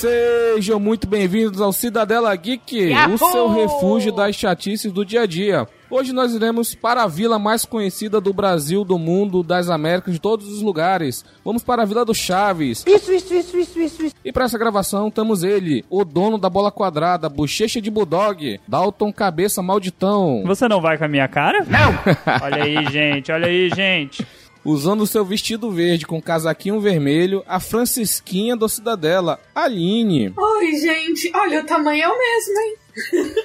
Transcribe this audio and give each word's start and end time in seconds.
Sejam 0.00 0.80
muito 0.80 1.06
bem-vindos 1.06 1.60
ao 1.60 1.74
Cidadela 1.74 2.34
Geek, 2.34 2.88
Yahoo! 2.88 3.16
o 3.16 3.18
seu 3.18 3.48
refúgio 3.50 4.10
das 4.10 4.34
chatices 4.34 4.90
do 4.90 5.04
dia 5.04 5.20
a 5.20 5.26
dia. 5.26 5.68
Hoje 5.90 6.10
nós 6.14 6.34
iremos 6.34 6.74
para 6.74 7.02
a 7.02 7.06
vila 7.06 7.38
mais 7.38 7.66
conhecida 7.66 8.18
do 8.18 8.32
Brasil, 8.32 8.82
do 8.82 8.98
mundo, 8.98 9.42
das 9.42 9.68
Américas, 9.68 10.14
de 10.14 10.18
todos 10.18 10.48
os 10.48 10.62
lugares. 10.62 11.22
Vamos 11.44 11.62
para 11.62 11.82
a 11.82 11.84
Vila 11.84 12.02
do 12.02 12.14
Chaves. 12.14 12.82
Isso, 12.86 13.12
isso, 13.12 13.34
isso, 13.34 13.58
isso, 13.58 13.78
isso, 13.78 14.02
isso. 14.04 14.14
E 14.24 14.32
para 14.32 14.46
essa 14.46 14.56
gravação 14.56 15.10
temos 15.10 15.42
ele, 15.42 15.84
o 15.90 16.02
dono 16.02 16.38
da 16.38 16.48
bola 16.48 16.72
quadrada, 16.72 17.28
bochecha 17.28 17.78
de 17.78 17.90
bulldog, 17.90 18.58
Dalton 18.66 19.12
Cabeça 19.12 19.60
Malditão. 19.60 20.44
Você 20.46 20.66
não 20.66 20.80
vai 20.80 20.96
com 20.96 21.04
a 21.04 21.08
minha 21.08 21.28
cara? 21.28 21.66
Não! 21.68 21.92
olha 22.42 22.62
aí, 22.62 22.86
gente, 22.90 23.30
olha 23.30 23.48
aí, 23.48 23.68
gente. 23.68 24.26
Usando 24.64 25.00
o 25.00 25.06
seu 25.06 25.24
vestido 25.24 25.70
verde 25.70 26.06
com 26.06 26.20
casaquinho 26.20 26.80
vermelho, 26.80 27.42
a 27.48 27.58
Francisquinha 27.58 28.54
do 28.54 28.68
Cidadela, 28.68 29.40
Aline. 29.54 30.34
Oi, 30.36 30.72
gente. 30.76 31.32
Olha, 31.34 31.60
o 31.60 31.64
tamanho 31.64 32.02
é 32.02 32.08
o 32.08 32.18
mesmo, 32.18 32.60
hein? 32.60 32.76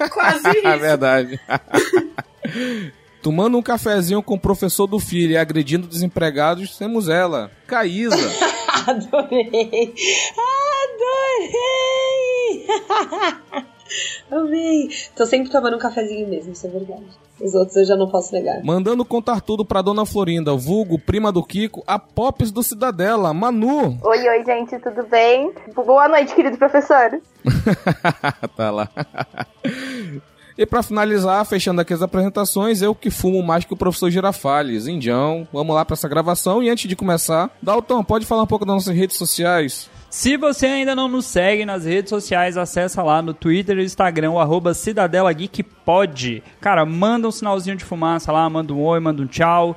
Quase 0.12 0.48
É 0.48 0.52
isso. 0.58 0.80
verdade. 0.80 1.40
Tomando 3.24 3.58
um 3.58 3.62
cafezinho 3.62 4.22
com 4.22 4.36
o 4.36 4.40
professor 4.40 4.86
do 4.88 5.00
filho 5.00 5.32
e 5.32 5.38
agredindo 5.38 5.88
desempregados, 5.88 6.78
temos 6.78 7.08
ela, 7.10 7.50
Caísa. 7.66 8.16
Adorei! 8.86 9.94
Adorei! 12.68 13.66
Amei! 14.32 14.90
Tô 15.16 15.26
sempre 15.26 15.52
tomando 15.52 15.76
um 15.76 15.80
cafezinho 15.80 16.28
mesmo, 16.28 16.54
isso 16.54 16.66
é 16.68 16.70
verdade. 16.70 17.06
Os 17.40 17.54
outros 17.54 17.76
eu 17.76 17.86
já 17.86 17.96
não 17.96 18.10
posso 18.10 18.34
negar. 18.34 18.64
Mandando 18.64 19.04
contar 19.04 19.42
tudo 19.42 19.66
pra 19.66 19.82
dona 19.82 20.06
Florinda, 20.06 20.56
vulgo, 20.56 20.98
prima 20.98 21.32
do 21.32 21.44
Kiko, 21.44 21.84
a 21.86 22.00
Pops 22.00 22.50
do 22.50 22.64
Cidadela, 22.64 23.34
Manu. 23.34 23.98
Oi, 24.02 24.30
oi, 24.30 24.46
gente, 24.46 24.80
tudo 24.80 25.04
bem? 25.08 25.52
Boa 25.76 26.08
noite, 26.08 26.34
querido 26.34 26.58
professor. 26.58 27.20
tá 28.56 28.72
lá. 28.72 28.90
E 30.58 30.66
pra 30.66 30.82
finalizar, 30.82 31.46
fechando 31.46 31.82
aqui 31.82 31.94
as 31.94 32.02
apresentações, 32.02 32.82
eu 32.82 32.96
que 32.96 33.10
fumo 33.10 33.44
mais 33.44 33.66
que 33.66 33.74
o 33.74 33.78
professor 33.78 34.10
Girafales, 34.10 34.88
Indião. 34.88 35.46
Vamos 35.52 35.76
lá 35.76 35.84
pra 35.84 35.96
essa 35.96 36.08
gravação 36.08 36.64
e 36.64 36.70
antes 36.70 36.88
de 36.88 36.96
começar, 36.96 37.50
Dalton, 37.62 38.02
pode 38.04 38.26
falar 38.26 38.44
um 38.44 38.48
pouco 38.48 38.66
das 38.66 38.76
nossas 38.76 38.96
redes 38.96 39.18
sociais? 39.18 39.90
Se 40.16 40.38
você 40.38 40.68
ainda 40.68 40.96
não 40.96 41.10
nos 41.10 41.26
segue 41.26 41.66
nas 41.66 41.84
redes 41.84 42.10
sociais, 42.10 42.56
acessa 42.56 43.04
lá 43.04 43.22
no 43.22 43.34
Twitter 43.34 43.78
e 43.78 43.84
Instagram, 43.84 44.32
o 44.32 44.40
arroba 44.40 44.74
Cidadela 44.74 45.32
Geek. 45.34 45.62
Cara, 46.62 46.86
manda 46.86 47.28
um 47.28 47.32
sinalzinho 47.32 47.76
de 47.76 47.84
fumaça 47.84 48.32
lá, 48.32 48.50
manda 48.50 48.74
um 48.74 48.82
oi, 48.82 48.98
manda 49.02 49.22
um 49.22 49.28
tchau, 49.28 49.76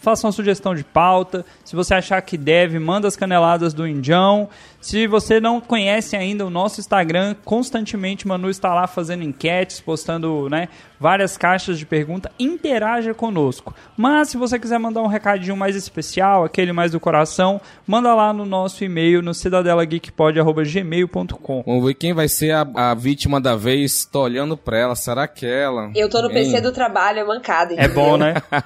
faça 0.00 0.26
uma 0.26 0.32
sugestão 0.32 0.74
de 0.74 0.82
pauta. 0.84 1.44
Se 1.64 1.74
você 1.76 1.92
achar 1.94 2.20
que 2.22 2.36
deve, 2.38 2.78
manda 2.78 3.06
as 3.08 3.16
caneladas 3.16 3.74
do 3.74 3.86
Indião. 3.86 4.48
Se 4.80 5.06
você 5.06 5.38
não 5.40 5.60
conhece 5.60 6.16
ainda 6.16 6.46
o 6.46 6.50
nosso 6.50 6.80
Instagram, 6.80 7.36
constantemente 7.44 8.26
Manu 8.26 8.48
está 8.48 8.72
lá 8.72 8.86
fazendo 8.86 9.22
enquetes, 9.22 9.78
postando 9.78 10.48
né, 10.48 10.70
várias 10.98 11.36
caixas 11.36 11.78
de 11.78 11.84
pergunta. 11.84 12.32
Interaja 12.38 13.12
conosco. 13.12 13.74
Mas 13.94 14.30
se 14.30 14.38
você 14.38 14.58
quiser 14.58 14.78
mandar 14.78 15.02
um 15.02 15.06
recadinho 15.06 15.54
mais 15.54 15.76
especial, 15.76 16.44
aquele 16.44 16.72
mais 16.72 16.92
do 16.92 17.00
coração, 17.00 17.60
manda 17.86 18.14
lá 18.14 18.32
no 18.32 18.46
nosso 18.46 18.82
e-mail 18.82 19.20
no 19.20 19.34
cidadelageekpod.gmail.com. 19.34 21.62
Vamos 21.66 21.84
ver 21.84 21.92
quem 21.94 22.14
vai 22.14 22.28
ser 22.28 22.52
a, 22.52 22.66
a 22.74 22.94
vítima 22.94 23.38
da 23.38 23.54
vez. 23.56 24.06
Tô 24.06 24.22
olhando 24.22 24.56
pra 24.56 24.78
ela, 24.78 24.96
será 24.96 25.28
que 25.28 25.44
é 25.44 25.64
ela? 25.64 25.90
Eu 25.94 26.08
tô 26.08 26.22
no 26.22 26.30
PC 26.30 26.56
Hein? 26.56 26.62
do 26.62 26.72
trabalho, 26.72 27.18
é 27.18 27.24
mancada. 27.24 27.74
É 27.76 27.86
bom, 27.86 28.16
né? 28.16 28.32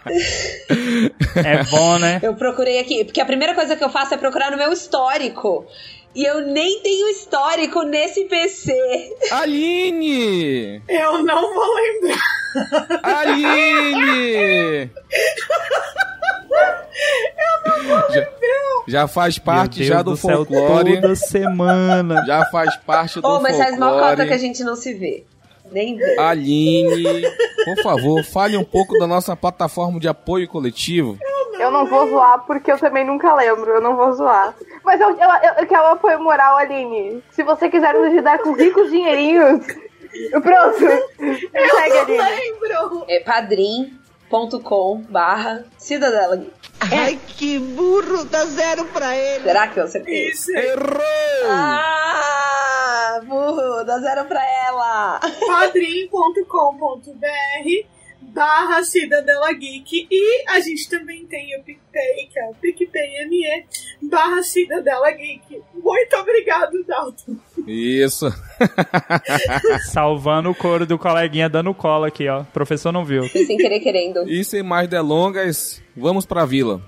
é 1.36 1.64
bom, 1.64 1.98
né? 1.98 2.20
Eu 2.22 2.34
procurei 2.34 2.78
aqui, 2.80 3.04
porque 3.04 3.20
a 3.20 3.24
primeira 3.26 3.54
coisa 3.54 3.76
que 3.76 3.84
eu 3.84 3.90
faço 3.90 4.14
é 4.14 4.16
procurar 4.16 4.50
no 4.50 4.56
meu 4.56 4.72
histórico. 4.72 5.66
E 6.14 6.24
eu 6.24 6.42
nem 6.46 6.80
tenho 6.80 7.08
histórico 7.08 7.82
nesse 7.82 8.26
PC. 8.26 8.72
Aline! 9.32 10.80
Eu 10.88 11.24
não 11.24 11.52
vou 11.52 11.74
lembrar. 11.74 13.00
Aline! 13.02 14.90
já, 18.10 18.28
já 18.86 19.08
faz 19.08 19.38
parte 19.38 19.84
já 19.84 20.02
do, 20.02 20.12
do 20.12 20.16
céu, 20.16 20.36
folclore. 20.46 21.00
toda 21.00 21.16
semana. 21.16 22.24
Já 22.26 22.44
faz 22.46 22.76
parte 22.76 23.20
do 23.20 23.26
Oh, 23.26 23.40
mas 23.40 23.56
faz 23.56 23.76
mal 23.76 23.90
folclore. 23.90 24.16
cota 24.16 24.26
que 24.28 24.34
a 24.34 24.38
gente 24.38 24.62
não 24.62 24.76
se 24.76 24.94
vê. 24.94 25.24
Nem. 25.70 25.98
Aline, 26.18 27.22
por 27.64 27.82
favor, 27.82 28.22
fale 28.24 28.56
um 28.56 28.64
pouco 28.64 28.98
da 28.98 29.06
nossa 29.06 29.34
plataforma 29.34 29.98
de 29.98 30.08
apoio 30.08 30.46
coletivo. 30.48 31.18
Eu 31.58 31.70
não 31.70 31.86
vou 31.86 32.08
zoar 32.08 32.44
porque 32.46 32.70
eu 32.70 32.78
também 32.78 33.04
nunca 33.06 33.34
lembro, 33.34 33.70
eu 33.70 33.80
não 33.80 33.96
vou 33.96 34.12
zoar. 34.12 34.54
Mas 34.84 35.00
eu, 35.00 35.10
eu, 35.10 35.16
eu, 35.16 35.54
eu 35.60 35.66
quero 35.66 35.86
apoio 35.86 36.20
moral, 36.22 36.58
Aline. 36.58 37.22
Se 37.30 37.42
você 37.42 37.70
quiser 37.70 37.94
nos 37.94 38.12
ajudar 38.12 38.38
com 38.40 38.52
ricos 38.52 38.90
dinheirinhos, 38.90 39.64
pronto. 40.42 40.78
Segue, 40.78 41.98
Aline. 41.98 42.18
Lembro. 42.18 43.04
É 43.08 43.20
padrim.com 43.20 45.04
barra 45.08 45.64
Cidadela. 45.78 46.44
Ai, 46.80 47.18
que 47.26 47.58
burro, 47.58 48.24
dá 48.24 48.44
zero 48.44 48.84
pra 48.86 49.16
ele. 49.16 49.44
Será 49.44 49.68
que 49.68 49.80
eu 49.80 49.84
acertei? 49.84 50.28
Isso. 50.28 50.50
Errou! 50.50 51.00
Ah, 51.48 52.63
burro, 53.24 53.84
dá 53.84 53.98
zero 53.98 54.24
pra 54.26 54.40
ela. 54.66 55.20
padrim.com.br 55.46 57.14
barra 58.32 58.82
Cidadela 58.82 59.52
Geek 59.52 60.08
e 60.10 60.44
a 60.48 60.58
gente 60.60 60.88
também 60.88 61.24
tem 61.26 61.56
o 61.58 61.62
PicPay, 61.62 62.28
que 62.32 62.38
é 62.38 62.44
o 62.46 62.54
PicPay.me 62.54 63.66
barra 64.02 64.42
Cidadela 64.42 65.10
Geek. 65.12 65.62
Muito 65.74 66.16
obrigado, 66.16 66.84
Dalton. 66.84 67.36
Isso. 67.66 68.26
Salvando 69.92 70.50
o 70.50 70.54
couro 70.54 70.86
do 70.86 70.98
coleguinha 70.98 71.48
dando 71.48 71.72
cola 71.74 72.08
aqui, 72.08 72.28
ó. 72.28 72.40
O 72.40 72.46
professor 72.46 72.92
não 72.92 73.04
viu. 73.04 73.28
Sem 73.28 73.56
querer 73.56 73.80
querendo. 73.80 74.28
E 74.28 74.44
sem 74.44 74.62
mais 74.62 74.88
delongas, 74.88 75.82
vamos 75.96 76.26
pra 76.26 76.44
vila. 76.44 76.80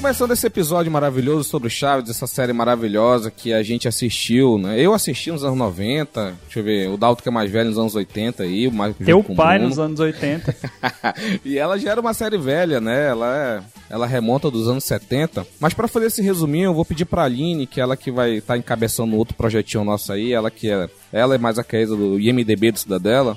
Começando 0.00 0.30
esse 0.30 0.46
episódio 0.46 0.90
maravilhoso 0.90 1.44
sobre 1.44 1.68
Chaves, 1.68 2.08
essa 2.08 2.26
série 2.26 2.54
maravilhosa 2.54 3.30
que 3.30 3.52
a 3.52 3.62
gente 3.62 3.86
assistiu, 3.86 4.56
né? 4.56 4.80
Eu 4.80 4.94
assisti 4.94 5.30
nos 5.30 5.44
anos 5.44 5.58
90, 5.58 6.36
deixa 6.42 6.58
eu 6.58 6.64
ver, 6.64 6.88
o 6.88 6.96
Dalton 6.96 7.22
que 7.22 7.28
é 7.28 7.30
mais 7.30 7.50
velho 7.50 7.68
nos 7.68 7.78
anos 7.78 7.94
80 7.94 8.42
aí, 8.42 8.66
o 8.66 8.72
mais 8.72 8.96
Teu 8.96 9.18
o 9.18 9.36
pai 9.36 9.58
nos 9.58 9.78
anos 9.78 10.00
80. 10.00 10.56
e 11.44 11.58
ela 11.58 11.78
já 11.78 11.90
era 11.90 12.00
uma 12.00 12.14
série 12.14 12.38
velha, 12.38 12.80
né? 12.80 13.08
Ela 13.08 13.36
é, 13.36 13.62
ela 13.90 14.06
remonta 14.06 14.50
dos 14.50 14.68
anos 14.68 14.84
70. 14.84 15.46
Mas 15.60 15.74
pra 15.74 15.86
fazer 15.86 16.06
esse 16.06 16.22
resuminho, 16.22 16.70
eu 16.70 16.74
vou 16.74 16.86
pedir 16.86 17.04
pra 17.04 17.24
Aline, 17.24 17.66
que 17.66 17.78
é 17.78 17.82
ela 17.82 17.94
que 17.94 18.10
vai 18.10 18.36
estar 18.36 18.56
encabeçando 18.56 19.14
outro 19.16 19.34
projetinho 19.34 19.84
nosso 19.84 20.10
aí, 20.14 20.32
ela 20.32 20.50
que 20.50 20.70
é, 20.70 20.88
ela 21.12 21.34
é 21.34 21.38
mais 21.38 21.58
a 21.58 21.62
Caísa 21.62 21.94
do 21.94 22.18
IMDB 22.18 22.72
do 22.72 22.78
Cidadela. 22.78 23.36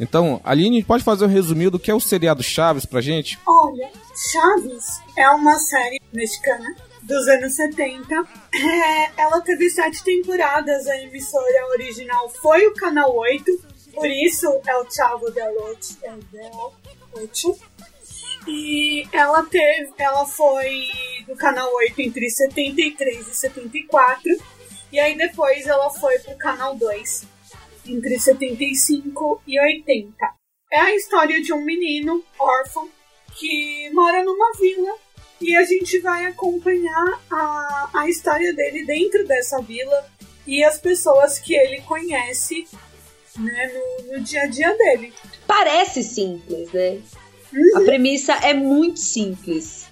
Então, 0.00 0.40
Aline, 0.44 0.82
pode 0.82 1.04
fazer 1.04 1.24
um 1.24 1.28
resuminho 1.28 1.70
do 1.70 1.78
que 1.78 1.90
é 1.90 1.94
o 1.94 2.00
seriado 2.00 2.42
Chaves 2.42 2.84
pra 2.84 3.00
gente? 3.00 3.38
Olha, 3.46 3.90
Chaves 4.32 5.00
é 5.16 5.28
uma 5.30 5.58
série 5.58 6.00
mexicana 6.12 6.74
dos 7.02 7.28
anos 7.28 7.54
70. 7.54 8.14
É, 8.54 9.20
ela 9.20 9.40
teve 9.40 9.68
sete 9.70 10.02
temporadas, 10.02 10.86
a 10.86 10.96
emissora 10.98 11.66
original 11.72 12.28
foi 12.30 12.66
o 12.66 12.74
Canal 12.74 13.14
8, 13.14 13.44
por 13.94 14.06
isso 14.06 14.46
é 14.66 14.76
o 14.76 14.90
Chavo 14.90 15.30
del 15.30 15.54
Ocho. 17.14 17.58
E 18.46 19.06
ela 19.12 19.44
teve, 19.44 19.92
ela 19.98 20.26
foi 20.26 20.88
do 21.26 21.36
Canal 21.36 21.72
8 21.76 22.00
entre 22.00 22.28
73 22.28 23.28
e 23.28 23.34
74, 23.34 24.22
e 24.90 24.98
aí 24.98 25.16
depois 25.16 25.66
ela 25.66 25.90
foi 25.90 26.18
pro 26.18 26.36
Canal 26.36 26.74
2 26.74 27.31
entre 27.86 28.18
75 28.18 29.42
e 29.46 29.60
80. 29.60 30.14
É 30.72 30.80
a 30.80 30.94
história 30.94 31.40
de 31.42 31.52
um 31.52 31.64
menino 31.64 32.24
órfão 32.38 32.88
que 33.34 33.90
mora 33.92 34.22
numa 34.24 34.52
vila 34.58 34.94
e 35.40 35.56
a 35.56 35.64
gente 35.64 35.98
vai 35.98 36.26
acompanhar 36.26 37.20
a, 37.30 37.90
a 37.94 38.08
história 38.08 38.52
dele 38.54 38.86
dentro 38.86 39.26
dessa 39.26 39.60
vila 39.60 40.06
e 40.46 40.62
as 40.62 40.78
pessoas 40.78 41.38
que 41.38 41.54
ele 41.54 41.80
conhece 41.82 42.66
né, 43.38 43.72
no, 43.72 44.12
no 44.12 44.20
dia 44.20 44.42
a 44.42 44.46
dia 44.46 44.76
dele. 44.76 45.12
Parece 45.46 46.02
simples, 46.02 46.72
né? 46.72 47.00
A 47.74 47.80
premissa 47.80 48.32
é 48.34 48.54
muito 48.54 48.98
simples. 48.98 49.86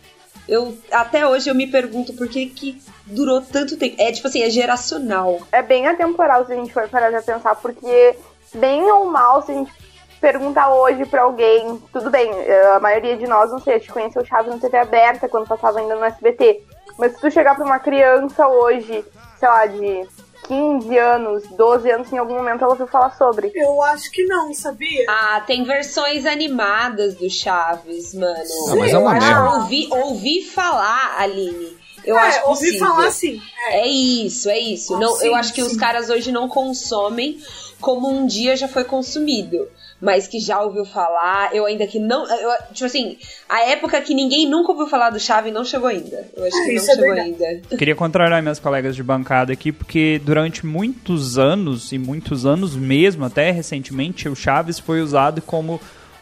Eu 0.50 0.76
até 0.90 1.24
hoje 1.24 1.48
eu 1.48 1.54
me 1.54 1.68
pergunto 1.68 2.12
por 2.12 2.26
que 2.28 2.46
que 2.46 2.82
durou 3.06 3.40
tanto 3.40 3.78
tempo. 3.78 3.94
É 3.98 4.10
tipo 4.10 4.26
assim, 4.26 4.42
é 4.42 4.50
geracional. 4.50 5.38
É 5.52 5.62
bem 5.62 5.86
atemporal 5.86 6.44
se 6.44 6.52
a 6.52 6.56
gente 6.56 6.72
for 6.72 6.88
parar 6.88 7.10
pra 7.10 7.22
pensar, 7.22 7.54
porque 7.54 8.16
bem 8.54 8.82
ou 8.90 9.06
mal, 9.06 9.42
se 9.42 9.52
a 9.52 9.54
gente 9.54 9.72
perguntar 10.20 10.74
hoje 10.74 11.06
pra 11.06 11.22
alguém, 11.22 11.80
tudo 11.92 12.10
bem, 12.10 12.30
a 12.74 12.80
maioria 12.80 13.16
de 13.16 13.26
nós, 13.26 13.50
não 13.50 13.60
sei, 13.60 13.74
a 13.74 13.78
gente 13.78 13.92
conheceu 13.92 14.22
o 14.22 14.26
Chaves 14.26 14.52
na 14.52 14.60
TV 14.60 14.76
aberta 14.76 15.28
quando 15.28 15.46
passava 15.46 15.78
ainda 15.78 15.94
no 15.94 16.04
SBT. 16.04 16.62
Mas 16.98 17.12
se 17.12 17.20
tu 17.20 17.30
chegar 17.30 17.54
pra 17.54 17.64
uma 17.64 17.78
criança 17.78 18.46
hoje, 18.46 19.04
sei 19.38 19.48
lá, 19.48 19.66
de 19.66 20.06
15 20.50 20.98
anos, 20.98 21.44
12 21.56 21.90
anos, 21.92 22.12
em 22.12 22.18
algum 22.18 22.34
momento 22.34 22.62
ela 22.62 22.72
ouviu 22.72 22.88
falar 22.88 23.16
sobre. 23.16 23.52
Eu 23.54 23.80
acho 23.82 24.10
que 24.10 24.24
não, 24.24 24.52
sabia? 24.52 25.06
Ah, 25.08 25.40
tem 25.46 25.62
versões 25.62 26.26
animadas 26.26 27.14
do 27.14 27.30
Chaves, 27.30 28.12
mano. 28.14 28.34
Ah, 28.68 28.74
mas 28.74 28.92
é 28.92 28.98
uma 28.98 29.14
eu 29.14 29.20
merda. 29.20 29.54
ouvi, 29.58 29.88
ouvi 29.92 30.42
falar, 30.42 31.20
Aline. 31.20 31.78
Eu 32.04 32.18
é, 32.18 32.20
acho 32.20 32.48
ouvi 32.48 32.64
possível. 32.66 32.86
falar 32.88 33.06
assim. 33.06 33.40
É. 33.68 33.82
É 33.82 33.86
isso, 33.86 34.50
é 34.50 34.58
isso. 34.58 34.96
Ah, 34.96 34.98
não, 34.98 35.14
sim, 35.14 35.28
eu 35.28 35.36
acho 35.36 35.52
que 35.52 35.62
os 35.62 35.72
sim. 35.72 35.78
caras 35.78 36.10
hoje 36.10 36.32
não 36.32 36.48
consomem 36.48 37.38
como 37.80 38.08
um 38.08 38.26
dia 38.26 38.56
já 38.56 38.66
foi 38.66 38.82
consumido. 38.82 39.68
Mas 40.00 40.26
que 40.26 40.40
já 40.40 40.60
ouviu 40.62 40.84
falar, 40.86 41.54
eu 41.54 41.66
ainda 41.66 41.86
que 41.86 41.98
não. 41.98 42.26
eu- 42.26 42.50
tipo 42.72 42.86
assim, 42.86 43.18
a 43.48 43.62
época 43.68 44.00
que 44.00 44.14
ninguém 44.14 44.48
nunca 44.48 44.72
ouviu 44.72 44.86
falar 44.86 45.10
do 45.10 45.20
Chave 45.20 45.50
não 45.50 45.64
chegou 45.64 45.88
ainda. 45.88 46.26
Eu 46.34 46.44
acho 46.46 46.56
que 46.62 46.68
não 46.68 46.74
Isso 46.76 46.90
é 46.90 46.94
chegou 46.94 47.14
verdade. 47.14 47.44
ainda. 47.44 47.62
Eu 47.70 47.76
queria 47.78 47.94
contrariar 47.94 48.40
minhas 48.42 48.58
colegas 48.58 48.96
de 48.96 49.02
bancada 49.02 49.52
aqui, 49.52 49.70
porque 49.72 50.20
durante 50.24 50.64
muitos 50.64 51.36
anos, 51.38 51.92
e 51.92 51.98
muitos 51.98 52.46
anos 52.46 52.74
mesmo, 52.74 53.24
até 53.26 53.50
recentemente, 53.50 54.28
o 54.28 54.34
Chaves 54.34 54.78
foi 54.78 55.02
usado 55.02 55.42
como 55.42 55.78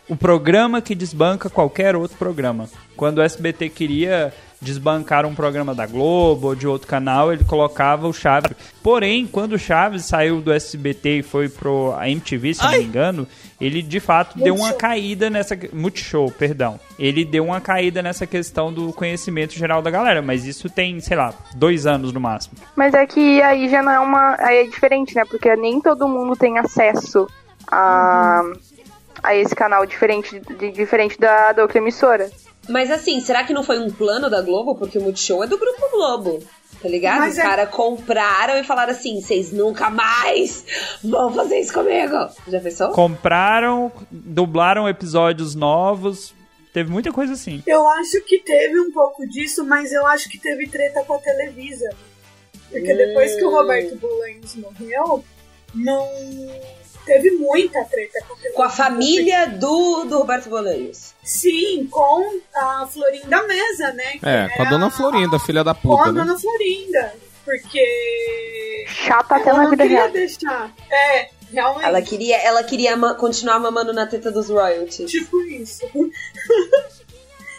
o 0.09 0.17
programa 0.17 0.81
que 0.81 0.95
desbanca 0.95 1.49
qualquer 1.51 1.95
outro 1.95 2.17
programa. 2.17 2.69
Quando 2.97 3.19
o 3.19 3.23
SBT 3.23 3.69
queria 3.69 4.33
desbancar 4.61 5.25
um 5.25 5.35
programa 5.35 5.75
da 5.75 5.87
Globo 5.87 6.49
ou 6.49 6.55
de 6.55 6.67
outro 6.67 6.89
canal, 6.89 7.33
ele 7.33 7.45
colocava 7.45 8.09
o 8.09 8.13
Chaves. 8.13 8.51
Porém, 8.83 9.27
quando 9.27 9.53
o 9.53 9.59
Chaves 9.59 10.05
saiu 10.05 10.41
do 10.41 10.53
SBT 10.53 11.19
e 11.19 11.23
foi 11.23 11.49
pro 11.49 11.95
a 11.97 12.09
MTV, 12.09 12.55
se 12.55 12.63
não 12.63 12.73
me 12.73 12.85
engano, 12.85 13.27
ele 13.61 13.83
de 13.83 14.01
fato 14.01 14.39
deu 14.39 14.55
uma 14.55 14.69
Multishow. 14.69 14.79
caída 14.79 15.31
nessa 15.31 15.59
Multishow, 15.73 16.31
perdão. 16.31 16.79
Ele 16.99 17.25
deu 17.25 17.45
uma 17.45 17.61
caída 17.61 18.03
nessa 18.03 18.27
questão 18.27 18.73
do 18.73 18.93
conhecimento 18.93 19.55
geral 19.55 19.83
da 19.83 19.91
galera, 19.91 20.23
mas 20.23 20.45
isso 20.45 20.69
tem, 20.69 20.99
sei 21.01 21.17
lá, 21.17 21.33
dois 21.55 21.87
anos 21.87 22.13
no 22.13 22.21
máximo. 22.21 22.57
Mas 22.75 22.95
é 22.95 23.07
que 23.07 23.41
aí 23.43 23.69
já 23.69 23.83
não 23.83 23.93
é 23.93 23.99
uma. 24.01 24.37
Aí 24.39 24.59
é 24.59 24.65
diferente, 24.65 25.15
né? 25.15 25.25
Porque 25.25 25.55
nem 25.57 25.81
todo 25.81 26.09
mundo 26.09 26.37
tem 26.37 26.59
acesso 26.59 27.29
a, 27.71 28.43
a 29.23 29.35
esse 29.35 29.55
canal 29.55 29.85
diferente, 29.87 30.41
de, 30.41 30.71
diferente 30.73 31.19
da, 31.19 31.53
da 31.53 31.63
outra 31.63 31.79
emissora. 31.79 32.31
Mas 32.69 32.91
assim, 32.91 33.21
será 33.21 33.45
que 33.45 33.53
não 33.53 33.63
foi 33.63 33.79
um 33.79 33.91
plano 33.91 34.29
da 34.29 34.43
Globo? 34.43 34.75
Porque 34.75 34.99
o 34.99 35.03
Multishow 35.03 35.43
é 35.43 35.47
do 35.47 35.59
Grupo 35.59 35.91
Globo. 35.91 36.43
Tá 36.83 36.89
ligado? 36.89 37.21
Mas 37.21 37.33
Os 37.33 37.39
é- 37.39 37.43
caras 37.43 37.71
compraram 37.71 38.57
e 38.59 38.63
falaram 38.63 38.93
assim: 38.93 39.21
vocês 39.21 39.51
nunca 39.53 39.91
mais 39.91 40.65
vão 41.03 41.33
fazer 41.33 41.59
isso 41.61 41.73
comigo. 41.73 42.29
Já 42.47 42.61
pensou? 42.61 42.91
Compraram, 42.91 43.91
dublaram 44.11 44.89
episódios 44.89 45.55
novos, 45.57 46.35
teve 46.73 46.91
muita 46.91 47.11
coisa 47.11 47.33
assim. 47.33 47.63
Eu 47.67 47.89
acho 47.89 48.21
que 48.23 48.39
teve 48.39 48.79
um 48.79 48.93
pouco 48.93 49.27
disso, 49.27 49.65
mas 49.65 49.93
eu 49.93 50.07
acho 50.07 50.29
que 50.29 50.39
teve 50.39 50.69
treta 50.69 51.03
com 51.05 51.15
a 51.15 51.19
Televisa. 51.19 51.91
Porque 52.71 52.95
depois 52.95 53.35
que 53.35 53.45
o 53.45 53.51
Roberto 53.51 53.97
Bolanhos 53.97 54.55
morreu, 54.57 55.25
não. 55.75 56.07
Teve 57.09 57.31
muita 57.33 57.85
treta 57.85 58.21
com 58.27 58.35
a. 58.35 58.53
Com 58.55 58.63
a 58.63 58.71
família 58.71 59.47
do, 59.47 60.05
do 60.05 60.19
Roberto 60.19 60.49
Bolanhos. 60.49 61.15
Sim, 61.25 61.87
com 61.91 62.39
a 62.55 62.87
Florinda 62.87 63.43
Mesa, 63.45 63.93
né? 63.93 64.13
que 64.19 64.27
É, 64.29 64.49
com 64.57 64.63
a 64.63 64.71
dona 64.71 64.91
Florinda, 64.91 65.39
filha 65.39 65.65
da 65.65 65.75
Com 65.75 65.93
a 65.95 65.97
puta, 65.99 66.13
né? 66.13 66.21
dona 66.25 66.39
Florinda. 66.39 67.15
Porque. 67.45 68.85
Chata 68.89 69.37
até 69.37 69.51
ela 69.51 69.65
na 69.65 69.71
vida 69.71 69.83
queria 69.83 69.99
real. 70.01 70.11
deixar. 70.13 70.75
É, 70.91 71.29
realmente. 71.53 71.85
Ela 71.87 72.03
queria, 72.03 72.37
ela 72.43 72.63
queria 72.63 72.97
ma- 72.97 73.15
continuar 73.15 73.59
mamando 73.59 73.93
na 73.93 74.07
teta 74.07 74.31
dos 74.31 74.49
royalties. 74.49 75.11
Tipo 75.11 75.41
isso. 75.43 75.85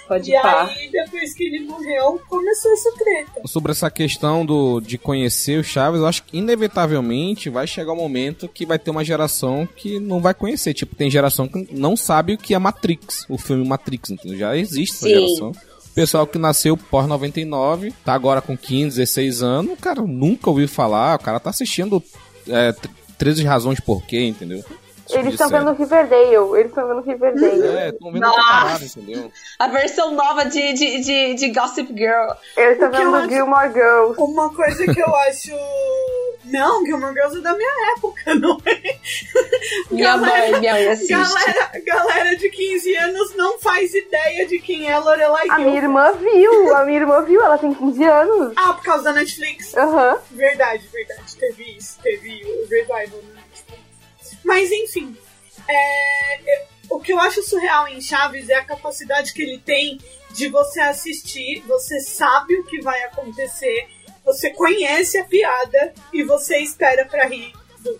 Pode 0.09 0.29
E 0.31 0.41
pá. 0.41 0.63
aí, 0.65 0.89
depois 0.91 1.33
que 1.33 1.44
ele 1.45 1.59
morreu, 1.65 2.19
começou 2.27 2.73
essa 2.73 2.91
treta. 2.97 3.41
Sobre 3.47 3.71
essa 3.71 3.89
questão 3.89 4.45
do, 4.45 4.81
de 4.81 4.97
conhecer 4.97 5.59
o 5.59 5.63
Chaves, 5.63 6.01
eu 6.01 6.07
acho 6.07 6.23
que 6.23 6.38
inevitavelmente 6.38 7.50
vai 7.50 7.65
chegar 7.67 7.94
o 7.94 7.95
momento 7.95 8.47
que 8.50 8.65
vai 8.65 8.77
ter 8.79 8.91
uma 8.91 9.06
geração 9.06 9.67
que 9.75 10.00
não 10.00 10.19
vai 10.19 10.33
conhecer. 10.33 10.73
Tipo, 10.73 10.95
tem 10.95 11.09
geração 11.09 11.47
que 11.47 11.67
não 11.71 11.95
sabe 11.95 12.33
o 12.33 12.38
que 12.38 12.53
é 12.53 12.59
Matrix, 12.59 13.25
o 13.29 13.38
filme 13.38 13.65
Matrix, 13.67 14.09
entendeu? 14.09 14.38
Já 14.38 14.57
existe 14.57 14.95
essa 14.95 15.06
Sim. 15.07 15.13
geração. 15.13 15.51
O 15.51 15.94
pessoal 15.94 16.25
que 16.27 16.38
nasceu 16.38 16.75
pós 16.77 17.07
99, 17.07 17.94
tá 18.06 18.13
agora 18.13 18.41
com 18.41 18.57
15, 18.57 18.97
16 18.97 19.44
anos, 19.44 19.73
o 19.73 19.77
cara 19.77 20.01
nunca 20.01 20.50
ouviu 20.50 20.67
falar, 20.67 21.15
o 21.15 21.19
cara 21.21 21.39
tá 21.39 21.50
assistindo 21.50 22.01
é, 22.47 22.71
tr- 22.71 22.89
13 23.17 23.44
razões 23.44 23.79
por 23.79 24.03
quê, 24.06 24.23
entendeu? 24.25 24.63
Tipo 25.09 25.19
Eles 25.21 25.33
estão 25.33 25.50
série. 25.50 25.65
vendo 25.65 25.75
Riverdale. 25.77 26.35
Eles 26.59 26.65
estão 26.67 26.88
vendo 26.88 27.01
Riverdale. 27.01 27.67
É, 27.77 27.89
estão 27.89 28.11
vendo 28.11 28.21
parada, 28.31 28.85
entendeu? 28.85 29.31
A 29.57 29.67
versão 29.67 30.11
nova 30.13 30.45
de, 30.45 30.73
de, 30.73 31.01
de, 31.01 31.33
de 31.33 31.51
Gossip 31.51 31.88
Girl. 31.97 32.29
Eles 32.56 32.73
estão 32.73 32.91
vendo 32.91 33.15
acho- 33.15 33.29
Gilmore 33.29 33.73
Girls. 33.73 34.15
Uma 34.21 34.53
coisa 34.53 34.85
que 34.85 35.00
eu 35.01 35.15
acho. 35.15 35.50
Não, 36.45 36.85
Gilmore 36.85 37.13
Girls 37.13 37.38
é 37.38 37.41
da 37.41 37.53
minha 37.56 37.94
época, 37.97 38.33
não 38.35 38.57
é? 38.65 38.95
Minha 39.91 40.15
Galera- 40.17 40.51
mãe, 40.51 40.59
minha 40.59 40.73
mãe 40.73 40.88
assiste. 40.89 41.09
Galera, 41.13 41.71
galera 41.85 42.35
de 42.38 42.50
15 42.50 42.95
anos 42.97 43.35
não 43.35 43.59
faz 43.59 43.94
ideia 43.94 44.47
de 44.47 44.59
quem 44.59 44.89
é 44.89 44.97
Lorelai 44.97 45.47
A 45.50 45.57
minha 45.59 45.81
Gilmore. 45.81 46.07
irmã 46.07 46.11
viu. 46.13 46.75
A 46.75 46.85
minha 46.85 47.00
irmã 47.00 47.21
viu. 47.23 47.41
Ela 47.41 47.57
tem 47.57 47.73
15 47.73 48.03
anos. 48.03 48.53
Ah, 48.56 48.73
por 48.73 48.83
causa 48.83 49.03
da 49.06 49.13
Netflix. 49.13 49.75
Aham. 49.75 50.17
Verdade, 50.31 50.88
verdade. 50.91 51.35
Teve 51.38 51.63
isso. 51.77 51.97
Teve 52.01 52.29
o 52.45 52.67
revival 52.69 53.07
no 53.23 53.33
Netflix. 53.33 53.38
Mas 54.50 54.72
enfim. 54.72 55.16
é, 55.69 56.66
o 56.90 57.00
que 57.00 57.13
eu 57.13 57.19
acho 57.19 57.44
surreal 57.44 57.88
em 57.88 58.01
Chaves 58.01 58.50
é 58.50 58.56
a 58.56 58.66
capacidade 58.66 59.31
que 59.31 59.44
ele 59.44 59.60
tem 59.60 60.00
de 60.31 60.48
você 60.48 60.81
assistir, 60.81 61.64
você 61.68 62.00
sabe 62.00 62.56
o 62.57 62.66
que 62.66 62.81
vai 62.81 63.04
acontecer, 63.04 63.88
você 64.26 64.50
conhece 64.50 65.19
a 65.19 65.26
piada 65.26 65.94
e 66.12 66.23
você 66.23 66.57
espera 66.57 67.06
pra 67.06 67.28
rir. 67.28 67.54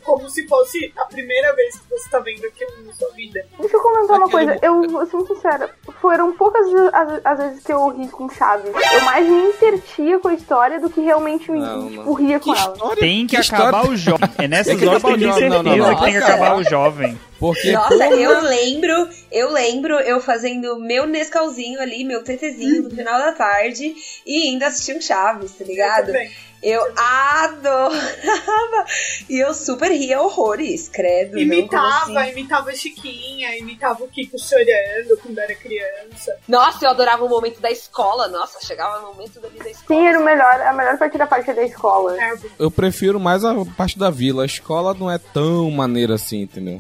Como 0.04 0.30
se 0.30 0.48
fosse 0.48 0.92
a 0.98 1.06
primeira 1.06 1.56
vez 1.56 1.78
que 1.80 1.90
você 1.90 2.10
tá 2.10 2.20
vendo 2.20 2.46
aquilo 2.46 2.72
na 2.86 2.94
sua 2.94 3.10
vida. 3.12 3.46
Deixa 3.60 3.76
eu 3.78 3.82
comentar 3.82 4.18
uma 4.18 4.30
coisa. 4.30 4.60
Eu 4.62 4.82
vou 4.90 5.06
ser 5.06 5.16
muito 5.16 5.36
sincera. 5.36 5.74
Foram 6.02 6.34
poucas 6.34 6.68
as, 6.94 7.22
as 7.26 7.38
vezes 7.40 7.64
que 7.64 7.72
eu 7.72 7.88
ri 7.90 8.08
com 8.10 8.30
Chaves. 8.30 8.72
Eu 8.94 9.02
mais 9.06 9.28
me 9.28 9.50
intertia 9.50 10.20
com 10.20 10.28
a 10.28 10.34
história 10.34 10.80
do 10.80 10.90
que 10.90 11.02
realmente 11.02 11.52
me 11.52 11.60
Não, 11.60 11.90
tipo, 11.90 12.14
ria 12.14 12.40
com 12.40 12.54
ela. 12.56 12.96
Tem 12.96 13.26
que, 13.26 13.38
acabar 13.38 13.88
o 13.90 13.96
jovem. 13.96 14.30
É 14.38 14.48
nessas 14.48 14.68
Tem 14.68 14.78
que 14.80 14.88
horas 14.88 15.02
que 15.02 15.08
eu 15.10 15.14
acabar 15.14 15.16
o 15.16 15.20
tenho 15.20 15.32
jovem. 15.32 15.50
certeza 15.50 15.64
Não, 15.64 15.78
não, 15.78 15.88
não. 15.88 15.96
que 15.96 16.04
tem 16.04 16.14
que 16.14 16.20
Nossa, 16.20 16.34
acabar 16.34 16.52
é. 16.52 16.56
o 16.56 16.64
jovem. 16.64 17.20
Porque, 17.40 17.72
Nossa, 17.72 17.90
porra, 17.90 18.06
eu 18.08 18.42
lembro, 18.42 19.10
eu 19.32 19.52
lembro 19.52 19.94
eu 20.02 20.20
fazendo 20.20 20.78
meu 20.78 21.06
Nescauzinho 21.08 21.82
ali, 21.82 22.04
meu 22.04 22.22
TTzinho 22.22 22.84
no 22.84 22.90
final 22.90 23.18
da 23.18 23.32
tarde 23.32 23.96
e 24.26 24.50
ainda 24.50 24.68
assistindo 24.68 25.02
Chaves, 25.02 25.54
tá 25.54 25.64
ligado? 25.64 26.08
também. 26.08 26.30
Eu 26.62 26.82
adorava! 26.96 28.86
E 29.30 29.40
eu 29.40 29.54
super 29.54 29.92
ria 29.92 30.22
horrores, 30.22 30.90
credo. 30.90 31.38
Imitava, 31.38 32.20
assim? 32.20 32.32
imitava 32.32 32.70
a 32.70 32.76
Chiquinha, 32.76 33.58
imitava 33.58 34.04
o 34.04 34.08
Kiko 34.08 34.38
chorando 34.38 35.18
quando 35.22 35.38
era 35.40 35.56
criança. 35.56 36.36
Nossa, 36.48 36.86
eu 36.86 36.90
adorava 36.90 37.24
o 37.24 37.30
momento 37.30 37.62
da 37.62 37.72
escola. 37.72 38.28
Nossa, 38.28 38.60
chegava 38.66 39.00
o 39.00 39.14
momento 39.14 39.40
dali 39.40 39.58
da 39.60 39.70
escola. 39.70 40.00
Sim, 40.00 40.08
era 40.08 40.20
o 40.20 40.24
melhor, 40.24 40.62
a 40.62 40.74
melhor 40.74 40.98
parte 40.98 41.18
da 41.18 41.28
parte 41.28 41.54
da 41.54 41.64
escola. 41.64 42.22
É, 42.22 42.38
eu 42.58 42.70
prefiro 42.70 43.20
mais 43.20 43.46
a 43.46 43.54
parte 43.78 43.98
da 43.98 44.10
vila. 44.10 44.44
A 44.44 44.46
escola 44.46 44.94
não 44.94 45.10
é 45.10 45.18
tão 45.18 45.70
maneira 45.72 46.16
assim, 46.16 46.42
entendeu? 46.42 46.80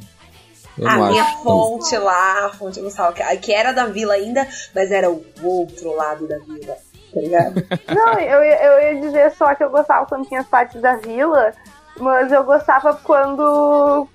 Eu 0.80 0.88
a 0.88 0.96
não 0.96 1.10
minha 1.10 1.24
acho 1.24 1.44
fonte 1.44 1.98
lá, 1.98 2.46
a 2.46 2.50
fonte 2.54 2.80
que, 2.80 3.38
que 3.38 3.54
era 3.54 3.74
da 3.74 3.86
vila 3.86 4.14
ainda, 4.14 4.48
mas 4.74 4.92
era 4.92 5.12
o 5.12 5.24
outro 5.44 5.94
lado 5.94 6.26
da 6.26 6.40
vila, 6.40 6.78
tá 7.14 7.20
ligado? 7.22 7.64
Não, 7.96 8.14
eu, 8.20 8.44
ia- 8.44 8.64
eu 8.64 8.82
ia 8.96 9.02
dizer 9.02 9.32
só 9.32 9.54
que 9.56 9.64
eu 9.64 9.70
gostava 9.70 10.06
quando 10.06 10.28
tinha 10.28 10.42
as 10.42 10.48
partes 10.48 10.82
da 10.82 10.96
vila, 10.96 11.54
mas 12.00 12.32
eu 12.32 12.44
gostava 12.44 12.94
quando 13.04 14.08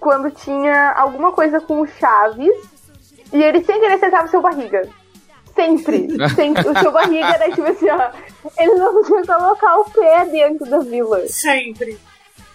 quando 0.00 0.30
tinha 0.30 0.92
alguma 0.92 1.32
coisa 1.32 1.60
com 1.60 1.80
o 1.82 1.86
Chaves 1.86 2.54
e 3.32 3.42
ele 3.42 3.62
sem 3.64 3.78
querer 3.80 3.94
acertava 3.94 4.24
o 4.26 4.30
seu 4.30 4.40
barriga. 4.40 4.88
Sempre. 5.54 6.08
sempre. 6.34 6.66
O 6.68 6.78
seu 6.78 6.90
barriga 6.90 7.26
era 7.26 7.50
tipo 7.50 7.66
assim, 7.66 7.88
ó. 7.90 8.10
Ele 8.58 8.74
não 8.76 8.92
conseguia 8.94 9.26
colocar 9.26 9.76
o 9.78 9.84
pé 9.90 10.24
dentro 10.26 10.68
da 10.70 10.78
vila. 10.78 11.26
sempre. 11.28 11.98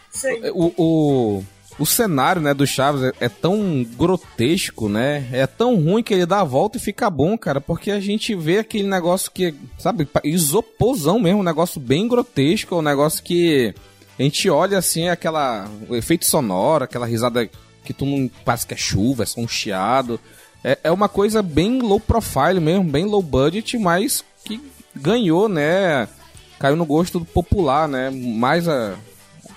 Sempre. 0.09 0.49
O, 0.51 0.71
o, 0.77 1.43
o 1.77 1.85
cenário, 1.85 2.41
né, 2.41 2.53
do 2.53 2.65
Chaves 2.65 3.03
é, 3.03 3.11
é 3.25 3.29
tão 3.29 3.85
grotesco, 3.97 4.87
né? 4.87 5.27
É 5.31 5.45
tão 5.45 5.75
ruim 5.75 6.01
que 6.01 6.13
ele 6.13 6.25
dá 6.25 6.39
a 6.39 6.45
volta 6.45 6.77
e 6.77 6.81
fica 6.81 7.09
bom, 7.09 7.37
cara. 7.37 7.59
Porque 7.59 7.91
a 7.91 7.99
gente 7.99 8.33
vê 8.33 8.59
aquele 8.59 8.87
negócio 8.87 9.29
que, 9.31 9.53
sabe, 9.77 10.07
isoporzão 10.23 11.19
mesmo, 11.19 11.41
um 11.41 11.43
negócio 11.43 11.79
bem 11.79 12.07
grotesco, 12.07 12.77
um 12.77 12.81
negócio 12.81 13.21
que 13.21 13.73
a 14.17 14.23
gente 14.23 14.49
olha 14.49 14.77
assim, 14.77 15.09
aquela. 15.09 15.69
O 15.89 15.95
efeito 15.95 16.25
sonoro, 16.25 16.85
aquela 16.85 17.05
risada 17.05 17.49
que 17.83 17.93
tu 17.93 18.05
não. 18.05 18.29
Parece 18.45 18.65
que 18.65 18.73
é 18.73 18.77
chuva, 18.77 19.23
é 19.23 19.25
só 19.25 19.41
um 19.41 19.47
chiado. 19.47 20.19
É, 20.63 20.79
é 20.85 20.91
uma 20.91 21.09
coisa 21.09 21.43
bem 21.43 21.81
low 21.81 21.99
profile 21.99 22.59
mesmo, 22.59 22.89
bem 22.89 23.05
low 23.05 23.21
budget, 23.21 23.77
mas 23.77 24.23
que 24.45 24.61
ganhou, 24.95 25.49
né? 25.49 26.07
Caiu 26.57 26.77
no 26.77 26.85
gosto 26.85 27.19
do 27.19 27.25
popular, 27.25 27.87
né? 27.87 28.09
Mais 28.09 28.67
a, 28.67 28.95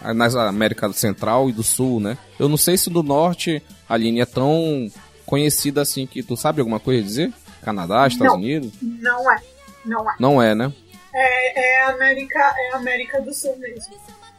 a, 0.00 0.14
nas 0.14 0.34
América 0.34 0.92
Central 0.92 1.48
e 1.48 1.52
do 1.52 1.62
Sul, 1.62 2.00
né? 2.00 2.16
Eu 2.38 2.48
não 2.48 2.56
sei 2.56 2.76
se 2.76 2.90
do 2.90 3.02
Norte 3.02 3.62
a 3.88 3.96
linha 3.96 4.22
é 4.22 4.26
tão 4.26 4.90
conhecida 5.26 5.82
assim 5.82 6.06
que 6.06 6.22
tu 6.22 6.36
sabe 6.36 6.60
alguma 6.60 6.80
coisa 6.80 7.02
a 7.02 7.04
dizer? 7.04 7.32
Canadá, 7.62 8.06
Estados 8.06 8.32
Não. 8.32 8.40
Unidos? 8.40 8.72
Não 8.80 9.30
é. 9.32 9.42
Não 9.84 10.10
é. 10.10 10.14
Não 10.18 10.42
é, 10.42 10.54
né? 10.54 10.72
É, 11.14 11.60
é 11.60 11.84
América, 11.84 12.38
é 12.38 12.76
América 12.76 13.20
do 13.20 13.32
Sul 13.34 13.56
mesmo. 13.58 13.94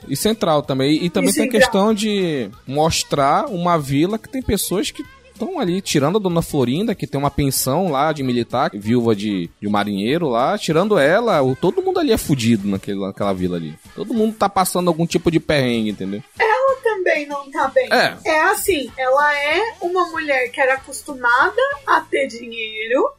E 0.08 0.16
central 0.16 0.62
também. 0.62 1.04
E 1.04 1.10
também 1.10 1.32
E 1.32 1.34
tem 1.34 1.48
a 1.48 1.52
questão 1.52 1.94
de 1.94 2.50
mostrar 2.66 3.48
uma 3.48 3.78
vila 3.78 4.18
que 4.18 4.30
tem 4.30 4.42
pessoas 4.42 4.92
que 4.92 5.04
estão 5.40 5.60
ali, 5.60 5.82
tirando 5.82 6.18
a 6.18 6.22
dona 6.22 6.42
Florinda, 6.42 6.94
que 6.94 7.08
tem 7.08 7.20
uma 7.20 7.32
pensão 7.32 7.90
lá 7.90 8.12
de 8.12 8.22
militar, 8.22 8.72
viúva 8.74 9.16
de, 9.16 9.50
de 9.60 9.68
um 9.68 9.72
marinheiro 9.72 10.28
lá, 10.28 10.58
tirando 10.58 11.00
ela, 11.00 11.42
o, 11.42 11.56
todo 11.56 11.82
mundo 11.82 12.00
ali 12.00 12.12
é 12.12 12.18
fudido 12.18 12.68
naquele, 12.68 13.00
naquela 13.00 13.34
vila 13.34 13.56
ali. 13.56 13.74
Todo 13.96 14.14
mundo 14.14 14.36
tá 14.36 14.50
passando 14.50 14.90
algum 14.90 15.08
tipo 15.08 15.32
de 15.32 15.40
perrengue, 15.40 15.92
entendeu? 15.92 16.22
Ela 16.38 16.76
também 16.84 17.26
não 17.26 17.50
tá 17.50 17.70
bem. 17.70 17.88
É. 17.92 18.40
assim, 18.42 18.92
ela 18.98 19.36
é 19.36 19.76
uma 19.82 20.10
mulher 20.10 20.50
que 20.50 20.60
era 20.60 20.74
acostumada 20.74 21.62
a 21.88 22.02
ter 22.02 22.28
dinheiro. 22.28 23.12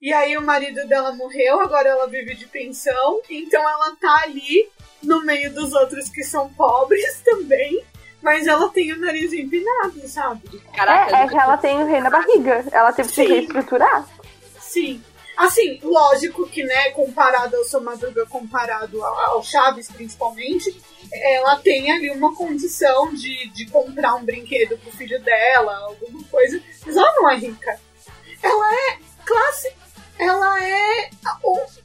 E 0.00 0.12
aí 0.12 0.36
o 0.36 0.42
marido 0.42 0.86
dela 0.86 1.12
morreu, 1.12 1.60
agora 1.60 1.88
ela 1.88 2.06
vive 2.06 2.34
de 2.34 2.46
pensão. 2.46 3.20
Então 3.30 3.60
ela 3.60 3.96
tá 3.96 4.22
ali 4.24 4.68
no 5.02 5.24
meio 5.24 5.52
dos 5.52 5.72
outros 5.72 6.08
que 6.08 6.22
são 6.24 6.48
pobres 6.50 7.20
também. 7.24 7.82
Mas 8.22 8.46
ela 8.46 8.68
tem 8.70 8.92
o 8.92 9.00
nariz 9.00 9.32
empinado, 9.32 10.06
sabe? 10.08 10.60
Caraca, 10.74 11.16
É, 11.16 11.22
é 11.22 11.28
que 11.28 11.36
ela 11.36 11.56
tem 11.56 11.82
o 11.82 11.86
rei 11.86 12.00
na 12.00 12.10
barriga. 12.10 12.64
Ela 12.72 12.92
teve 12.92 13.08
que 13.08 13.14
se 13.14 13.24
reestruturar. 13.24 14.06
Sim. 14.60 15.02
Assim, 15.36 15.78
lógico 15.84 16.48
que, 16.48 16.64
né, 16.64 16.90
comparado 16.90 17.56
ao 17.56 17.62
seu 17.62 17.80
Madruga, 17.80 18.26
comparado 18.26 19.04
ao, 19.04 19.40
Chaves, 19.44 19.88
principalmente, 19.88 20.82
ela 21.12 21.56
tem 21.58 21.92
ali 21.92 22.10
uma 22.10 22.34
condição 22.34 23.14
de, 23.14 23.48
de 23.50 23.66
comprar 23.66 24.16
um 24.16 24.24
brinquedo 24.24 24.76
pro 24.78 24.90
filho 24.90 25.22
dela, 25.22 25.76
alguma 25.76 26.24
coisa, 26.24 26.60
mas 26.84 26.96
ela 26.96 27.14
não 27.14 27.30
é 27.30 27.36
rica. 27.36 27.80
Ela 28.42 28.74
é 28.74 28.98
classe. 29.24 29.72
Ela 30.18 30.60
é 30.60 31.10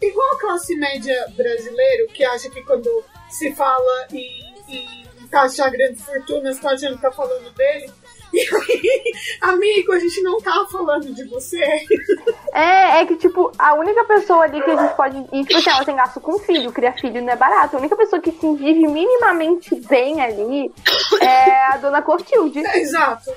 igual 0.01 0.31
a 0.33 0.39
classe 0.39 0.75
média 0.75 1.31
brasileiro, 1.37 2.07
que 2.07 2.25
acha 2.25 2.49
que 2.49 2.63
quando 2.63 3.05
se 3.29 3.53
fala 3.53 4.07
em, 4.11 4.55
em 4.67 5.02
taxar 5.33 5.71
grandes 5.71 6.01
fortunas, 6.05 6.59
tá 6.59 6.71
achando 6.71 6.95
que 6.95 7.01
tá 7.01 7.11
falando 7.11 7.49
dele. 7.55 7.91
E 8.33 8.39
aí, 8.39 9.13
amigo, 9.41 9.91
a 9.93 9.99
gente 9.99 10.21
não 10.21 10.39
tá 10.39 10.65
falando 10.71 11.13
de 11.13 11.23
você. 11.25 11.63
É, 12.53 13.01
é 13.01 13.05
que, 13.05 13.15
tipo, 13.17 13.51
a 13.59 13.73
única 13.75 14.03
pessoa 14.05 14.43
ali 14.43 14.61
que 14.61 14.71
a 14.71 14.75
gente 14.77 14.95
pode. 14.95 15.17
E, 15.31 15.43
tipo 15.43 15.57
assim, 15.57 15.69
ela 15.69 15.85
tem 15.85 15.95
gasto 15.95 16.19
com 16.21 16.39
filho, 16.39 16.71
criar 16.71 16.93
filho 16.93 17.21
não 17.21 17.33
é 17.33 17.35
barato. 17.35 17.75
A 17.75 17.79
única 17.79 17.95
pessoa 17.95 18.21
que 18.21 18.31
se 18.31 18.55
vive 18.55 18.87
minimamente 18.87 19.75
bem 19.75 20.21
ali 20.21 20.71
é 21.21 21.73
a 21.73 21.77
dona 21.77 22.01
Clotilde. 22.01 22.65
É, 22.65 22.79
Exato. 22.79 23.31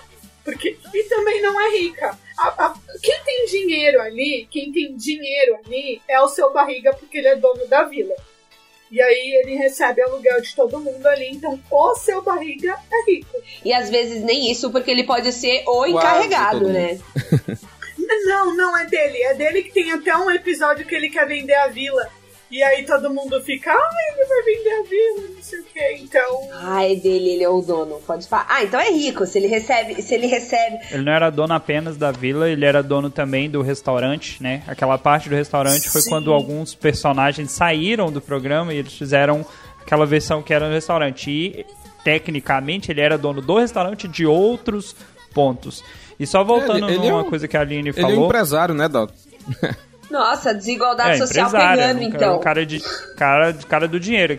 Porque, 0.45 0.79
e 0.95 1.03
também 1.05 1.43
não 1.43 1.61
é 1.61 1.71
rica. 1.76 2.17
A- 2.38 2.67
a- 2.67 2.75
quem 3.03 3.19
tem 3.25 3.47
dinheiro 3.47 4.00
ali, 4.00 4.47
quem 4.50 4.71
tem 4.71 4.95
dinheiro 4.97 5.59
ali, 5.65 6.00
é 6.09 6.21
o 6.21 6.29
seu 6.29 6.53
barriga, 6.53 6.95
porque 6.95 7.19
ele 7.19 7.29
é 7.29 7.37
dono 7.37 7.67
da 7.67 7.83
vila. 7.83 8.15
E 8.90 9.00
aí 9.02 9.43
ele 9.43 9.57
recebe 9.57 10.00
aluguel 10.00 10.40
de 10.40 10.55
todo 10.55 10.81
mundo 10.81 11.07
ali, 11.07 11.31
então 11.31 11.61
o 11.71 11.95
seu 11.97 12.23
barriga 12.23 12.76
é 12.93 13.11
rico. 13.11 13.37
E 13.64 13.73
às 13.73 13.90
vezes 13.90 14.23
nem 14.23 14.50
isso, 14.50 14.71
porque 14.71 14.90
ele 14.90 15.05
pode 15.05 15.33
ser 15.33 15.64
o 15.66 15.87
encarregado, 15.87 16.69
né? 16.69 16.99
Não, 18.26 18.55
não 18.55 18.76
é 18.76 18.85
dele. 18.85 19.21
É 19.23 19.35
dele 19.35 19.62
que 19.64 19.73
tem 19.73 19.90
até 19.90 20.16
um 20.16 20.31
episódio 20.31 20.87
que 20.87 20.95
ele 20.95 21.11
quer 21.11 21.26
vender 21.26 21.55
a 21.55 21.66
vila. 21.66 22.09
E 22.49 22.62
aí 22.62 22.85
todo 22.87 23.11
mundo 23.12 23.41
fica, 23.43 23.73
ah, 23.73 23.91
ele 24.15 24.25
vai 24.26 24.43
vender 24.43 24.71
a 24.71 24.83
vila, 24.88 25.35
não 25.37 25.43
sei 25.43 25.59
o 25.59 25.65
que. 25.65 26.03
Então. 26.05 26.49
Ah, 26.53 26.85
é 26.85 26.95
dele, 26.95 27.31
ele 27.31 27.43
é 27.45 27.49
o 27.49 27.61
dono. 27.61 28.00
Pode 28.07 28.29
falar. 28.29 28.47
Ah, 28.49 28.62
então 28.62 28.79
é 28.79 28.88
rico. 28.91 29.26
Se 29.26 29.38
ele 29.38 29.49
recebe, 29.49 30.00
se 30.00 30.15
ele 30.15 30.26
recebe. 30.29 30.79
Ele 30.93 31.03
não 31.03 31.12
era 31.12 31.29
dono 31.29 31.55
apenas 31.55 31.97
da 31.97 32.12
vila, 32.12 32.49
ele 32.49 32.65
era 32.65 32.83
dono 32.85 33.11
também 33.11 33.50
do 33.50 33.62
restaurante, 33.62 34.41
né? 34.41 34.62
Aquela 34.69 34.97
parte 34.97 35.29
do 35.29 35.35
restaurante 35.35 35.91
foi 35.91 36.03
Sim. 36.03 36.11
quando 36.11 36.33
alguns 36.33 36.73
personagens 36.75 37.50
saíram 37.50 38.12
do 38.12 38.21
programa 38.21 38.73
e 38.73 38.76
eles 38.79 38.93
fizeram 38.93 39.45
aquela 39.83 40.07
versão 40.07 40.41
que 40.41 40.55
era 40.55 40.69
no 40.69 40.75
restaurante. 40.75 41.29
E, 41.31 41.67
tecnicamente, 42.05 42.93
ele 42.93 43.00
era 43.00 43.19
dono 43.19 43.43
do 43.43 43.59
restaurante 43.59 44.05
e 44.05 44.09
de 44.09 44.25
outros 44.25 44.95
pontos. 45.35 45.83
E 46.19 46.25
só 46.26 46.45
voltando 46.45 46.87
Ele- 46.88 46.95
ele 46.99 47.07
é 47.09 47.11
numa 47.11 47.23
um- 47.23 47.29
coisa 47.29 47.49
que 47.49 47.57
a 47.57 47.61
Aline 47.61 47.88
Ele 47.91 48.00
é 48.00 48.05
um 48.07 48.09
falou... 48.11 48.25
empresário, 48.26 48.75
né, 48.75 48.88
Doc? 48.88 49.11
Nossa, 50.11 50.55
desigualdade 50.55 51.17
É, 51.23 51.27
social 51.27 51.51
pegando, 51.51 52.03
então. 52.03 52.37
um 52.37 52.41
cara, 52.41 52.65
de, 52.65 52.81
cara, 53.17 53.53
cara 53.69 53.89
do 53.89 53.99
dinheiro. 53.99 54.39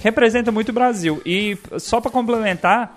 Representa 0.00 0.50
muito 0.52 0.68
o 0.68 0.72
Brasil. 0.72 1.22
E 1.24 1.56
só 1.78 2.00
pra 2.00 2.10
complementar, 2.10 2.94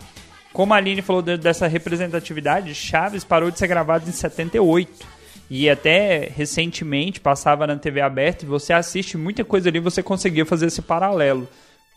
como 0.51 0.73
a 0.73 0.77
Aline 0.77 1.01
falou 1.01 1.21
de- 1.21 1.37
dessa 1.37 1.67
representatividade, 1.67 2.73
Chaves 2.75 3.23
parou 3.23 3.49
de 3.51 3.57
ser 3.59 3.67
gravado 3.67 4.09
em 4.09 4.11
78. 4.11 5.05
E 5.49 5.69
até 5.69 6.29
recentemente 6.35 7.21
passava 7.21 7.65
na 7.65 7.77
TV 7.77 8.01
aberta 8.01 8.43
e 8.43 8.47
você 8.47 8.73
assiste 8.73 9.15
muita 9.17 9.45
coisa 9.45 9.69
ali, 9.69 9.79
você 9.79 10.03
conseguia 10.03 10.45
fazer 10.45 10.65
esse 10.65 10.81
paralelo. 10.81 11.47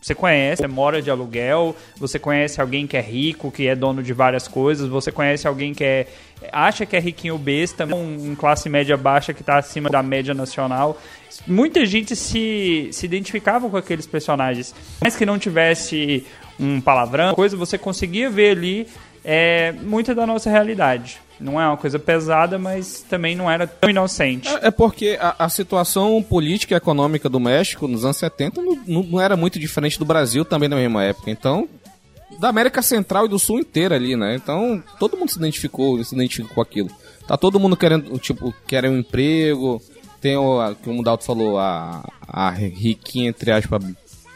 Você 0.01 0.15
conhece, 0.15 0.63
você 0.63 0.69
mora 0.69 1.03
de 1.03 1.11
aluguel, 1.11 1.77
você 1.97 2.19
conhece 2.19 2.61
alguém 2.61 2.87
que 2.87 2.97
é 2.97 3.03
rico, 3.03 3.51
que 3.51 3.67
é 3.67 3.77
dono 3.77 4.03
de 4.03 4.15
várias 4.15 4.49
coisas, 4.49 4.89
você 4.89 5.13
conhece 5.13 5.47
alguém 5.47 5.75
que 5.75 5.85
é 5.85 6.07
acha 6.53 6.87
que 6.87 6.97
é 6.97 7.01
riquinho 7.01 7.37
besta, 7.37 7.85
um, 7.85 8.31
um 8.31 8.35
classe 8.35 8.69
média 8.69 8.97
baixa 8.97 9.35
que 9.35 9.43
está 9.43 9.59
acima 9.59 9.91
da 9.91 10.03
média 10.03 10.33
nacional. 10.33 10.99
Muita 11.47 11.85
gente 11.85 12.17
se, 12.17 12.89
se 12.93 13.07
identificava 13.07 13.69
com 13.69 13.77
aqueles 13.77 14.07
personagens. 14.07 14.75
Mas 15.03 15.17
que 15.17 15.27
não 15.27 15.39
tivesse 15.39 16.25
um 16.59 16.81
palavrão, 16.81 17.35
coisa, 17.35 17.57
você 17.57 17.77
conseguia 17.79 18.31
ver 18.31 18.57
ali 18.57 18.87
é, 19.25 19.73
muita 19.83 20.15
da 20.15 20.27
nossa 20.27 20.51
realidade. 20.51 21.21
Não 21.41 21.61
é 21.61 21.67
uma 21.67 21.77
coisa 21.77 21.99
pesada, 21.99 22.59
mas 22.59 23.01
também 23.09 23.35
não 23.35 23.51
era 23.51 23.67
tão 23.67 23.89
inocente. 23.89 24.47
É 24.49 24.69
é 24.69 24.71
porque 24.71 25.17
a, 25.21 25.47
a 25.47 25.49
situação 25.49 26.23
política 26.23 26.75
e 26.75 26.77
econômica 26.77 27.29
do 27.29 27.41
México 27.41 27.89
nos 27.89 28.05
anos 28.05 28.19
70 28.19 28.61
não, 28.61 29.03
não- 29.03 29.21
era 29.21 29.37
muito 29.37 29.59
diferente 29.59 29.99
do 29.99 30.05
Brasil 30.05 30.45
também 30.45 30.69
na 30.69 30.77
mesma 30.77 31.03
época. 31.03 31.31
Então, 31.31 31.69
da 32.39 32.49
América 32.49 32.83
Central 32.83 33.27
e 33.27 33.29
do 33.29 33.39
Sul 33.39 33.59
inteira 33.61 33.95
ali, 33.97 34.17
né? 34.17 34.35
Então, 34.37 34.83
todo 34.99 35.17
mundo 35.17 35.31
se 35.31 35.39
identificou, 35.39 36.03
se 36.05 36.15
identificou 36.15 36.55
com 36.55 36.61
aquilo. 36.61 36.91
Tá 37.27 37.37
todo 37.37 37.59
mundo 37.59 37.77
querendo, 37.77 38.19
tipo, 38.19 38.55
querem 38.67 38.91
um 38.91 38.99
emprego. 38.99 39.81
Tem 40.21 40.37
o, 40.37 40.75
como 40.85 41.01
o 41.01 41.03
Dalton 41.03 41.25
falou, 41.25 41.59
a, 41.59 42.07
a 42.29 42.51
riquinha, 42.51 43.31
entre 43.31 43.51
aspas, 43.51 43.83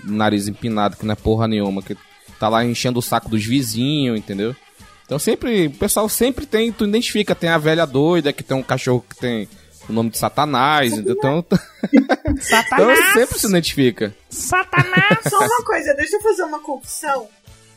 nariz 0.03 0.49
empinado, 0.49 0.97
que 0.97 1.05
não 1.05 1.13
é 1.13 1.17
porra 1.17 1.47
nenhuma, 1.47 1.83
que 1.83 1.97
tá 2.41 2.49
lá 2.49 2.65
enchendo 2.65 2.99
o 2.99 3.03
saco 3.03 3.29
dos 3.29 3.45
vizinhos, 3.45 4.19
entendeu? 4.19 4.57
Então 5.05 5.19
sempre, 5.19 5.67
o 5.67 5.71
pessoal 5.73 6.09
sempre 6.09 6.47
tem, 6.47 6.73
tu 6.73 6.87
identifica, 6.87 7.35
tem 7.35 7.51
a 7.51 7.59
velha 7.59 7.87
doida 7.87 8.33
que 8.33 8.43
tem 8.43 8.57
um 8.57 8.63
cachorro 8.63 9.05
que 9.09 9.17
tem 9.17 9.49
o 9.89 9.93
nome 9.93 10.11
de 10.11 10.19
Satanás, 10.19 10.93
entendeu? 10.93 11.15
Então, 11.19 11.45
então 11.93 13.13
sempre 13.13 13.39
se 13.39 13.47
identifica. 13.47 14.15
Satanás! 14.31 15.19
Só 15.29 15.39
uma 15.39 15.65
coisa, 15.65 15.95
deixa 15.95 16.17
eu 16.17 16.23
fazer 16.23 16.43
uma 16.45 16.61
confissão. 16.61 17.29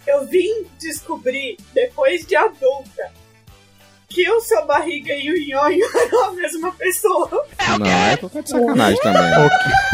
Eu 0.05 0.25
vim 0.25 0.65
descobrir, 0.79 1.57
depois 1.73 2.25
de 2.25 2.35
adulta, 2.35 3.11
que 4.09 4.29
o 4.29 4.39
seu 4.39 4.65
barriga 4.65 5.13
e 5.13 5.29
o 5.31 5.47
nhonho 5.47 5.85
eram 5.95 6.25
a 6.25 6.31
mesma 6.31 6.71
pessoa. 6.71 7.45
Não, 7.79 7.85
é 7.85 8.17
qualquer 8.17 8.43
de 8.43 8.49
sacanagem 8.49 9.01
também. 9.01 9.21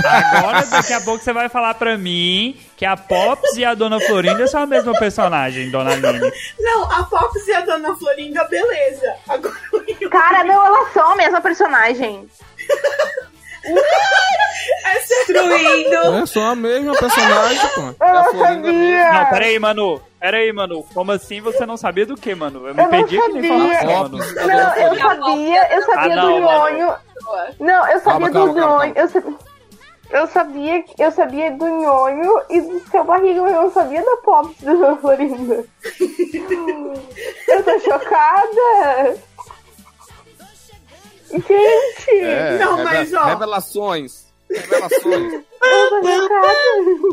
Agora, 0.06 0.66
daqui 0.66 0.94
a 0.94 1.02
pouco, 1.02 1.24
você 1.24 1.34
vai 1.34 1.50
falar 1.50 1.74
pra 1.74 1.98
mim 1.98 2.58
que 2.78 2.86
a 2.86 2.96
Pops 2.96 3.58
e 3.58 3.66
a 3.66 3.74
Dona 3.74 4.00
Florinda 4.00 4.46
são 4.48 4.62
a 4.62 4.66
mesma 4.68 4.94
personagem, 4.94 5.72
Dona 5.72 5.94
Aline. 5.94 6.32
Não, 6.60 6.92
a 6.92 7.06
Fox 7.06 7.48
e 7.48 7.54
a 7.54 7.62
Dona 7.62 7.96
Florinda, 7.96 8.44
beleza. 8.46 9.16
Agora 9.28 9.56
o 9.72 10.10
Cara, 10.10 10.44
não, 10.44 10.66
elas 10.66 10.94
são 10.94 11.12
a 11.12 11.16
mesma 11.16 11.42
personagem. 11.42 12.30
é. 13.66 15.00
Destruindo. 15.00 16.16
É 16.22 16.26
só 16.26 16.42
a 16.52 16.56
mesma 16.56 16.94
personagem, 16.96 17.68
pô. 17.76 17.82
Eu 17.82 17.96
É 18.08 18.14
não 18.14 18.24
mesmo. 18.24 18.40
sabia. 18.46 19.12
Não, 19.14 19.26
peraí, 19.30 19.60
Manu. 19.60 20.02
Peraí, 20.20 20.54
Manu. 20.54 20.84
Como 20.94 21.12
assim 21.12 21.42
você 21.42 21.66
não 21.66 21.76
sabia 21.78 22.06
do 22.06 22.16
que, 22.16 22.34
Manu? 22.34 22.68
Eu 22.68 22.74
me 22.76 22.82
Eu 22.82 22.84
não 22.86 22.90
perdi 22.90 23.18
nem 23.18 23.28
sabia. 23.48 23.80
falação, 23.80 24.04
Manu. 24.04 24.18
Não, 24.18 24.76
eu 24.76 24.96
sabia, 25.00 25.76
eu 25.76 25.82
sabia 25.86 26.14
Ah, 26.14 26.16
não, 26.16 26.26
do 26.34 26.40
nhonho. 26.40 26.94
Não, 27.60 27.88
eu 27.88 28.00
sabia 28.00 28.02
Calma, 28.04 28.30
do 28.30 28.54
nhonho. 28.54 28.94
Eu 28.96 29.08
sabia, 29.10 29.36
eu 30.12 30.28
sabia, 30.28 30.84
eu 31.00 31.12
sabia 31.12 31.52
do 31.52 31.68
nhonho 31.68 32.42
e 32.50 32.62
do 32.62 32.80
seu 32.90 33.04
barriga, 33.04 33.42
mas 33.42 33.54
eu 33.54 33.62
não 33.64 33.72
sabia 33.72 34.02
da 34.04 34.16
pop 34.18 34.56
da 34.62 34.96
Florinda. 35.02 35.66
eu 37.48 37.64
tô 37.64 37.80
chocada. 37.80 39.18
Gente, 41.34 42.20
É, 42.22 42.58
Não, 42.60 42.76
reve- 42.78 42.90
mas, 42.90 43.14
ó. 43.14 43.24
Revelações. 43.26 44.26
Revelações. 44.50 45.44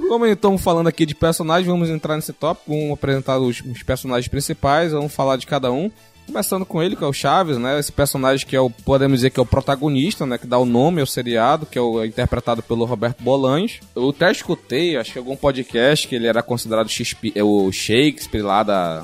Como 0.08 0.26
estamos 0.26 0.62
falando 0.62 0.88
aqui 0.88 1.06
de 1.06 1.14
personagens, 1.14 1.66
vamos 1.66 1.88
entrar 1.88 2.16
nesse 2.16 2.32
tópico. 2.32 2.70
Vamos 2.72 2.92
apresentar 2.92 3.38
os, 3.38 3.60
os 3.60 3.82
personagens 3.82 4.28
principais, 4.28 4.92
vamos 4.92 5.12
falar 5.14 5.36
de 5.36 5.46
cada 5.46 5.70
um. 5.72 5.90
Começando 6.26 6.64
com 6.64 6.80
ele, 6.82 6.94
que 6.94 7.02
é 7.02 7.06
o 7.06 7.12
Chaves, 7.12 7.58
né? 7.58 7.78
Esse 7.80 7.90
personagem 7.90 8.46
que 8.46 8.54
é 8.54 8.60
o, 8.60 8.70
podemos 8.70 9.18
dizer 9.18 9.30
que 9.30 9.40
é 9.40 9.42
o 9.42 9.46
protagonista, 9.46 10.24
né? 10.26 10.38
Que 10.38 10.46
dá 10.46 10.58
o 10.58 10.64
nome 10.66 11.00
ao 11.00 11.06
seriado, 11.06 11.66
que 11.66 11.76
é 11.78 11.80
o 11.82 12.00
é 12.02 12.06
interpretado 12.06 12.62
pelo 12.62 12.84
Roberto 12.84 13.20
Bolanhos. 13.22 13.80
Eu 13.96 14.10
até 14.10 14.30
escutei, 14.30 14.96
acho 14.96 15.12
que 15.12 15.18
algum 15.18 15.34
podcast, 15.34 16.06
que 16.06 16.14
ele 16.14 16.28
era 16.28 16.42
considerado 16.42 16.88
Shakespeare, 16.88 17.32
é 17.34 17.42
o 17.42 17.72
Shakespeare 17.72 18.42
lá 18.42 18.62
da, 18.62 19.02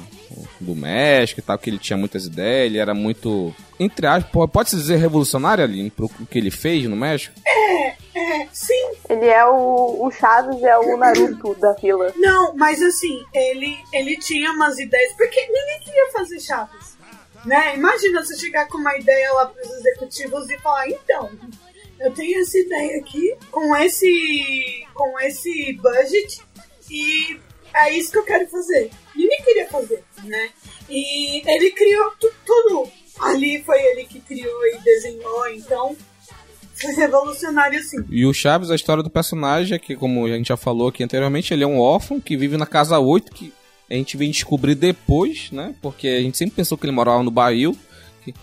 do 0.60 0.74
México 0.74 1.40
e 1.40 1.42
tal, 1.42 1.58
que 1.58 1.70
ele 1.70 1.78
tinha 1.78 1.96
muitas 1.96 2.26
ideias, 2.26 2.66
ele 2.66 2.78
era 2.78 2.94
muito, 2.94 3.54
entre 3.78 4.06
aspas, 4.06 4.50
pode-se 4.50 4.76
dizer 4.76 4.96
revolucionário 4.96 5.64
ali, 5.64 5.90
pro 5.90 6.08
que 6.08 6.38
ele 6.38 6.50
fez 6.50 6.84
no 6.84 6.96
México? 6.96 7.34
É, 7.46 7.88
é, 8.14 8.48
sim. 8.52 8.92
Ele 9.08 9.26
é 9.26 9.44
o, 9.44 10.06
o 10.06 10.10
Chaves, 10.10 10.62
é 10.62 10.78
o 10.78 10.96
Naruto 10.96 11.54
da 11.54 11.74
fila. 11.74 12.12
Não, 12.16 12.54
mas 12.56 12.82
assim, 12.82 13.22
ele, 13.32 13.76
ele 13.92 14.16
tinha 14.18 14.50
umas 14.52 14.78
ideias, 14.78 15.12
porque 15.16 15.40
ninguém 15.40 15.80
queria 15.84 16.12
fazer 16.12 16.40
Chaves. 16.40 16.96
Né? 17.44 17.76
Imagina 17.76 18.24
você 18.24 18.36
chegar 18.36 18.66
com 18.66 18.78
uma 18.78 18.96
ideia 18.96 19.32
lá 19.32 19.46
para 19.46 19.62
os 19.62 19.70
executivos 19.70 20.50
e 20.50 20.58
falar, 20.58 20.88
então, 20.88 21.30
eu 22.00 22.12
tenho 22.12 22.40
essa 22.40 22.58
ideia 22.58 22.98
aqui 22.98 23.36
com 23.50 23.74
esse 23.76 24.86
com 24.92 25.18
esse 25.20 25.72
budget 25.74 26.42
e 26.90 27.40
é 27.76 27.92
isso 27.92 28.10
que 28.10 28.18
eu 28.18 28.24
quero 28.24 28.48
fazer. 28.48 28.90
Ninguém 29.14 29.42
queria 29.44 29.68
fazer, 29.68 30.02
né? 30.24 30.50
E 30.88 31.42
ele 31.48 31.70
criou 31.70 32.10
tu, 32.18 32.32
tudo. 32.44 32.90
Ali 33.20 33.62
foi 33.62 33.80
ele 33.80 34.04
que 34.04 34.20
criou 34.20 34.66
e 34.66 34.78
desenhou, 34.78 35.48
então 35.48 35.96
foi 36.74 36.92
revolucionário 36.94 37.82
sim. 37.82 38.04
E 38.10 38.26
o 38.26 38.34
Chaves, 38.34 38.70
a 38.70 38.74
história 38.74 39.02
do 39.02 39.10
personagem 39.10 39.74
é 39.74 39.78
que, 39.78 39.96
como 39.96 40.26
a 40.26 40.28
gente 40.28 40.48
já 40.48 40.56
falou 40.56 40.88
aqui 40.88 41.02
anteriormente, 41.02 41.52
ele 41.52 41.64
é 41.64 41.66
um 41.66 41.80
órfão 41.80 42.20
que 42.20 42.36
vive 42.36 42.56
na 42.56 42.66
casa 42.66 42.98
8, 42.98 43.32
que 43.32 43.52
a 43.90 43.94
gente 43.94 44.16
vem 44.16 44.30
descobrir 44.30 44.74
depois, 44.74 45.50
né? 45.50 45.74
Porque 45.80 46.08
a 46.08 46.20
gente 46.20 46.36
sempre 46.36 46.56
pensou 46.56 46.76
que 46.76 46.84
ele 46.84 46.92
morava 46.92 47.22
no 47.22 47.30
barril. 47.30 47.76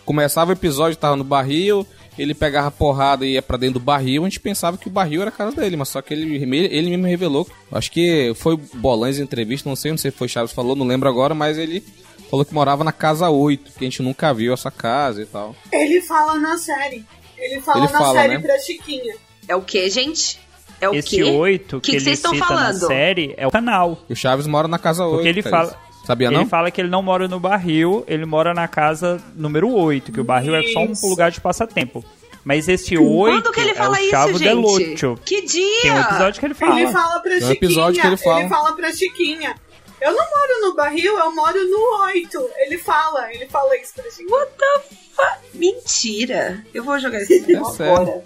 Começava 0.05 0.51
o 0.51 0.53
episódio, 0.53 0.97
tava 0.97 1.15
no 1.15 1.25
barril, 1.25 1.85
ele 2.17 2.33
pegava 2.33 2.69
porrada 2.71 3.25
e 3.25 3.33
ia 3.33 3.41
pra 3.41 3.57
dentro 3.57 3.75
do 3.79 3.79
barril, 3.85 4.23
a 4.23 4.29
gente 4.29 4.39
pensava 4.39 4.77
que 4.77 4.87
o 4.87 4.91
barril 4.91 5.21
era 5.21 5.29
a 5.29 5.33
casa 5.33 5.55
dele, 5.55 5.75
mas 5.75 5.89
só 5.89 6.01
que 6.01 6.13
ele, 6.13 6.35
ele 6.35 6.89
mesmo 6.89 7.05
revelou. 7.07 7.47
Acho 7.71 7.91
que 7.91 8.33
foi 8.35 8.57
Bolães 8.75 9.19
em 9.19 9.23
entrevista, 9.23 9.67
não 9.69 9.75
sei, 9.75 9.91
não 9.91 9.97
sei 9.97 10.11
se 10.11 10.17
foi 10.17 10.27
Chaves 10.27 10.51
falou, 10.53 10.75
não 10.75 10.85
lembro 10.85 11.09
agora, 11.09 11.33
mas 11.33 11.57
ele 11.57 11.83
falou 12.29 12.45
que 12.45 12.53
morava 12.53 12.83
na 12.83 12.91
casa 12.91 13.29
8, 13.29 13.71
que 13.73 13.83
a 13.85 13.87
gente 13.89 14.01
nunca 14.01 14.33
viu 14.33 14.53
essa 14.53 14.69
casa 14.71 15.21
e 15.21 15.25
tal. 15.25 15.55
Ele 15.71 16.01
fala 16.01 16.37
na 16.39 16.57
série. 16.57 17.05
Ele 17.37 17.59
fala 17.61 17.83
Ele 17.85 17.91
na 17.93 17.99
fala, 17.99 18.19
série 18.21 18.33
né? 18.35 18.39
pra 18.39 18.57
Chiquinha. 18.59 19.15
É 19.47 19.55
o 19.55 19.61
que, 19.61 19.89
gente? 19.89 20.39
É 20.79 20.89
o 20.89 20.95
Esse 20.95 21.09
quê? 21.09 21.23
8 21.23 21.79
Que 21.79 21.81
que, 21.81 21.91
que 21.91 21.97
ele 21.97 22.03
vocês 22.03 22.19
estão 22.19 22.33
cita 22.33 22.45
falando? 22.45 22.79
na 22.81 22.87
série 22.87 23.33
é 23.37 23.47
o 23.47 23.51
canal. 23.51 24.01
O 24.09 24.15
Chaves 24.15 24.47
mora 24.47 24.67
na 24.67 24.77
casa 24.79 25.05
8. 25.05 25.13
Porque 25.15 25.27
ele 25.29 25.43
Thaís. 25.43 25.51
fala. 25.55 25.82
Sabia 26.05 26.27
ele 26.27 26.37
não? 26.37 26.45
fala 26.47 26.69
que 26.69 26.81
ele 26.81 26.89
não 26.89 27.01
mora 27.01 27.27
no 27.27 27.39
barril, 27.39 28.03
ele 28.07 28.25
mora 28.25 28.53
na 28.53 28.67
casa 28.67 29.21
número 29.35 29.71
8, 29.73 30.11
que 30.11 30.19
o 30.19 30.23
barril 30.23 30.53
é 30.55 30.63
só 30.63 30.79
um 30.81 30.91
Isso. 30.91 31.07
lugar 31.07 31.31
de 31.31 31.39
passatempo. 31.39 32.03
Mas 32.43 32.67
esse 32.67 32.97
8 32.97 33.41
Quando 33.41 33.53
que 33.53 33.59
ele 33.61 33.71
é 33.71 33.73
fala 33.73 33.95
o 33.97 33.99
isso, 34.01 34.09
Chavo 34.09 34.37
gente? 34.37 34.43
del 34.43 34.63
Ocho. 34.65 35.19
Que 35.23 35.41
dia? 35.45 35.81
Tem 35.81 35.91
um 35.93 36.01
episódio 36.01 36.39
que 36.41 36.45
ele 36.45 36.53
fala. 36.53 36.81
Ele 36.81 36.91
fala 36.91 37.19
pra 37.21 37.21
Tem 37.21 37.31
um 37.31 37.39
Chiquinha. 37.39 37.53
episódio 37.53 38.01
que 38.01 38.07
ele 38.07 38.17
fala. 38.17 38.73
pra 38.75 38.91
Chiquinha. 38.91 39.55
Eu 40.01 40.11
não 40.11 40.25
moro 40.29 40.61
no 40.61 40.75
barril, 40.75 41.17
eu 41.17 41.33
moro 41.33 41.57
no 41.69 42.03
8. 42.03 42.49
Ele 42.57 42.77
fala, 42.77 43.33
ele 43.33 43.47
fala 43.47 43.77
isso 43.77 43.93
pra 43.95 44.03
Chiquinha. 44.11 44.29
What 44.37 44.51
the 44.57 44.95
fuck? 45.15 45.57
Mentira. 45.57 46.65
Eu 46.73 46.83
vou 46.83 46.99
jogar 46.99 47.21
esse 47.21 47.39
vídeo 47.39 47.61
É 47.65 47.71
sério. 47.71 47.93
agora. 47.95 48.23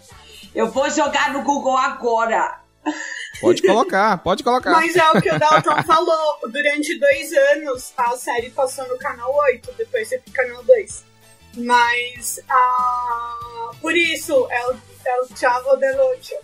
Eu 0.56 0.72
vou 0.72 0.90
jogar 0.90 1.32
no 1.34 1.44
Google 1.44 1.78
agora. 1.78 2.60
Pode 3.39 3.62
colocar, 3.62 4.17
pode 4.17 4.43
colocar. 4.43 4.71
Mas 4.71 4.95
é 4.95 5.10
o 5.12 5.21
que 5.21 5.30
o 5.30 5.39
Dalton 5.39 5.84
falou. 5.84 6.39
Durante 6.52 6.97
dois 7.00 7.32
anos, 7.34 7.93
a 7.97 8.17
série 8.17 8.50
passou 8.50 8.88
no 8.88 8.97
canal 8.97 9.34
8, 9.34 9.73
depois 9.78 10.10
foi 10.10 10.17
pro 10.19 10.34
canal 10.34 10.63
2. 10.63 11.06
Mas, 11.58 12.39
ah, 12.50 13.71
por 13.82 13.95
isso, 13.95 14.47
é 14.50 14.67
o, 14.67 14.71
é 15.06 15.21
o 15.21 15.38
Chavo 15.38 15.76
del 15.78 16.00
Ocho. 16.12 16.36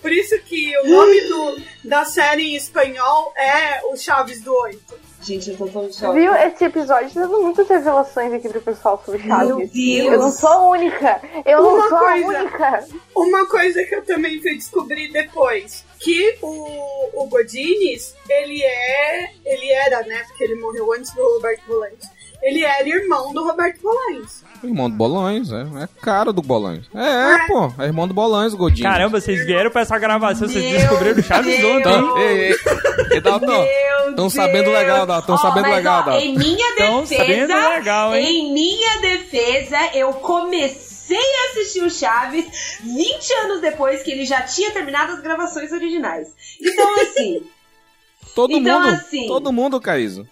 Por 0.00 0.12
isso 0.12 0.38
que 0.40 0.76
o 0.78 0.88
nome 0.88 1.20
do, 1.28 1.62
da 1.84 2.04
série 2.04 2.52
em 2.52 2.56
espanhol 2.56 3.34
é 3.36 3.84
o 3.84 3.96
Chaves 3.96 4.40
do 4.40 4.54
8. 4.54 5.09
Gente, 5.22 5.50
eu 5.50 5.56
tô 5.56 5.66
tão. 5.66 6.14
Viu? 6.14 6.34
Esse 6.34 6.64
episódio 6.64 7.12
tá 7.12 7.20
dando 7.20 7.42
muitas 7.42 7.68
revelações 7.68 8.32
aqui 8.32 8.48
pro 8.48 8.60
pessoal 8.62 9.02
sobre 9.04 9.22
Meu 9.22 9.28
Chaves. 9.36 9.70
Deus. 9.70 10.12
Eu 10.12 10.18
não 10.18 10.30
sou 10.32 10.48
a 10.48 10.68
única. 10.70 11.20
Eu 11.44 11.62
não 11.62 11.74
Uma 11.74 11.88
sou 11.88 11.98
coisa. 11.98 12.38
a 12.38 12.40
única. 12.42 12.88
Uma 13.14 13.46
coisa 13.46 13.84
que 13.84 13.94
eu 13.94 14.04
também 14.04 14.40
fui 14.40 14.54
descobrir 14.56 15.08
depois, 15.12 15.84
que 15.98 16.38
o, 16.40 17.22
o 17.22 17.26
Godines, 17.26 18.14
ele 18.28 18.62
é. 18.62 19.30
Ele 19.44 19.70
era, 19.72 20.02
né? 20.04 20.24
Porque 20.28 20.44
ele 20.44 20.54
morreu 20.54 20.90
antes 20.92 21.12
do 21.14 21.22
Roberto 21.34 21.66
Bolanhos. 21.66 22.04
Ele 22.42 22.64
era 22.64 22.88
irmão 22.88 23.32
do 23.34 23.44
Roberto 23.44 23.82
Bolanhos. 23.82 24.42
Irmão 24.62 24.90
do 24.90 24.96
Bolões, 24.96 25.50
é. 25.52 25.62
É 25.82 25.88
cara 26.02 26.32
do 26.32 26.42
Bolões. 26.42 26.84
É, 26.94 27.34
é, 27.34 27.46
pô. 27.46 27.72
É 27.78 27.84
irmão 27.86 28.06
do 28.06 28.14
Bolões, 28.14 28.52
Godinho. 28.54 28.88
Caramba, 28.88 29.20
vocês 29.20 29.44
vieram 29.46 29.70
pra 29.70 29.82
essa 29.82 29.98
gravação, 29.98 30.48
vocês 30.48 30.64
Meu 30.64 30.78
descobriram 30.80 31.18
o 31.18 31.22
Chaves 31.22 31.58
Deus. 31.58 31.64
ontem. 31.76 31.80
Então, 31.80 32.18
ei, 32.18 32.38
ei, 32.50 32.56
ei, 33.12 33.20
Dalton. 33.20 33.46
Meu 33.46 34.14
Tão 34.16 34.28
sabendo 34.30 34.70
legal, 34.70 35.06
Dalton. 35.06 35.26
Tão 35.26 35.34
Ó, 35.36 35.38
sabendo 35.38 35.68
legal, 35.74 36.00
ó, 36.00 36.02
Dalton. 36.10 36.24
Em 36.26 36.36
minha 36.36 36.74
defesa, 36.76 37.16
sabendo 37.16 37.54
legal, 37.70 38.14
hein? 38.16 38.26
em 38.26 38.52
minha 38.52 38.98
defesa, 39.00 39.78
eu 39.94 40.12
comecei 40.14 41.16
a 41.16 41.50
assistir 41.50 41.82
o 41.82 41.90
Chaves 41.90 42.78
20 42.82 43.32
anos 43.44 43.60
depois 43.60 44.02
que 44.02 44.10
ele 44.10 44.24
já 44.24 44.42
tinha 44.42 44.70
terminado 44.72 45.12
as 45.12 45.20
gravações 45.20 45.72
originais. 45.72 46.28
Então, 46.60 47.00
assim, 47.02 47.42
Todo 48.34 48.52
Então, 48.52 48.80
mundo. 48.80 48.94
assim- 48.94 49.26
Todo 49.26 49.52
mundo, 49.52 49.80
Caíso. 49.80 50.28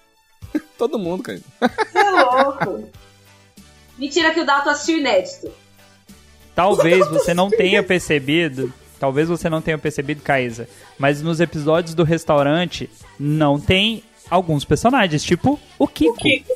todo 0.78 0.98
mundo, 0.98 1.22
Caíso. 1.22 1.44
você 1.60 1.98
é 1.98 2.10
louco. 2.10 2.88
Mentira 3.98 4.32
que 4.32 4.40
o 4.40 4.46
Dalton 4.46 4.70
assistiu 4.70 4.98
inédito. 4.98 5.50
Talvez 6.54 7.06
você 7.10 7.34
não 7.34 7.50
tenha 7.50 7.82
percebido, 7.82 8.72
talvez 8.98 9.28
você 9.28 9.48
não 9.50 9.60
tenha 9.60 9.78
percebido, 9.78 10.22
Caísa, 10.22 10.68
mas 10.98 11.22
nos 11.22 11.40
episódios 11.40 11.94
do 11.94 12.04
restaurante 12.04 12.88
não 13.18 13.60
tem 13.60 14.02
alguns 14.30 14.64
personagens, 14.64 15.22
tipo 15.22 15.58
o 15.78 15.86
Kiko. 15.86 16.12
O 16.12 16.14
Kiko. 16.14 16.52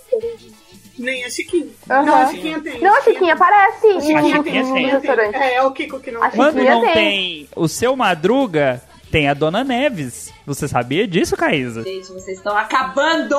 Nem 0.99 1.25
a 1.25 1.31
Chiquinha. 1.31 1.67
Aham. 1.91 2.05
Não, 2.05 2.15
a 2.15 2.27
Chiquinha 2.29 2.61
tem. 2.61 2.81
Não, 2.81 2.97
a 2.97 3.03
Chiquinha 3.03 3.35
aparece 3.35 3.87
A 3.89 4.01
Chiquinha 4.01 4.43
tem, 4.43 4.63
no 4.63 4.75
restaurante. 4.75 5.35
É, 5.35 5.55
é 5.55 5.63
o 5.63 5.73
Kiko 5.73 5.99
que 6.01 6.11
não 6.11 6.23
A 6.23 6.29
tem. 6.29 6.37
Quando 6.39 6.63
não 6.63 6.83
tem. 6.83 6.93
tem 6.93 7.49
o 7.57 7.67
seu 7.67 7.97
Madruga, 7.97 8.81
tem 9.11 9.29
a 9.29 9.35
Dona 9.35 9.65
Neves. 9.65 10.33
Você 10.47 10.69
sabia 10.69 11.07
disso, 11.09 11.37
Caísa? 11.37 11.83
Gente, 11.83 12.09
vocês 12.09 12.39
estão 12.39 12.57
acabando 12.57 13.37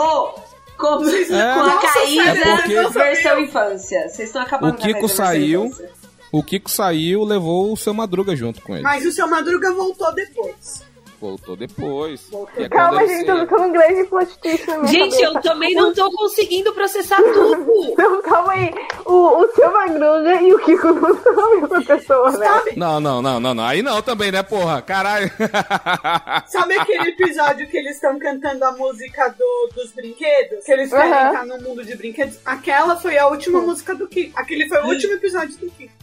com, 0.77 0.97
com 0.97 1.03
É. 1.05 1.07
a 1.07 1.91
sério, 1.91 2.71
eu 2.71 2.83
não 2.83 2.89
versão 2.91 3.39
infância. 3.39 4.09
Vocês 4.09 4.29
estão 4.29 4.41
acabando 4.41 4.73
O 4.73 4.77
com 4.77 4.83
a 4.83 4.85
Kiko 4.87 5.07
saiu. 5.09 5.65
infância. 5.65 5.89
O 6.31 6.43
Kiko 6.43 6.69
saiu, 6.69 7.23
levou 7.23 7.71
o 7.71 7.77
seu 7.77 7.93
Madruga 7.93 8.35
junto 8.35 8.61
com 8.61 8.73
ele. 8.73 8.81
Mas 8.83 9.05
o 9.05 9.11
seu 9.11 9.27
Madruga 9.27 9.71
voltou 9.73 10.13
depois. 10.15 10.83
Voltou 11.23 11.55
depois. 11.55 12.27
Voltou. 12.29 12.61
É 12.65 12.67
Calma, 12.67 13.07
gente, 13.07 13.29
eu 13.29 13.35
tô 13.35 13.41
ficando 13.43 13.63
um 13.63 13.71
grande 13.71 14.03
plot 14.09 14.37
twist 14.39 14.67
na 14.67 14.77
minha 14.79 14.87
Gente, 14.91 15.21
eu 15.21 15.31
cabeça. 15.33 15.49
também 15.53 15.73
não 15.73 15.93
tô 15.93 16.11
conseguindo 16.11 16.73
processar 16.73 17.15
tudo. 17.33 17.65
Não, 17.97 18.21
calma 18.21 18.51
aí. 18.51 18.73
O, 19.05 19.41
o 19.41 19.47
seu 19.55 19.71
Madruga 19.71 20.41
e 20.41 20.53
o 20.53 20.59
Kiko 20.59 20.91
não 20.91 21.17
são 21.23 21.39
a 21.45 21.55
mesma 21.61 21.81
pessoa, 21.81 22.29
né? 22.31 22.45
Sabe, 22.45 22.73
Não, 22.75 22.99
não, 22.99 23.21
não, 23.21 23.39
não, 23.39 23.53
não. 23.53 23.63
Aí 23.63 23.81
não 23.81 24.01
também, 24.01 24.33
né, 24.33 24.43
porra? 24.43 24.81
Caralho. 24.81 25.31
sabe 26.47 26.73
aquele 26.77 27.09
episódio 27.11 27.67
que 27.69 27.77
eles 27.77 27.95
estão 27.95 28.19
cantando 28.19 28.65
a 28.65 28.73
música 28.73 29.29
do- 29.29 29.69
dos 29.73 29.93
brinquedos? 29.93 30.65
Que 30.65 30.73
eles 30.73 30.89
querem 30.89 31.13
Aham. 31.13 31.27
estar 31.31 31.45
no 31.45 31.61
mundo 31.61 31.85
de 31.85 31.95
brinquedos? 31.95 32.37
Aquela 32.45 32.97
foi 32.97 33.17
a 33.17 33.27
última 33.27 33.61
música 33.61 33.95
do 33.95 34.09
Kiko. 34.09 34.37
Aquele 34.37 34.67
foi 34.67 34.79
o 34.81 34.87
último 34.87 35.13
episódio 35.13 35.55
do 35.57 35.71
Kiko. 35.71 35.93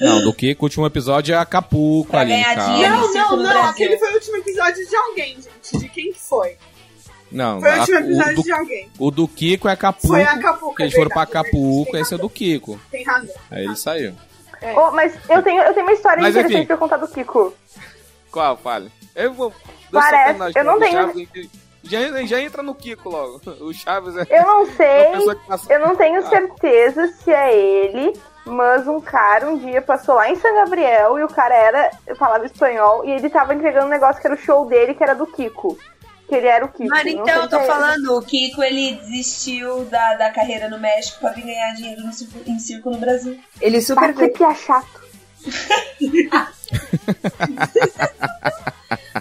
Não, 0.00 0.22
do 0.22 0.32
Kiko, 0.34 0.64
o 0.64 0.66
último 0.66 0.86
episódio 0.86 1.34
é 1.34 1.38
Acapulco 1.38 2.10
Pra 2.10 2.20
ali. 2.20 2.34
Não, 2.82 3.12
não, 3.12 3.36
não. 3.36 3.62
Aquele 3.64 3.96
foi 3.98 4.10
o 4.10 4.14
último 4.14 4.36
episódio 4.38 4.88
de 4.88 4.96
alguém, 4.96 5.36
gente. 5.40 5.78
De 5.78 5.88
quem 5.88 6.12
que 6.12 6.20
foi? 6.20 6.56
Não, 7.32 7.60
Foi 7.60 7.68
o 7.70 7.72
a- 7.72 7.78
último 7.80 7.98
o, 7.98 8.00
episódio 8.02 8.34
do, 8.36 8.42
de 8.42 8.52
alguém. 8.52 8.90
o 8.98 9.10
do 9.10 9.26
Kiko 9.28 9.68
é 9.68 9.72
Acapulco. 9.72 10.06
Foi 10.08 10.22
Acapulco, 10.22 10.74
Que 10.76 10.82
eles 10.84 10.94
é 10.94 10.96
foram 10.96 11.10
pra 11.10 11.22
Acapulco, 11.22 11.96
esse 11.96 12.14
é 12.14 12.18
do 12.18 12.30
Kiko. 12.30 12.80
Tem 12.92 13.02
razão. 13.04 13.34
Aí 13.50 13.64
ele 13.64 13.76
saiu. 13.76 14.14
Oh, 14.76 14.90
mas 14.92 15.14
eu 15.28 15.42
tenho, 15.42 15.60
eu 15.62 15.74
tenho 15.74 15.84
uma 15.86 15.92
história 15.92 16.22
Mas, 16.22 16.30
interessante 16.30 16.56
enfim. 16.58 16.66
pra 16.66 16.76
contar 16.76 16.96
do 16.96 17.08
Kiko. 17.08 17.52
Qual, 18.30 18.56
fale? 18.56 18.90
Eu 19.16 19.32
vou... 19.34 19.52
Parece- 19.92 20.58
eu 20.58 20.64
não 20.64 20.76
o 20.76 20.78
tenho- 20.80 20.92
Chaves, 20.92 21.28
já, 21.82 22.22
já 22.24 22.40
entra 22.40 22.62
no 22.62 22.74
Kiko 22.74 23.08
logo. 23.10 23.40
O 23.60 23.72
Chaves 23.74 24.14
é... 24.16 24.26
Eu 24.30 24.44
não 24.44 24.66
sei, 24.66 25.04
que 25.66 25.72
eu 25.72 25.78
não 25.80 25.96
tenho 25.96 26.20
Ah. 26.20 26.28
certeza 26.28 27.06
se 27.08 27.30
é 27.32 27.54
ele, 27.56 28.12
mas 28.44 28.86
um 28.86 29.00
cara 29.00 29.48
um 29.48 29.58
dia 29.58 29.80
passou 29.80 30.14
lá 30.14 30.30
em 30.30 30.36
São 30.36 30.54
Gabriel 30.54 31.18
e 31.18 31.24
o 31.24 31.28
cara 31.28 31.54
era, 31.54 31.90
falava 32.16 32.44
espanhol, 32.46 33.04
e 33.04 33.10
ele 33.10 33.30
tava 33.30 33.54
entregando 33.54 33.86
um 33.86 33.90
negócio 33.90 34.20
que 34.20 34.26
era 34.26 34.36
o 34.36 34.38
show 34.38 34.66
dele, 34.66 34.94
que 34.94 35.02
era 35.02 35.14
do 35.14 35.26
Kiko. 35.26 35.78
Que 36.28 36.34
ele 36.36 36.46
era 36.46 36.64
o 36.64 36.68
Kiko. 36.68 36.88
Mas 36.88 37.06
então, 37.06 37.42
eu 37.42 37.48
tô 37.48 37.56
é 37.56 37.60
ele. 37.60 37.66
falando, 37.66 38.16
o 38.16 38.22
Kiko, 38.22 38.62
ele 38.62 38.96
desistiu 38.96 39.84
da, 39.86 40.14
da 40.14 40.30
carreira 40.30 40.68
no 40.68 40.78
México 40.78 41.20
pra 41.20 41.30
vir 41.30 41.44
ganhar 41.44 41.74
dinheiro 41.74 42.02
no 42.02 42.12
circo, 42.12 42.38
em 42.46 42.58
circo 42.58 42.90
no 42.90 42.98
Brasil. 42.98 43.38
Ele 43.60 43.80
super 43.80 44.12
que 44.12 44.20
veio. 44.20 44.32
pia 44.32 44.54
chato. 44.54 45.04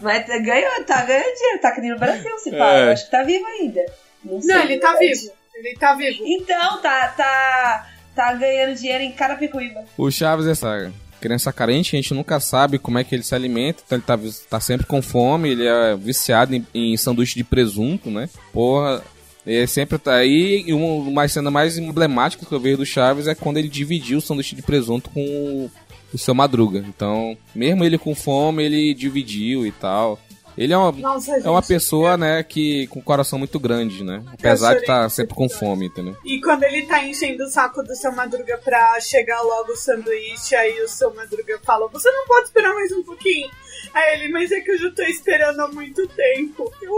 Mas 0.01 0.25
ganhou, 0.25 0.83
tá 0.85 1.03
ganhando 1.03 1.33
dinheiro, 1.33 1.61
tá 1.61 1.69
aqui 1.69 1.81
no 1.81 1.99
Brasil, 1.99 2.37
se 2.39 2.51
pá. 2.51 2.73
É. 2.73 2.87
Eu 2.87 2.91
acho 2.93 3.05
que 3.05 3.11
tá 3.11 3.23
vivo 3.23 3.45
ainda. 3.45 3.85
Não, 4.23 4.41
sei, 4.41 4.55
Não, 4.55 4.63
ele 4.63 4.79
tá 4.79 4.93
verdade. 4.93 5.21
vivo. 5.21 5.33
Ele 5.55 5.77
tá 5.77 5.93
vivo. 5.95 6.23
Então, 6.25 6.81
tá, 6.81 7.07
tá, 7.09 7.87
tá 8.15 8.33
ganhando 8.33 8.75
dinheiro 8.75 9.03
em 9.03 9.11
Carapicuíba. 9.11 9.83
O 9.97 10.09
Chaves 10.09 10.47
é 10.47 10.51
essa 10.51 10.91
criança 11.19 11.53
carente, 11.53 11.95
a 11.95 12.01
gente 12.01 12.13
nunca 12.13 12.37
sabe 12.39 12.77
como 12.77 12.99
é 12.99 13.03
que 13.03 13.15
ele 13.15 13.23
se 13.23 13.33
alimenta, 13.33 13.81
então 13.85 13.97
ele 13.97 14.05
tá, 14.05 14.19
tá 14.49 14.59
sempre 14.59 14.85
com 14.85 15.01
fome, 15.01 15.51
ele 15.51 15.65
é 15.65 15.95
viciado 15.95 16.53
em, 16.53 16.67
em 16.73 16.97
sanduíche 16.97 17.35
de 17.35 17.45
presunto, 17.45 18.11
né? 18.11 18.29
Porra, 18.51 19.01
ele 19.45 19.67
sempre 19.67 19.97
tá 19.97 20.15
aí. 20.15 20.63
E 20.67 20.73
uma 20.73 21.27
cena 21.27 21.49
mais 21.49 21.77
emblemática 21.77 22.45
que 22.45 22.51
eu 22.51 22.59
vejo 22.59 22.77
do 22.77 22.85
Chaves 22.85 23.27
é 23.27 23.35
quando 23.35 23.57
ele 23.57 23.69
dividiu 23.69 24.17
o 24.17 24.21
sanduíche 24.21 24.55
de 24.55 24.61
presunto 24.61 25.09
com 25.09 25.21
o, 25.21 25.71
o 26.13 26.17
seu 26.17 26.33
Madruga. 26.33 26.83
Então, 26.87 27.37
mesmo 27.53 27.83
ele 27.83 27.97
com 27.97 28.15
fome, 28.15 28.63
ele 28.63 28.93
dividiu 28.93 29.65
e 29.65 29.71
tal. 29.71 30.19
Ele 30.57 30.73
é 30.73 30.77
uma, 30.77 30.91
Nossa, 30.91 31.37
é 31.37 31.49
uma 31.49 31.61
pessoa, 31.61 32.15
né, 32.15 32.43
que 32.43 32.87
com 32.87 32.99
um 32.99 33.03
coração 33.03 33.39
muito 33.39 33.59
grande, 33.59 34.03
né? 34.03 34.23
Apesar 34.33 34.75
de 34.75 34.81
estar 34.81 35.09
sempre 35.09 35.35
com 35.35 35.49
fome, 35.49 35.87
entendeu? 35.87 36.15
E 36.23 36.39
quando 36.41 36.63
ele 36.63 36.85
tá 36.85 37.03
enchendo 37.03 37.43
o 37.43 37.47
saco 37.47 37.81
do 37.83 37.95
seu 37.95 38.11
Madruga 38.11 38.59
pra 38.63 38.99
chegar 38.99 39.41
logo 39.41 39.71
o 39.71 39.75
sanduíche, 39.75 40.55
aí 40.55 40.81
o 40.81 40.87
seu 40.87 41.13
Madruga 41.13 41.59
fala: 41.63 41.87
Você 41.89 42.11
não 42.11 42.25
pode 42.25 42.47
esperar 42.47 42.73
mais 42.73 42.91
um 42.91 43.03
pouquinho? 43.03 43.49
Aí 43.93 44.13
ele, 44.13 44.31
mas 44.31 44.51
é 44.51 44.59
que 44.59 44.71
eu 44.71 44.77
já 44.77 44.91
tô 44.91 45.03
esperando 45.03 45.59
há 45.59 45.67
muito 45.67 46.07
tempo. 46.07 46.71
Eu, 46.81 46.91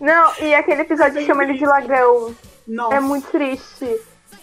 Não, 0.00 0.32
e 0.40 0.54
aquele 0.54 0.82
episódio 0.82 1.18
que 1.18 1.26
chama 1.26 1.44
ele 1.44 1.58
de 1.58 1.66
ladrão. 1.66 2.34
Nossa. 2.66 2.96
É 2.96 3.00
muito 3.00 3.30
triste. 3.30 4.00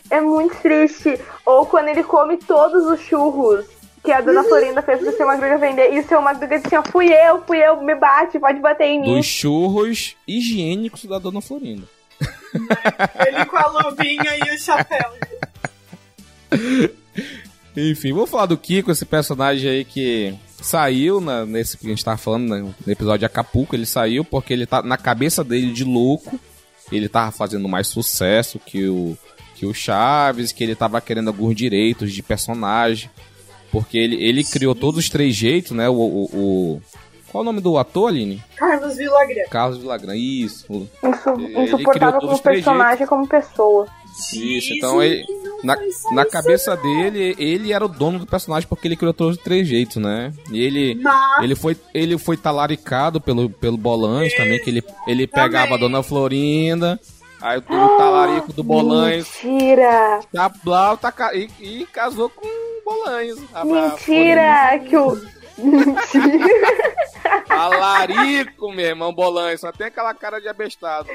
É 0.09 0.21
muito 0.21 0.55
triste. 0.57 1.19
Ou 1.45 1.65
quando 1.65 1.87
ele 1.87 2.03
come 2.03 2.37
todos 2.37 2.85
os 2.85 2.99
churros 2.99 3.65
que 4.03 4.11
a 4.11 4.21
dona 4.21 4.43
Florinda 4.43 4.81
fez 4.81 4.99
pro 4.99 5.15
seu 5.15 5.27
Madruga 5.27 5.57
vender. 5.57 5.93
E 5.93 5.99
o 5.99 6.07
seu 6.07 6.21
Madruga 6.21 6.57
disse 6.57 6.67
assim, 6.67 6.77
ó, 6.77 6.91
fui 6.91 7.13
eu, 7.13 7.41
fui 7.43 7.57
eu, 7.57 7.81
me 7.81 7.95
bate, 7.95 8.39
pode 8.39 8.59
bater 8.59 8.85
em 8.85 9.01
mim. 9.01 9.15
Dos 9.15 9.25
churros 9.25 10.15
higiênicos 10.27 11.05
da 11.05 11.19
Dona 11.19 11.41
Florinda. 11.41 11.87
Ele 13.25 13.45
com 13.45 13.57
a 13.57 13.67
luvinha 13.67 14.37
e 14.45 14.55
o 14.55 14.59
chapéu. 14.59 15.11
Enfim, 17.75 18.11
vou 18.11 18.27
falar 18.27 18.47
do 18.47 18.57
Kiko, 18.57 18.91
esse 18.91 19.05
personagem 19.05 19.69
aí 19.69 19.85
que 19.85 20.35
saiu 20.61 21.21
na, 21.21 21.45
nesse 21.45 21.77
que 21.77 21.87
a 21.87 21.89
gente 21.89 22.03
tava 22.03 22.17
falando, 22.17 22.49
né, 22.49 22.73
no 22.85 22.91
episódio 22.91 23.19
de 23.19 23.25
Acapulco, 23.25 23.75
ele 23.75 23.85
saiu 23.85 24.25
porque 24.25 24.53
ele 24.53 24.65
tá 24.65 24.81
na 24.81 24.97
cabeça 24.97 25.43
dele 25.43 25.71
de 25.71 25.83
louco, 25.83 26.39
ele 26.91 27.07
tava 27.07 27.31
fazendo 27.31 27.67
mais 27.69 27.87
sucesso 27.87 28.59
que 28.59 28.87
o, 28.87 29.17
que 29.55 29.65
o 29.65 29.73
Chaves, 29.73 30.51
que 30.51 30.63
ele 30.63 30.75
tava 30.75 30.99
querendo 30.99 31.29
alguns 31.29 31.55
direitos 31.55 32.11
de 32.11 32.21
personagem, 32.21 33.09
porque 33.71 33.97
ele, 33.97 34.15
ele 34.23 34.43
criou 34.43 34.75
todos 34.75 34.99
os 34.99 35.09
três 35.09 35.35
jeitos, 35.35 35.71
né, 35.71 35.87
o, 35.89 35.93
o, 35.93 36.23
o- 36.33 36.81
Qual 37.31 37.41
o 37.41 37.45
nome 37.45 37.61
do 37.61 37.77
ator, 37.77 38.09
Aline? 38.09 38.43
Carlos 38.57 38.97
Villagrán. 38.97 39.43
Carlos 39.49 39.77
Villagrán, 39.77 40.15
isso. 40.15 40.65
Insu- 41.03 41.29
Ele 41.39 41.63
insuportável 41.63 41.93
criou 41.93 42.11
todos 42.11 42.21
como 42.21 42.33
os 42.33 42.39
três 42.41 42.57
personagem, 42.65 43.07
como 43.07 43.27
pessoa. 43.27 43.87
Isso, 44.33 44.73
então 44.73 45.01
ele, 45.01 45.23
na, 45.63 45.77
na 46.11 46.25
cabeça 46.25 46.75
dele, 46.75 47.33
ele 47.39 47.71
era 47.71 47.85
o 47.85 47.87
dono 47.87 48.19
do 48.19 48.25
personagem 48.27 48.67
porque 48.67 48.85
ele 48.89 48.97
criou 48.97 49.13
todos 49.13 49.37
os 49.37 49.41
três 49.43 49.65
jeitos, 49.65 49.95
né? 49.95 50.33
E 50.51 50.61
ele, 50.61 50.95
Mas- 50.95 51.41
ele 51.43 51.55
foi, 51.55 51.77
ele 51.93 52.17
foi 52.17 52.35
talaricado 52.35 53.21
pelo, 53.21 53.49
pelo 53.49 53.77
Bolanhos 53.77 54.33
também, 54.33 54.59
que 54.61 54.69
ele, 54.69 54.83
ele 55.07 55.25
pegava 55.25 55.75
a 55.75 55.77
Dona 55.77 56.03
Florinda, 56.03 56.99
aí 57.41 57.59
o, 57.59 57.61
o 57.73 57.97
talarico 57.97 58.51
do 58.51 58.63
Bolanhos, 58.63 59.29
Mentira! 59.41 60.19
tá, 60.33 60.51
blá, 60.61 60.97
tá, 60.97 61.13
e, 61.33 61.47
e 61.61 61.85
casou 61.85 62.29
com 62.29 62.45
Bolanhos. 62.85 63.39
a- 63.53 63.61
a 63.61 63.65
Mentira! 63.65 64.79
Que 64.87 64.97
o. 64.97 65.15
Mentira! 65.57 67.01
Talarico, 67.47 68.71
meu 68.71 68.85
irmão, 68.85 69.13
Bolanhos, 69.13 69.61
só 69.61 69.71
tem 69.71 69.87
aquela 69.87 70.13
cara 70.13 70.39
de 70.39 70.47
abestado. 70.47 71.07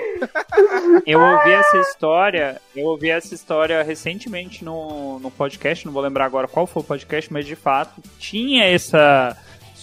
Eu 1.04 1.20
ouvi 1.20 1.50
essa 1.52 1.78
história, 1.78 2.60
eu 2.74 2.86
ouvi 2.86 3.10
essa 3.10 3.34
história 3.34 3.82
recentemente 3.82 4.64
no, 4.64 5.18
no 5.18 5.30
podcast, 5.30 5.84
não 5.84 5.92
vou 5.92 6.02
lembrar 6.02 6.24
agora 6.26 6.46
qual 6.46 6.66
foi 6.66 6.82
o 6.82 6.84
podcast, 6.86 7.32
mas 7.32 7.46
de 7.46 7.56
fato 7.56 8.00
tinha 8.18 8.64
essa 8.64 9.36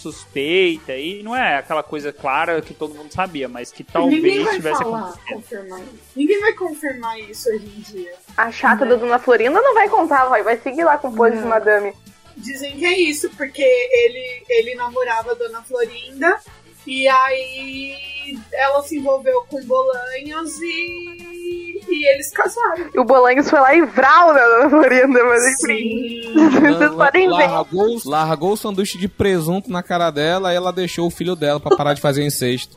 suspeita 0.04 0.94
e 0.94 1.22
não 1.22 1.34
é 1.34 1.56
aquela 1.56 1.82
coisa 1.82 2.12
clara 2.12 2.60
que 2.60 2.74
todo 2.74 2.94
mundo 2.94 3.10
sabia, 3.12 3.48
mas 3.48 3.72
que 3.72 3.84
Ninguém 3.94 4.20
talvez 4.20 4.44
vai 4.44 4.54
tivesse 4.56 4.82
falar, 4.82 4.98
acontecido. 5.00 5.34
confirmar 5.34 5.80
isso. 5.80 5.98
Ninguém 6.14 6.40
vai 6.40 6.52
confirmar 6.52 7.20
isso 7.20 7.48
hoje 7.48 7.66
em 7.66 7.80
dia. 7.80 8.14
A 8.36 8.52
chata 8.52 8.84
da 8.84 8.96
Dona 8.96 9.18
Florinda 9.18 9.60
não 9.60 9.74
vai 9.74 9.88
contar, 9.88 10.26
vai, 10.26 10.42
vai 10.42 10.58
seguir 10.58 10.84
lá 10.84 10.98
com 10.98 11.14
pose 11.14 11.38
de 11.38 11.44
madame. 11.44 11.92
Dizem 12.36 12.76
que 12.76 12.84
é 12.84 12.98
isso, 12.98 13.30
porque 13.30 13.62
ele, 13.62 14.44
ele 14.48 14.74
namorava 14.74 15.30
a 15.32 15.34
Dona 15.34 15.62
Florinda 15.62 16.38
e 16.86 17.08
aí 17.08 18.38
ela 18.52 18.82
se 18.82 18.98
envolveu 18.98 19.42
com 19.48 19.64
Bolanhos 19.64 20.60
e, 20.60 21.23
e 21.88 22.06
eles 22.14 22.30
casaram. 22.30 22.86
E 22.94 22.98
o 22.98 23.04
Bolanhos 23.04 23.48
foi 23.50 23.60
lá 23.60 23.74
e 23.74 23.82
vral 23.82 24.32
na 24.32 24.40
Dona 24.46 24.70
Florinda, 24.70 25.24
mas 25.24 25.44
enfim. 25.62 26.34
Vocês 26.60 26.92
podem 26.94 27.28
ver. 27.28 27.32
largou, 27.48 27.98
largou 28.04 28.52
o 28.52 28.56
sanduíche 28.56 28.98
de 28.98 29.08
presunto 29.08 29.70
na 29.70 29.82
cara 29.82 30.10
dela 30.10 30.52
e 30.52 30.56
ela 30.56 30.72
deixou 30.72 31.06
o 31.06 31.10
filho 31.10 31.34
dela 31.36 31.60
pra 31.60 31.76
parar 31.76 31.94
de 31.94 32.00
fazer 32.00 32.24
incesto. 32.24 32.76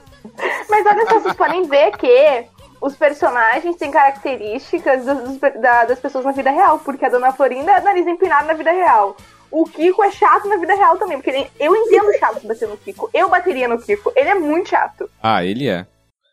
Mas 0.70 0.86
olha 0.86 1.06
só, 1.08 1.20
vocês 1.20 1.36
podem 1.36 1.64
ver 1.68 1.92
que 1.98 2.46
os 2.82 2.96
personagens 2.96 3.76
têm 3.78 3.90
características 3.92 5.06
dos- 5.06 5.24
dos- 5.24 5.62
da- 5.62 5.86
das 5.86 6.00
pessoas 6.00 6.26
na 6.26 6.32
vida 6.32 6.52
real, 6.52 6.80
porque 6.80 7.06
a 7.06 7.10
Dona 7.10 7.32
Florinda 7.32 7.72
é 7.72 7.82
nariz 7.82 8.06
empinado 8.06 8.48
na 8.48 8.54
vida 8.54 8.72
real. 8.72 9.16
O 9.50 9.64
Kiko 9.64 10.04
é 10.04 10.12
chato 10.12 10.48
na 10.50 10.58
vida 10.58 10.76
real 10.76 10.98
também, 10.98 11.18
porque 11.18 11.30
ele- 11.30 11.50
eu 11.60 11.74
entendo 11.76 12.10
o 12.10 12.20
chato 12.20 12.46
bater 12.46 12.68
no 12.68 12.76
Kiko. 12.78 13.10
Eu 13.14 13.30
bateria 13.30 13.68
no 13.68 13.80
Kiko. 13.80 14.12
Ele 14.16 14.30
é 14.30 14.36
muito 14.36 14.70
chato. 14.70 15.10
Ah, 15.24 15.44
ele 15.44 15.70
é. 15.70 15.86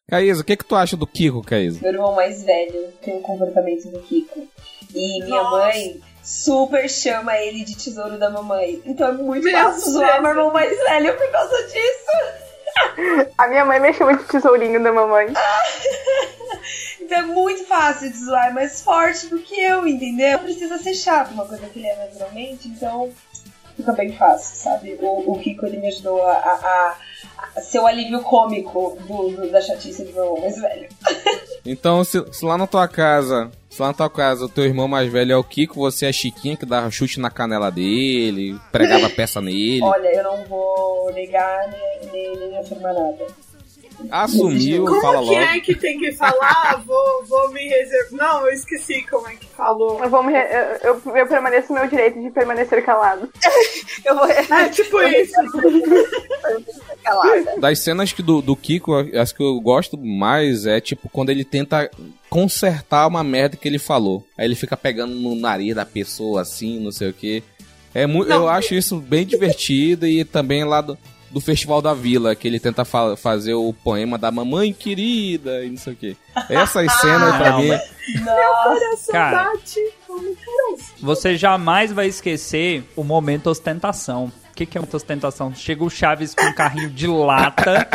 Caísa, 0.08 0.42
o 0.42 0.44
que, 0.44 0.56
que 0.56 0.64
tu 0.64 0.76
acha 0.76 0.96
do 0.96 1.06
Kiko, 1.06 1.42
Caísa? 1.42 1.80
Meu 1.80 1.92
irmão 1.92 2.14
mais 2.14 2.42
velho 2.44 2.92
tem 3.02 3.16
o 3.16 3.20
comportamento 3.20 3.88
do 3.90 4.00
Kiko. 4.00 4.46
E 4.94 5.24
minha 5.24 5.42
Nossa. 5.42 5.56
mãe 5.56 6.00
super 6.22 6.88
chama 6.88 7.36
ele 7.38 7.64
de 7.64 7.74
tesouro 7.76 8.18
da 8.18 8.28
mamãe. 8.30 8.82
Então 8.84 9.08
é 9.08 9.12
muito 9.12 9.44
Meu 9.44 9.52
fácil 9.52 9.92
zoar 9.92 10.20
meu 10.22 10.30
irmão 10.32 10.52
mais 10.52 10.76
velho 10.78 11.16
por 11.16 11.30
causa 11.30 11.56
disso. 11.64 13.30
A 13.38 13.48
minha 13.48 13.64
mãe 13.64 13.80
me 13.80 13.92
chama 13.92 14.16
de 14.16 14.24
tesourinho 14.24 14.82
da 14.82 14.92
mamãe. 14.92 15.26
Então 17.00 17.18
é 17.18 17.22
muito 17.26 17.64
fácil 17.66 18.10
de 18.10 18.16
zoar, 18.24 18.46
é 18.46 18.50
mais 18.50 18.80
forte 18.80 19.26
do 19.26 19.38
que 19.38 19.60
eu, 19.60 19.86
entendeu? 19.86 20.32
Não 20.38 20.44
precisa 20.44 20.78
ser 20.78 20.94
chato, 20.94 21.32
uma 21.32 21.44
coisa 21.44 21.66
que 21.68 21.78
ele 21.78 21.86
é 21.86 21.96
naturalmente, 21.96 22.66
então 22.66 23.12
fica 23.76 23.92
bem 23.92 24.16
fácil, 24.16 24.56
sabe? 24.56 24.96
O, 25.02 25.32
o 25.32 25.38
Kiko 25.38 25.66
ele 25.66 25.76
me 25.76 25.88
ajudou 25.88 26.22
a, 26.22 26.32
a- 26.32 26.36
a 26.54 26.96
ser 27.62 27.78
o 27.80 27.86
alívio 27.86 28.20
cômico 28.22 28.96
do, 29.06 29.30
do- 29.30 29.50
da 29.50 29.60
chatice 29.60 30.04
do 30.04 30.12
meu 30.12 30.24
irmão 30.24 30.40
mais 30.40 30.60
velho. 30.60 30.88
Então, 31.66 32.04
se, 32.04 32.22
se 32.30 32.44
lá 32.44 32.58
na 32.58 32.66
tua 32.66 32.86
casa, 32.86 33.50
se 33.70 33.80
lá 33.80 33.88
na 33.88 33.94
tua 33.94 34.10
casa 34.10 34.44
o 34.44 34.48
teu 34.50 34.64
irmão 34.66 34.86
mais 34.86 35.10
velho 35.10 35.32
é 35.32 35.36
o 35.36 35.42
Kiko, 35.42 35.76
você 35.80 36.04
é 36.04 36.08
a 36.10 36.12
Chiquinha 36.12 36.58
que 36.58 36.66
dava 36.66 36.90
chute 36.90 37.18
na 37.18 37.30
canela 37.30 37.70
dele, 37.70 38.60
pregava 38.70 39.08
peça 39.08 39.40
nele, 39.40 39.80
Olha, 39.82 40.08
eu 40.14 40.22
não 40.24 40.44
vou 40.44 41.10
negar 41.14 41.70
nem, 41.70 42.10
nem, 42.12 42.36
nem 42.36 42.58
afirmar 42.58 42.92
nada. 42.92 43.26
Assumiu, 44.10 44.84
Como 44.84 45.00
fala 45.00 45.18
que 45.20 45.24
logo. 45.26 45.38
é 45.40 45.60
que 45.60 45.74
tem 45.74 45.98
que 45.98 46.12
falar? 46.12 46.82
vou, 46.86 47.24
vou 47.26 47.50
me 47.52 47.66
reservar. 47.68 48.12
Não, 48.12 48.46
eu 48.46 48.52
esqueci 48.52 49.02
como 49.10 49.26
é 49.28 49.34
que 49.36 49.46
falou. 49.46 50.02
Eu, 50.02 50.08
vou 50.10 50.22
me 50.22 50.32
re- 50.32 50.48
eu, 50.82 50.90
eu, 51.04 51.16
eu 51.16 51.26
permaneço 51.26 51.72
no 51.72 51.78
meu 51.80 51.88
direito 51.88 52.20
de 52.22 52.30
permanecer 52.30 52.84
calado. 52.84 53.28
Eu 54.04 54.14
vou. 54.16 54.26
É 54.26 54.68
tipo 54.68 55.00
isso. 55.02 55.32
calada. 57.02 57.56
Das 57.60 57.78
cenas 57.78 58.12
que 58.12 58.22
do, 58.22 58.40
do 58.42 58.54
Kiko, 58.56 58.92
as 59.18 59.32
que 59.32 59.42
eu 59.42 59.58
gosto 59.60 59.96
mais 59.98 60.66
é 60.66 60.80
tipo 60.80 61.08
quando 61.08 61.30
ele 61.30 61.44
tenta 61.44 61.90
consertar 62.28 63.06
uma 63.06 63.22
merda 63.24 63.56
que 63.56 63.66
ele 63.68 63.78
falou. 63.78 64.26
Aí 64.36 64.46
ele 64.46 64.54
fica 64.54 64.76
pegando 64.76 65.14
no 65.14 65.34
nariz 65.34 65.74
da 65.74 65.86
pessoa 65.86 66.42
assim, 66.42 66.80
não 66.80 66.92
sei 66.92 67.08
o 67.10 67.12
que. 67.14 67.42
É 67.94 68.06
muito, 68.06 68.30
eu 68.30 68.48
acho 68.48 68.74
isso 68.74 68.96
bem 68.98 69.24
divertido 69.24 70.06
e 70.06 70.24
também 70.24 70.64
lá 70.64 70.80
do, 70.80 70.98
do 71.34 71.40
Festival 71.40 71.82
da 71.82 71.92
Vila, 71.92 72.34
que 72.36 72.46
ele 72.46 72.60
tenta 72.60 72.84
fa- 72.84 73.16
fazer 73.16 73.54
o 73.54 73.72
poema 73.72 74.16
da 74.16 74.30
mamãe 74.30 74.72
querida 74.72 75.64
e 75.64 75.70
não 75.70 75.76
sei 75.76 75.92
o 75.92 75.96
que. 75.96 76.16
Essas 76.48 76.90
cenas 77.00 77.36
pra 77.36 77.50
Não, 77.50 77.58
mim. 77.60 77.68
mas- 77.68 77.82
Coração 78.24 79.12
Cara. 79.12 79.44
bate. 79.52 79.80
Você 81.00 81.36
jamais 81.36 81.92
vai 81.92 82.06
esquecer 82.06 82.84
o 82.94 83.02
momento 83.02 83.48
ostentação. 83.50 84.26
O 84.50 84.54
que, 84.54 84.64
que 84.64 84.78
é 84.78 84.80
momento 84.80 84.94
ostentação? 84.96 85.52
Chega 85.52 85.82
o 85.82 85.90
Chaves 85.90 86.34
com 86.34 86.44
um 86.44 86.52
carrinho 86.52 86.88
de 86.90 87.08
lata. 87.08 87.88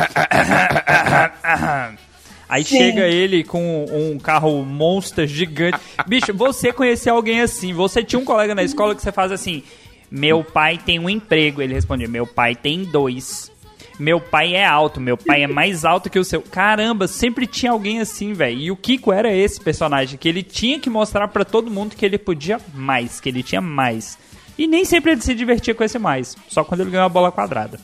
Aí 2.49 2.63
Sim. 2.63 2.77
chega 2.77 3.07
ele 3.07 3.43
com 3.43 3.85
um 3.89 4.17
carro 4.17 4.65
monster 4.65 5.27
gigante. 5.27 5.77
Bicho, 6.07 6.33
você 6.33 6.73
conheceu 6.73 7.15
alguém 7.15 7.41
assim? 7.41 7.73
Você 7.73 8.03
tinha 8.03 8.19
um 8.19 8.25
colega 8.25 8.55
na 8.55 8.63
escola 8.63 8.95
que 8.95 9.01
você 9.03 9.11
faz 9.11 9.31
assim: 9.31 9.63
Meu 10.11 10.43
pai 10.43 10.77
tem 10.77 10.99
um 10.99 11.09
emprego. 11.09 11.61
Ele 11.61 11.73
respondia: 11.73 12.07
Meu 12.07 12.25
pai 12.25 12.55
tem 12.55 12.83
dois. 12.83 13.51
Meu 13.99 14.21
pai 14.21 14.55
é 14.55 14.65
alto, 14.65 15.01
meu 15.01 15.17
pai 15.17 15.43
é 15.43 15.47
mais 15.47 15.83
alto 15.83 16.09
que 16.09 16.17
o 16.17 16.23
seu. 16.23 16.41
Caramba, 16.41 17.05
sempre 17.05 17.45
tinha 17.45 17.73
alguém 17.73 17.99
assim, 17.99 18.31
velho. 18.31 18.57
E 18.57 18.71
o 18.71 18.77
Kiko 18.77 19.11
era 19.11 19.29
esse 19.29 19.59
personagem 19.59 20.17
que 20.17 20.29
ele 20.29 20.41
tinha 20.41 20.79
que 20.79 20.89
mostrar 20.89 21.27
pra 21.27 21.43
todo 21.43 21.69
mundo 21.69 21.97
que 21.97 22.05
ele 22.05 22.17
podia 22.17 22.61
mais, 22.73 23.19
que 23.19 23.27
ele 23.27 23.43
tinha 23.43 23.59
mais. 23.59 24.17
E 24.57 24.67
nem 24.67 24.85
sempre 24.85 25.11
ele 25.11 25.21
se 25.21 25.35
divertia 25.35 25.75
com 25.75 25.83
esse 25.83 25.99
mais, 25.99 26.37
só 26.47 26.63
quando 26.63 26.81
ele 26.81 26.91
ganhou 26.91 27.05
a 27.05 27.09
bola 27.09 27.29
quadrada. 27.29 27.77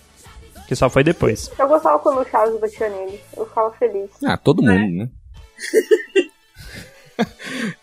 Que 0.69 0.75
só 0.75 0.89
foi 0.89 1.03
depois. 1.03 1.51
Eu 1.59 1.67
gostava 1.67 1.99
quando 1.99 2.21
o 2.21 2.29
Chaves 2.29 2.59
batia 2.61 2.89
nele. 2.89 3.19
Eu 3.35 3.45
ficava 3.45 3.71
feliz. 3.73 4.09
Ah, 4.23 4.38
todo 4.38 4.63
mundo, 4.63 4.93
né? 4.93 5.09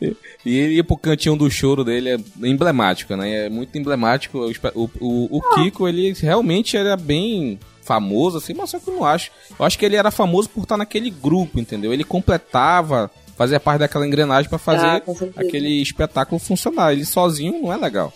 E 0.45 0.59
ele 0.59 0.79
ir 0.79 0.83
pro 0.83 0.97
cantinho 0.97 1.37
do 1.37 1.49
choro 1.51 1.85
dele 1.85 2.11
é 2.11 2.19
emblemático, 2.47 3.15
né? 3.17 3.47
É 3.47 3.49
muito 3.49 3.77
emblemático. 3.79 4.39
O, 4.39 4.51
o, 4.75 4.91
o, 5.01 5.39
o 5.39 5.55
Kiko, 5.55 5.87
ele 5.89 6.13
realmente 6.15 6.77
era 6.77 6.97
bem 6.97 7.59
famoso, 7.83 8.39
assim, 8.39 8.55
mas 8.55 8.71
só 8.71 8.79
que 8.79 8.89
eu 8.89 8.95
não 8.95 9.05
acho. 9.05 9.31
Eu 9.59 9.65
acho 9.65 9.79
que 9.79 9.85
ele 9.85 9.97
era 9.97 10.11
famoso 10.11 10.49
por 10.49 10.63
estar 10.63 10.77
naquele 10.77 11.11
grupo, 11.11 11.61
entendeu? 11.61 11.93
Ele 11.93 12.05
completava, 12.05 13.11
fazia 13.37 13.61
parte 13.61 13.81
daquela 13.81 14.07
engrenagem 14.07 14.49
pra 14.49 14.59
fazer 14.59 14.87
Ah, 14.87 15.03
aquele 15.37 15.81
espetáculo 15.81 16.39
funcionar. 16.41 16.93
Ele 16.93 17.05
sozinho 17.05 17.61
não 17.63 17.73
é 17.73 17.77
legal. 17.77 18.13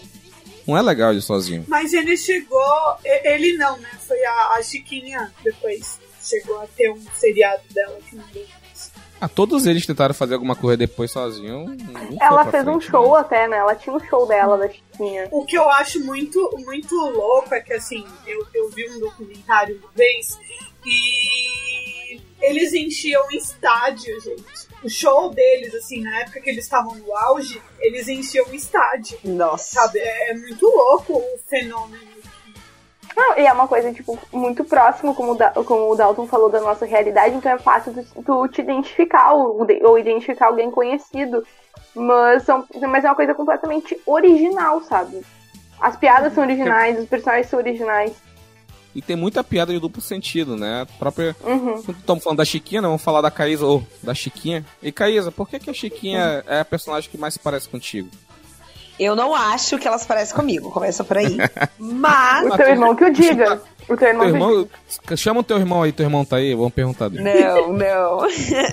Não 0.66 0.76
é 0.76 0.82
legal 0.82 1.12
ele 1.12 1.20
sozinho. 1.20 1.64
Mas 1.68 1.92
ele 1.92 2.16
chegou. 2.16 2.60
Ele 3.04 3.56
não, 3.56 3.78
né? 3.78 3.88
Foi 4.06 4.20
a, 4.24 4.56
a 4.58 4.62
Chiquinha 4.62 5.32
depois. 5.44 6.00
Chegou 6.20 6.60
a 6.60 6.66
ter 6.66 6.90
um 6.90 7.00
seriado 7.14 7.62
dela 7.72 7.98
que 8.08 8.16
não 8.16 8.24
deu. 8.32 8.44
Ah, 9.20 9.28
todos 9.28 9.66
eles 9.66 9.86
tentaram 9.86 10.14
fazer 10.14 10.34
alguma 10.34 10.54
coisa 10.54 10.76
depois 10.76 11.10
sozinho. 11.10 11.74
Ela 12.20 12.44
fez 12.50 12.66
um 12.66 12.72
frente, 12.72 12.90
show 12.90 13.14
né? 13.14 13.20
até, 13.20 13.48
né? 13.48 13.56
Ela 13.56 13.74
tinha 13.74 13.96
um 13.96 14.00
show 14.00 14.26
dela 14.26 14.58
da 14.58 14.68
Chiquinha. 14.68 15.28
O 15.30 15.44
que 15.44 15.56
eu 15.56 15.68
acho 15.70 16.04
muito, 16.04 16.38
muito 16.58 16.94
louco 16.94 17.54
é 17.54 17.60
que, 17.60 17.72
assim, 17.72 18.04
eu, 18.26 18.46
eu 18.54 18.68
vi 18.70 18.88
um 18.90 19.00
documentário 19.00 19.78
uma 19.78 19.90
vez 19.94 20.38
e 20.84 22.20
eles 22.40 22.74
enchiam 22.74 23.26
estádio, 23.32 24.20
gente. 24.20 24.44
O 24.82 24.88
show 24.88 25.30
deles, 25.30 25.74
assim, 25.74 26.02
na 26.02 26.20
época 26.20 26.40
que 26.40 26.50
eles 26.50 26.64
estavam 26.64 26.94
no 26.94 27.16
auge, 27.16 27.60
eles 27.80 28.08
enchiam 28.08 28.46
estádio. 28.52 29.18
Nossa. 29.24 29.80
Sabe? 29.80 29.98
É, 29.98 30.30
é 30.30 30.34
muito 30.34 30.66
louco 30.66 31.14
o 31.14 31.38
fenômeno. 31.48 32.15
Não, 33.16 33.38
e 33.38 33.46
é 33.46 33.52
uma 33.52 33.66
coisa, 33.66 33.92
tipo, 33.92 34.18
muito 34.30 34.62
próximo, 34.64 35.14
como 35.14 35.32
o, 35.32 35.34
Da- 35.34 35.50
como 35.50 35.90
o 35.90 35.96
Dalton 35.96 36.26
falou, 36.26 36.50
da 36.50 36.60
nossa 36.60 36.84
realidade, 36.84 37.34
então 37.34 37.50
é 37.50 37.58
fácil 37.58 37.94
tu, 37.94 38.22
tu 38.22 38.48
te 38.48 38.60
identificar 38.60 39.32
ou, 39.32 39.66
ou 39.84 39.98
identificar 39.98 40.48
alguém 40.48 40.70
conhecido. 40.70 41.42
Mas, 41.94 42.42
são, 42.42 42.64
mas 42.90 43.04
é 43.04 43.08
uma 43.08 43.14
coisa 43.14 43.34
completamente 43.34 43.98
original, 44.04 44.82
sabe? 44.82 45.22
As 45.80 45.96
piadas 45.96 46.34
são 46.34 46.44
originais, 46.44 46.98
os 46.98 47.06
personagens 47.08 47.48
são 47.48 47.58
originais. 47.58 48.12
E 48.94 49.00
tem 49.02 49.16
muita 49.16 49.42
piada 49.44 49.72
de 49.72 49.78
duplo 49.78 50.00
sentido, 50.02 50.56
né? 50.56 50.82
A 50.82 50.86
própria. 50.98 51.34
Uhum. 51.44 51.74
Estamos 51.76 52.22
falando 52.24 52.38
da 52.38 52.44
Chiquinha, 52.46 52.80
né? 52.82 52.88
Vamos 52.88 53.02
falar 53.02 53.20
da 53.20 53.30
Caísa 53.30 53.64
ou 53.66 53.82
da 54.02 54.14
Chiquinha. 54.14 54.64
E 54.82 54.90
Caísa, 54.90 55.30
por 55.32 55.48
que, 55.48 55.58
que 55.58 55.68
a 55.70 55.74
Chiquinha 55.74 56.42
é 56.46 56.60
a 56.60 56.64
personagem 56.64 57.10
que 57.10 57.18
mais 57.18 57.34
se 57.34 57.40
parece 57.40 57.68
contigo? 57.68 58.08
Eu 58.98 59.14
não 59.14 59.34
acho 59.34 59.78
que 59.78 59.86
elas 59.86 60.06
parecem 60.06 60.34
comigo, 60.34 60.70
começa 60.70 61.04
por 61.04 61.18
aí. 61.18 61.36
Mas. 61.78 62.46
O 62.46 62.56
teu 62.56 62.68
irmão 62.68 62.94
que 62.96 63.04
o 63.04 63.12
diga. 63.12 63.60
O 63.88 63.96
teu 63.96 64.08
irmão, 64.08 64.24
Teu 64.24 64.32
que 64.32 64.42
irmão. 64.42 64.68
Chama 65.16 65.40
o 65.40 65.44
teu 65.44 65.58
irmão 65.58 65.82
aí, 65.82 65.92
teu 65.92 66.04
irmão 66.06 66.24
tá 66.24 66.36
aí, 66.36 66.54
vamos 66.54 66.72
perguntar 66.72 67.08
dele. 67.08 67.22
Não, 67.22 67.72
não. 67.76 68.18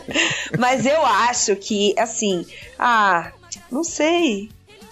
Mas 0.57 0.86
eu 0.86 1.05
acho 1.05 1.55
que, 1.55 1.93
assim, 1.99 2.45
ah, 2.79 3.31
não 3.71 3.83
sei. 3.83 4.49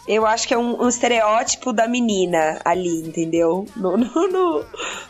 Eu 0.08 0.26
acho 0.26 0.48
que 0.48 0.54
é 0.54 0.58
um, 0.58 0.84
um 0.84 0.90
estereótipo 0.90 1.72
da 1.72 1.88
menina 1.88 2.60
ali, 2.66 3.02
entendeu? 3.02 3.66
No, 3.76 3.96
no, 3.98 4.08
no, 4.28 4.66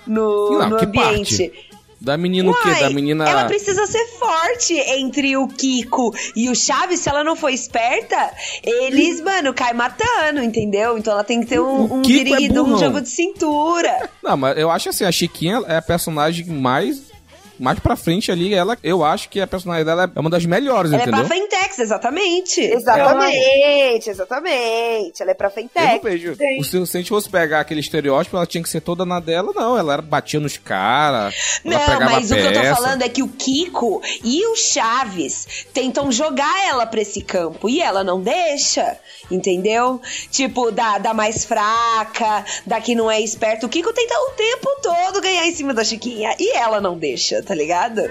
no, 0.06 0.60
Não, 0.60 0.70
no 0.70 0.78
que 0.78 0.86
ambiente. 0.86 1.48
parte? 1.50 1.71
Da 2.02 2.18
menina 2.18 2.50
o 2.50 2.54
quê? 2.64 2.70
Uai, 2.70 2.80
Da 2.80 2.90
menina. 2.90 3.30
Ela 3.30 3.46
precisa 3.46 3.86
ser 3.86 4.04
forte 4.18 4.74
entre 4.74 5.38
o 5.38 5.48
Kiko 5.48 6.12
e 6.36 6.50
o 6.50 6.56
Chaves. 6.56 7.00
Se 7.00 7.08
ela 7.08 7.24
não 7.24 7.36
for 7.36 7.50
esperta, 7.50 8.34
eles, 8.64 9.22
mano, 9.22 9.54
cai 9.54 9.72
matando, 9.74 10.42
entendeu? 10.42 10.98
Então 10.98 11.14
ela 11.14 11.24
tem 11.24 11.42
que 11.42 11.46
ter 11.46 11.60
um, 11.60 12.00
um 12.00 12.02
é 12.02 12.62
um 12.62 12.78
jogo 12.80 13.02
de 13.02 13.10
cintura. 13.10 14.10
Não, 14.24 14.36
mas 14.36 14.58
eu 14.58 14.72
acho 14.72 14.90
assim, 14.90 15.06
a 15.06 15.12
Chiquinha 15.12 15.62
é 15.68 15.78
a 15.78 15.82
personagem 15.82 16.48
mais. 16.48 17.11
Mais 17.62 17.80
pra 17.80 17.96
frente 17.96 18.32
ali, 18.32 18.54
ela, 18.54 18.78
eu 18.84 19.04
acho 19.04 19.30
que 19.30 19.40
a 19.40 19.48
personagem 19.48 19.86
dela 19.86 20.12
é 20.14 20.20
uma 20.20 20.30
das 20.30 20.46
melhores, 20.46 20.92
Ela 20.92 21.02
é 21.02 21.06
entendeu? 21.08 21.26
pra 21.26 21.36
Fentex, 21.36 21.80
exatamente. 21.80 22.62
Exatamente, 22.62 24.10
exatamente. 24.10 25.22
Ela 25.22 25.32
é 25.32 25.34
pra 25.34 25.48
Eu 25.48 25.52
não 25.64 25.70
Fentex. 25.70 26.04
vejo. 26.04 26.36
Tem. 26.36 26.60
O, 26.60 26.64
se, 26.64 26.86
se 26.88 26.98
a 26.98 27.00
gente 27.00 27.10
fosse 27.10 27.30
pegar 27.30 27.60
aquele 27.62 27.80
estereótipo, 27.80 28.36
ela 28.38 28.46
tinha 28.46 28.64
que 28.64 28.70
ser 28.70 28.82
toda 28.82 29.06
na 29.06 29.20
dela, 29.20 29.52
não. 29.56 29.78
Ela 29.78 29.94
era, 29.94 30.02
batia 30.02 30.40
nos 30.40 30.58
caras, 30.58 31.34
ela 31.64 31.74
Não, 31.78 31.86
pegava 31.86 32.06
mas 32.12 32.32
o 32.32 32.36
que 32.36 32.40
eu 32.42 32.54
tô 32.54 32.76
falando 32.76 33.02
é 33.04 33.10
que 33.10 33.24
o 33.24 33.28
Kiko 33.28 34.02
e 34.24 34.46
o 34.48 34.56
Chaves 34.56 35.66
tentam 35.74 36.12
jogar 36.12 36.68
ela 36.68 36.86
pra 36.86 37.02
esse 37.02 37.22
campo 37.22 37.70
e 37.70 37.82
ela 37.82 38.04
não 38.04 38.22
deixa, 38.22 38.98
entendeu? 39.30 40.02
Tipo, 40.30 40.72
da, 40.72 40.98
da 40.98 41.14
mais 41.14 41.46
fraca, 41.46 42.46
da 42.66 42.80
que 42.82 42.96
não 42.96 43.10
é 43.10 43.20
esperta. 43.22 43.66
O 43.66 43.70
Kiko 43.70 43.94
tenta 43.94 44.14
o 44.16 44.32
tempo 44.32 44.68
todo 44.82 45.22
ganhar 45.22 45.46
em 45.48 45.54
cima 45.54 45.74
da 45.74 45.84
Chiquinha 45.84 46.36
e 46.40 46.52
ela 46.56 46.80
não 46.82 46.98
deixa, 46.98 47.42
tá 47.44 47.51
ligado? 47.54 48.02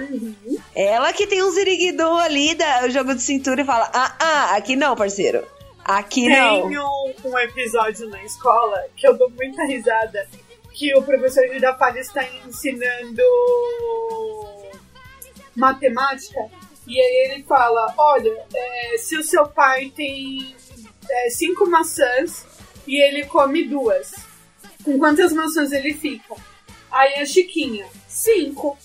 Ela 0.75 1.13
que 1.13 1.27
tem 1.27 1.43
um 1.43 1.51
ziriguidum 1.51 2.17
ali, 2.17 2.55
da, 2.55 2.85
o 2.85 2.91
jogo 2.91 3.15
de 3.15 3.23
cintura 3.23 3.63
e 3.63 3.65
fala: 3.65 3.91
ah, 3.93 4.17
ah, 4.19 4.57
aqui 4.57 4.77
não, 4.77 4.97
parceiro. 4.97 5.47
Aqui 5.85 6.29
não. 6.29 6.69
Tem 6.69 6.79
um, 6.79 7.15
um 7.25 7.39
episódio 7.39 8.09
na 8.09 8.23
escola 8.23 8.85
que 8.97 9.07
eu 9.07 9.17
dou 9.17 9.31
muita 9.31 9.65
risada. 9.65 10.29
Que 10.73 10.95
o 10.97 11.03
professor 11.03 11.47
Girafales 11.49 12.07
está 12.07 12.25
ensinando 12.47 13.23
matemática. 15.57 16.41
E 16.87 16.99
aí 17.01 17.31
ele 17.31 17.43
fala: 17.45 17.93
Olha, 17.97 18.33
é, 18.55 18.99
se 18.99 19.17
o 19.17 19.25
seu 19.25 19.47
pai 19.49 19.93
tem 19.95 20.55
é, 21.09 21.31
cinco 21.31 21.69
maçãs 21.69 22.47
e 22.87 23.01
ele 23.03 23.27
come 23.27 23.65
duas, 23.65 24.13
com 24.85 24.99
quantas 24.99 25.33
maçãs 25.33 25.73
ele 25.73 25.93
fica? 25.95 26.35
Aí 26.91 27.15
a 27.15 27.27
Chiquinha: 27.27 27.87
Cinco. 28.09 28.79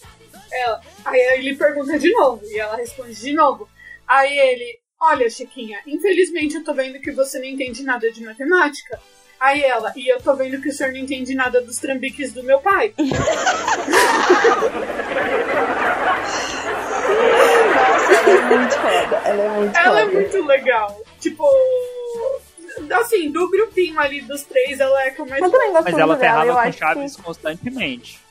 Ela, 0.52 0.82
aí 1.04 1.20
ele 1.38 1.56
pergunta 1.56 1.98
de 1.98 2.12
novo 2.12 2.42
e 2.46 2.60
ela 2.60 2.76
responde 2.76 3.16
de 3.16 3.34
novo. 3.34 3.68
Aí 4.08 4.38
ele: 4.38 4.80
Olha, 5.02 5.30
Chiquinha, 5.30 5.80
infelizmente 5.86 6.56
eu 6.56 6.64
tô 6.64 6.74
vendo 6.74 7.00
que 7.00 7.12
você 7.12 7.40
não 7.40 7.46
entende 7.46 7.84
nada 7.84 8.12
de 8.12 8.24
matemática. 8.24 9.00
Aí 9.40 9.62
ela, 9.64 9.92
e 9.96 10.08
eu 10.08 10.22
tô 10.22 10.34
vendo 10.36 10.62
que 10.62 10.70
o 10.70 10.74
senhor 10.74 10.94
não 10.94 11.00
entende 11.00 11.36
nada 11.36 11.62
dos 11.62 11.78
trambiques 11.78 12.32
do 12.32 12.42
meu 12.44 12.60
pai. 12.60 12.94
Ela 18.26 18.40
é 18.40 18.58
muito 18.58 18.74
foda. 18.76 19.16
Ela 19.26 19.44
é 19.44 19.50
muito 19.50 19.78
Ela 19.78 20.02
é 20.02 20.06
muito 20.06 20.46
legal. 20.46 21.02
Tipo, 21.20 21.46
assim, 23.02 23.32
do 23.32 23.50
grupinho 23.50 24.00
ali 24.00 24.22
dos 24.22 24.44
três, 24.44 24.80
ela 24.80 25.04
é 25.04 25.08
a 25.10 25.12
que 25.12 25.22
eu 25.22 25.26
mais 25.26 25.42
Eu 25.42 25.52
também 25.52 25.72
gosto 25.72 25.84
Mas 25.84 25.98
ela 25.98 26.16
dela, 26.16 26.44
ferrava 26.44 26.64
com 26.64 26.72
Chaves 26.72 27.16
que... 27.16 27.22
constantemente. 27.22 28.25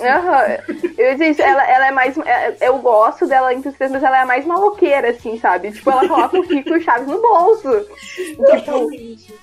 Aham. 0.00 0.58
Eu, 0.98 1.16
gente, 1.18 1.40
ela, 1.40 1.62
ela 1.68 1.86
é 1.88 1.90
mais. 1.90 2.16
é- 2.18 2.56
Eu 2.60 2.78
gosto 2.78 3.26
dela 3.26 3.52
entre 3.54 3.68
os 3.68 3.76
três, 3.76 3.90
mas 3.92 4.02
ela 4.02 4.18
é 4.18 4.22
a 4.22 4.26
mais 4.26 4.44
maloqueira, 4.44 5.10
assim, 5.10 5.38
sabe? 5.38 5.72
Tipo, 5.72 5.90
ela 5.90 6.06
coloca 6.08 6.38
o 6.38 6.46
Kiko 6.46 6.68
e 6.70 6.78
o 6.78 6.80
Chaves 6.82 7.06
no 7.06 7.20
bolso. 7.20 7.70
Tipo, 8.14 8.44
Totalmente. 8.44 9.34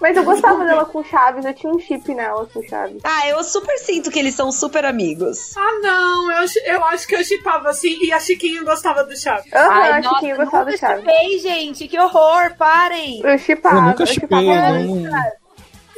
mas 0.00 0.16
eu 0.16 0.24
gostava 0.24 0.64
dela 0.64 0.84
com 0.84 0.98
o 0.98 1.04
Chaves, 1.04 1.44
eu 1.44 1.54
tinha 1.54 1.72
um 1.72 1.78
chip 1.78 2.14
nela 2.14 2.46
com 2.52 2.60
o 2.60 2.68
Chaves. 2.68 3.00
Ah, 3.02 3.28
eu 3.28 3.42
super 3.44 3.78
sinto 3.78 4.10
que 4.10 4.18
eles 4.18 4.34
são 4.34 4.52
super 4.52 4.84
amigos. 4.84 5.56
Ah, 5.56 5.78
não, 5.82 6.30
eu, 6.32 6.46
eu 6.66 6.84
acho 6.84 7.06
que 7.06 7.14
eu 7.16 7.24
chipava 7.24 7.70
assim 7.70 7.96
e 8.02 8.12
a 8.12 8.20
Chiquinha 8.20 8.62
gostava 8.62 9.04
do 9.04 9.16
Chaves. 9.16 9.50
Aham, 9.52 9.68
Ai, 9.70 9.90
a 9.92 9.96
nossa, 10.02 10.14
Chiquinha 10.16 10.36
gostava 10.36 10.70
do 10.70 10.76
Chaves. 10.76 11.00
chipei, 11.04 11.38
gente. 11.38 11.88
Que 11.88 11.98
horror, 11.98 12.54
parem. 12.58 13.20
Eu 13.24 13.38
chipava. 13.38 13.76
Eu 13.76 13.82
nunca 13.82 14.02
eu 14.02 14.06
chipei, 14.06 14.38
chipava 14.38 14.78
eu 14.78 14.84
não- 14.86 15.45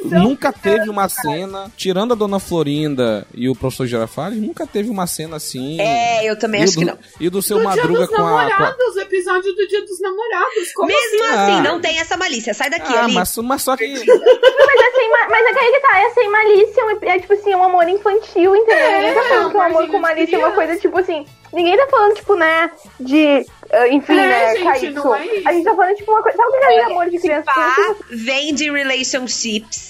Nunca 0.03 0.51
teve 0.53 0.89
uma 0.89 1.09
cena, 1.09 1.71
tirando 1.75 2.13
a 2.13 2.15
Dona 2.15 2.39
Florinda 2.39 3.25
e 3.33 3.49
o 3.49 3.55
professor 3.55 3.85
Girafales, 3.85 4.39
nunca 4.41 4.65
teve 4.65 4.89
uma 4.89 5.05
cena 5.07 5.35
assim. 5.37 5.79
É, 5.79 6.23
eu 6.29 6.37
também 6.39 6.63
acho 6.63 6.73
do, 6.75 6.79
que 6.79 6.85
não. 6.85 6.97
E 7.19 7.29
do 7.29 7.41
seu 7.41 7.57
do 7.59 7.63
Madruga 7.65 8.07
com 8.07 8.15
a, 8.15 8.17
com 8.17 8.25
a- 8.27 8.43
Namorados, 8.49 8.95
o 8.95 8.99
episódio 9.01 9.53
do 9.53 9.67
Dia 9.67 9.81
dos 9.85 9.99
Namorados. 9.99 10.71
Como 10.75 10.87
Mesmo 10.87 11.23
assim? 11.25 11.33
assim, 11.35 11.51
Ah. 11.59 11.61
não 11.63 11.81
tem 11.81 11.99
essa 11.99 12.15
malícia. 12.17 12.53
Sai 12.53 12.69
daqui, 12.69 12.93
Ah, 12.93 13.03
ali. 13.05 13.13
mas, 13.13 13.35
mas 13.37 13.61
só 13.61 13.75
que. 13.75 13.85
Mas 14.69 14.81
é, 14.81 14.91
sem 14.91 15.09
ma- 15.09 15.27
mas 15.29 15.45
é 15.47 15.53
que 15.53 15.59
aí 15.59 15.71
que 15.71 15.79
tá, 15.79 15.99
é 15.99 16.09
sem 16.11 16.29
malícia, 16.29 16.81
é 16.81 16.85
um- 16.85 17.09
é 17.09 17.19
tipo 17.19 17.33
assim, 17.33 17.55
um 17.55 17.63
amor 17.63 17.87
infantil, 17.89 18.55
entendeu? 18.55 18.91
ninguém 18.91 19.13
tá 19.15 19.23
falando 19.23 19.51
que 19.51 19.57
o 19.57 19.61
amor 19.61 19.87
com 19.87 19.99
malícia 19.99 20.35
é 20.35 20.39
uma 20.39 20.51
coisa, 20.51 20.77
tipo 20.77 20.97
assim, 20.99 21.25
ninguém 21.51 21.75
tá 21.75 21.87
falando, 21.89 22.13
tipo, 22.15 22.35
né, 22.35 22.69
de, 22.99 23.45
ah, 23.71 23.87
enfim, 23.89 24.13
É, 24.13 24.27
né, 24.27 24.55
gente, 24.55 24.63
Caíto. 24.63 25.13
é 25.15 25.25
isso. 25.37 25.47
A 25.47 25.53
gente 25.53 25.63
tá 25.63 25.75
falando, 25.75 25.95
tipo, 25.95 26.11
uma 26.11 26.21
coisa, 26.21 26.37
sabe 26.37 26.49
o 26.49 26.59
que 26.59 26.65
é 26.65 26.83
amor 26.83 27.09
de 27.09 27.19
criança? 27.19 27.45
Pá 27.45 27.75
vem 28.11 28.53
de 28.53 28.69
relationships. 28.71 29.88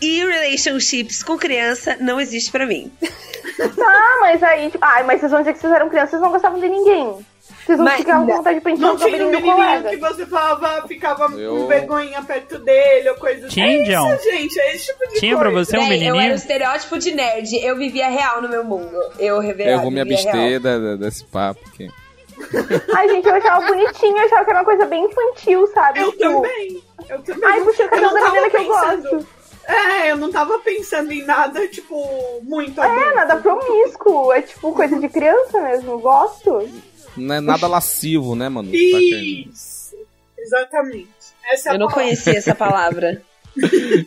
E 0.00 0.24
relationships 0.24 1.22
com 1.22 1.36
criança 1.38 1.96
não 2.00 2.20
existe 2.20 2.50
pra 2.50 2.66
mim. 2.66 2.92
Tá, 3.76 4.16
mas 4.20 4.42
aí, 4.42 4.70
tipo, 4.70 4.84
ai, 4.84 5.02
mas 5.04 5.20
vocês 5.20 5.30
vão 5.32 5.40
dizer 5.40 5.52
que 5.54 5.58
vocês 5.60 5.72
eram 5.72 5.88
crianças, 5.88 6.10
vocês 6.10 6.22
não 6.22 6.30
gostavam 6.30 6.58
de 6.60 6.68
ninguém. 6.68 7.24
Vocês 7.64 7.78
não 7.78 7.84
Mas 7.86 7.96
ficavam 7.98 8.26
com 8.26 8.36
vontade 8.36 8.56
de 8.56 8.62
preencher 8.62 8.82
Não 8.82 8.96
tinha 8.96 9.08
um 9.08 9.30
menininho 9.30 9.54
colega. 9.54 9.88
que 9.90 9.96
você 9.96 10.26
falava, 10.26 10.86
ficava 10.88 11.24
Eu- 11.38 11.56
com 11.56 11.66
vergonha 11.66 12.22
perto 12.22 12.58
dele 12.58 13.08
ou 13.10 13.16
coisa 13.16 13.46
assim. 13.46 13.54
Tinha, 13.54 13.66
É 13.66 13.82
isso, 14.14 14.22
gente, 14.30 14.60
é 14.60 14.74
esse 14.74 14.86
tipo 14.86 15.08
de 15.08 15.20
Tinha 15.20 15.38
pra 15.38 15.50
coisa. 15.50 15.70
você 15.70 15.78
um 15.78 15.88
Véi, 15.88 15.98
eu 15.98 16.02
era 16.02 16.10
o 16.12 16.16
menininho? 16.16 16.34
estereótipo 16.34 16.98
de 16.98 17.12
nerd. 17.12 17.54
Eu 17.64 17.76
vivia 17.76 18.08
real 18.08 18.42
no 18.42 18.48
meu 18.50 18.64
mundo. 18.64 18.94
Eu, 19.18 19.38
revela, 19.40 19.70
Eu 19.72 19.80
vou 19.80 19.90
me 19.90 20.00
abster 20.00 20.60
da- 20.60 20.78
da- 20.78 20.96
desse 20.96 21.24
papo. 21.24 21.60
aqui. 21.68 21.88
Ai, 22.96 23.08
gente, 23.08 23.26
eu 23.28 23.34
achava 23.34 23.66
bonitinho, 23.66 24.16
eu 24.18 24.24
achava 24.24 24.44
que 24.44 24.50
era 24.50 24.58
uma 24.58 24.64
coisa 24.64 24.84
bem 24.86 25.04
infantil, 25.04 25.66
sabe? 25.68 26.00
Eu 26.00 26.10
Tipo, 26.12 26.24
também. 26.42 26.82
Eu 27.08 27.22
também. 27.22 27.48
Ai, 27.50 27.60
puxa 27.62 27.84
o 27.84 27.88
cabelo 27.88 28.12
da 28.12 28.20
menina 28.26 28.50
que 28.50 28.56
eu 28.56 28.64
gosto. 28.64 29.26
É, 29.66 30.10
eu 30.12 30.16
não 30.16 30.30
tava 30.30 30.58
pensando 30.58 31.10
em 31.12 31.24
nada, 31.24 31.66
tipo, 31.68 31.96
muito 32.42 32.80
É, 32.82 32.86
adulto. 32.86 33.14
nada 33.14 33.36
promíscuo, 33.36 34.32
é 34.32 34.42
tipo 34.42 34.72
coisa 34.72 34.98
de 35.00 35.08
criança 35.08 35.60
mesmo, 35.60 35.98
gosto. 35.98 36.68
Não 37.16 37.34
é 37.36 37.40
nada 37.40 37.66
lascivo, 37.66 38.34
né, 38.34 38.48
mano? 38.48 38.68
Isso. 38.74 39.96
Exatamente. 40.38 41.08
Essa 41.50 41.68
é 41.68 41.72
a 41.72 41.74
Eu 41.74 41.78
não 41.78 41.86
palavra. 41.86 42.04
conhecia 42.04 42.36
essa 42.38 42.54
palavra. 42.54 43.22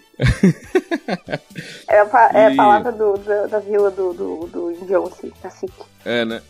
É 1.87 1.99
a, 1.99 2.05
pa- 2.05 2.31
é 2.33 2.47
a 2.47 2.55
palavra 2.55 2.91
do, 2.91 3.17
da, 3.17 3.45
da 3.47 3.59
vila 3.59 3.89
do, 3.89 4.11
do, 4.13 4.47
do 4.47 4.71
Indião, 4.71 5.05
assim, 5.05 5.31
cacique. 5.41 5.73
É, 6.03 6.25
né? 6.25 6.41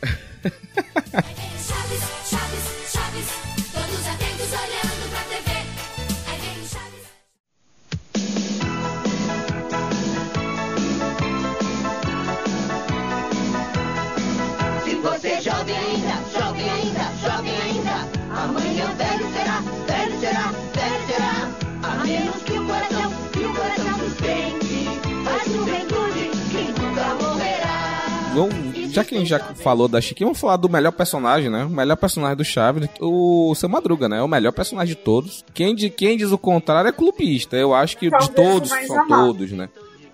Você 15.20 15.30
é 15.30 15.42
jovem 15.42 15.76
ainda, 15.76 16.14
jovem 16.32 16.70
ainda, 16.70 17.12
jovem 17.24 17.62
ainda, 17.62 18.08
amanhã 18.30 18.86
velho 18.96 19.34
será, 19.34 19.62
velho 19.88 20.20
será, 20.20 20.52
velho 20.74 21.08
será. 21.08 21.52
A 21.84 22.06
menos 22.06 22.36
que 22.44 22.52
o 22.54 22.66
coração, 22.66 23.12
que 23.32 23.40
o 23.40 23.54
coração 23.54 24.00
sustente 24.00 24.88
a 25.26 25.50
juventude 25.50 26.30
que 26.52 26.82
nunca 26.82 27.16
morrerá. 27.16 28.32
Vamos, 28.36 28.92
já 28.94 29.04
que 29.04 29.16
a 29.16 29.18
gente 29.18 29.30
já 29.30 29.40
falou 29.40 29.88
da 29.88 30.00
Chiquinha, 30.00 30.28
vamos 30.28 30.40
falar 30.40 30.58
do 30.58 30.70
melhor 30.70 30.92
personagem, 30.92 31.50
né? 31.50 31.64
O 31.66 31.70
melhor 31.70 31.96
personagem 31.96 32.38
do 32.38 32.46
Chaves, 32.46 32.88
o 33.02 33.56
Seu 33.56 33.70
Madruga, 33.70 34.08
né? 34.08 34.22
O 34.22 34.28
melhor 34.28 34.52
personagem 34.52 34.96
de 34.96 35.02
todos. 35.02 35.44
Quem, 35.52 35.74
de, 35.74 35.90
quem 35.90 36.16
diz 36.16 36.32
o 36.32 36.38
contrário 36.38 36.90
é 36.90 36.92
clubista. 36.92 37.56
Eu 37.56 37.74
acho 37.74 37.98
que 37.98 38.10
Talvez 38.10 38.30
de 38.30 38.36
todos, 38.36 38.70
são 38.70 39.02
amado. 39.02 39.26
todos, 39.34 39.52
né? 39.52 39.68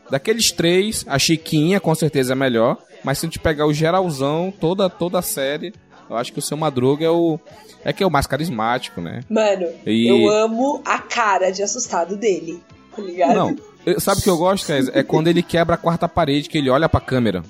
Daqueles 0.09 0.51
três, 0.51 1.03
a 1.09 1.19
Chiquinha 1.19 1.79
com 1.81 1.93
certeza 1.93 2.31
é 2.31 2.35
melhor. 2.35 2.77
Mas 3.03 3.17
se 3.19 3.25
a 3.25 3.27
gente 3.27 3.39
pegar 3.39 3.65
o 3.67 3.73
geralzão, 3.73 4.51
toda, 4.59 4.89
toda 4.89 5.19
a 5.19 5.21
série, 5.21 5.73
eu 6.09 6.15
acho 6.15 6.31
que 6.31 6.39
o 6.39 6.41
Seu 6.41 6.55
Madruga 6.57 7.05
é 7.05 7.09
o. 7.09 7.39
É 7.83 7.91
que 7.91 8.01
é 8.03 8.07
o 8.07 8.11
mais 8.11 8.25
carismático, 8.25 9.01
né? 9.01 9.21
Mano, 9.29 9.67
E- 9.85 10.07
eu 10.07 10.29
amo 10.29 10.81
a 10.85 10.99
cara 10.99 11.51
de 11.51 11.61
assustado 11.61 12.15
dele. 12.15 12.61
Tá 12.95 13.01
ligado? 13.01 13.33
Não. 13.33 13.55
Sabe 13.99 14.21
o 14.21 14.23
que 14.23 14.29
eu 14.29 14.37
gosto? 14.37 14.71
É 14.71 15.03
quando 15.03 15.27
ele 15.27 15.43
quebra 15.43 15.75
a 15.75 15.77
quarta 15.77 16.07
parede, 16.07 16.47
que 16.47 16.57
ele 16.57 16.69
olha 16.69 16.87
pra 16.87 17.01
câmera. 17.01 17.43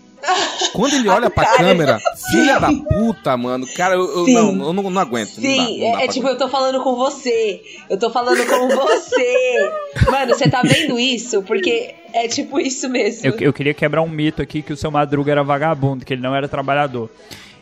Quando 0.74 0.94
ele 0.96 1.08
olha 1.10 1.30
pra 1.30 1.46
Cara, 1.46 1.58
câmera, 1.58 2.00
sim. 2.16 2.32
filha 2.32 2.60
da 2.60 2.72
puta, 2.72 3.36
mano. 3.38 3.66
Cara, 3.76 3.96
eu, 3.96 4.02
eu- 4.20 4.26
Sim. 4.26 4.34
não, 4.34 4.68
eu 4.68 4.74
não, 4.74 4.90
não 4.90 5.02
aguento. 5.02 5.38
não 5.38 5.44
dá, 5.44 5.50
Sim, 5.50 5.80
não 5.80 5.92
dá 5.94 6.02
é, 6.02 6.06
é 6.06 6.08
tipo, 6.08 6.28
eu 6.28 6.38
tô 6.38 6.50
falando 6.50 6.84
com 6.84 6.96
você. 6.96 7.62
Eu 7.90 7.98
tô 7.98 8.10
falando 8.10 8.46
com 8.46 8.68
você. 8.70 9.72
Mano, 10.10 10.34
você 10.36 10.50
tá 10.50 10.62
vendo 10.64 11.00
isso? 11.00 11.42
Porque 11.44 11.94
é 12.14 12.28
tipo 12.28 12.60
isso 12.60 12.90
mesmo. 12.90 13.28
Eu, 13.28 13.36
eu 13.40 13.54
queria 13.54 13.74
quebrar 13.74 14.02
um 14.02 14.10
mito 14.10 14.42
aqui 14.42 14.62
que 14.62 14.74
o 14.74 14.78
seu 14.78 14.92
Madruga 14.92 15.32
era 15.32 15.44
vagabundo, 15.44 16.06
que 16.06 16.14
ele 16.14 16.22
não 16.22 16.36
era 16.36 16.48
trabalhador. 16.48 17.10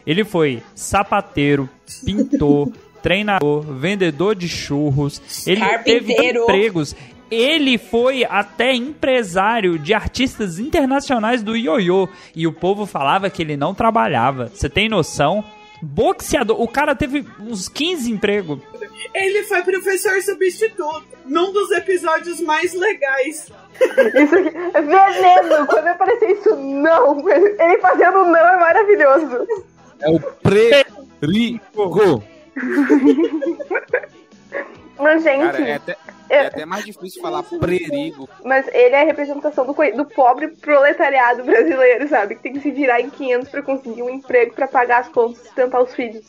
Ele 0.05 0.23
foi 0.23 0.61
sapateiro, 0.73 1.69
pintor, 2.05 2.71
treinador, 3.01 3.61
vendedor 3.61 4.35
de 4.35 4.47
churros. 4.49 5.21
Ele 5.45 5.61
teve 5.79 6.13
empregos. 6.13 6.95
Ele 7.31 7.77
foi 7.77 8.25
até 8.25 8.73
empresário 8.73 9.79
de 9.79 9.93
artistas 9.93 10.59
internacionais 10.59 11.41
do 11.41 11.55
ioiô. 11.55 12.09
E 12.35 12.45
o 12.45 12.51
povo 12.51 12.85
falava 12.85 13.29
que 13.29 13.41
ele 13.41 13.55
não 13.55 13.73
trabalhava. 13.73 14.51
Você 14.53 14.69
tem 14.69 14.89
noção? 14.89 15.41
Boxeador. 15.81 16.61
O 16.61 16.67
cara 16.67 16.93
teve 16.93 17.25
uns 17.39 17.69
15 17.69 18.11
empregos. 18.11 18.59
Ele 19.15 19.43
foi 19.43 19.63
professor 19.63 20.21
substituto 20.21 21.05
num 21.25 21.53
dos 21.53 21.71
episódios 21.71 22.41
mais 22.41 22.73
legais. 22.73 23.49
Isso 23.79 24.35
aqui, 24.35 24.49
veneno! 24.49 25.65
Quando 25.67 25.87
aparecer 25.87 26.31
isso, 26.31 26.53
não! 26.55 27.27
Ele 27.29 27.77
fazendo 27.79 28.25
não 28.25 28.35
é 28.35 28.59
maravilhoso. 28.59 29.47
É 30.01 30.09
o 30.09 30.19
prerigo. 30.19 31.07
Mas, 35.01 35.23
gente, 35.23 35.51
Cara, 35.51 35.67
é 35.67 35.73
até, 35.75 35.97
é 36.29 36.39
até 36.47 36.65
mais 36.65 36.85
difícil 36.85 37.21
falar 37.21 37.43
prerigo. 37.43 38.29
mas 38.45 38.67
ele 38.67 38.95
é 38.95 39.01
a 39.01 39.05
representação 39.05 39.65
do, 39.65 39.73
do 39.73 40.05
pobre 40.05 40.49
proletariado 40.49 41.43
brasileiro, 41.43 42.07
sabe? 42.07 42.35
Que 42.35 42.43
tem 42.43 42.53
que 42.53 42.61
se 42.61 42.71
virar 42.71 43.01
em 43.01 43.09
500 43.09 43.49
pra 43.49 43.61
conseguir 43.61 44.03
um 44.03 44.09
emprego 44.09 44.53
pra 44.53 44.67
pagar 44.67 45.01
as 45.01 45.09
contas 45.09 45.39
e 45.39 45.43
sustentar 45.45 45.81
os 45.81 45.93
filhos. 45.93 46.25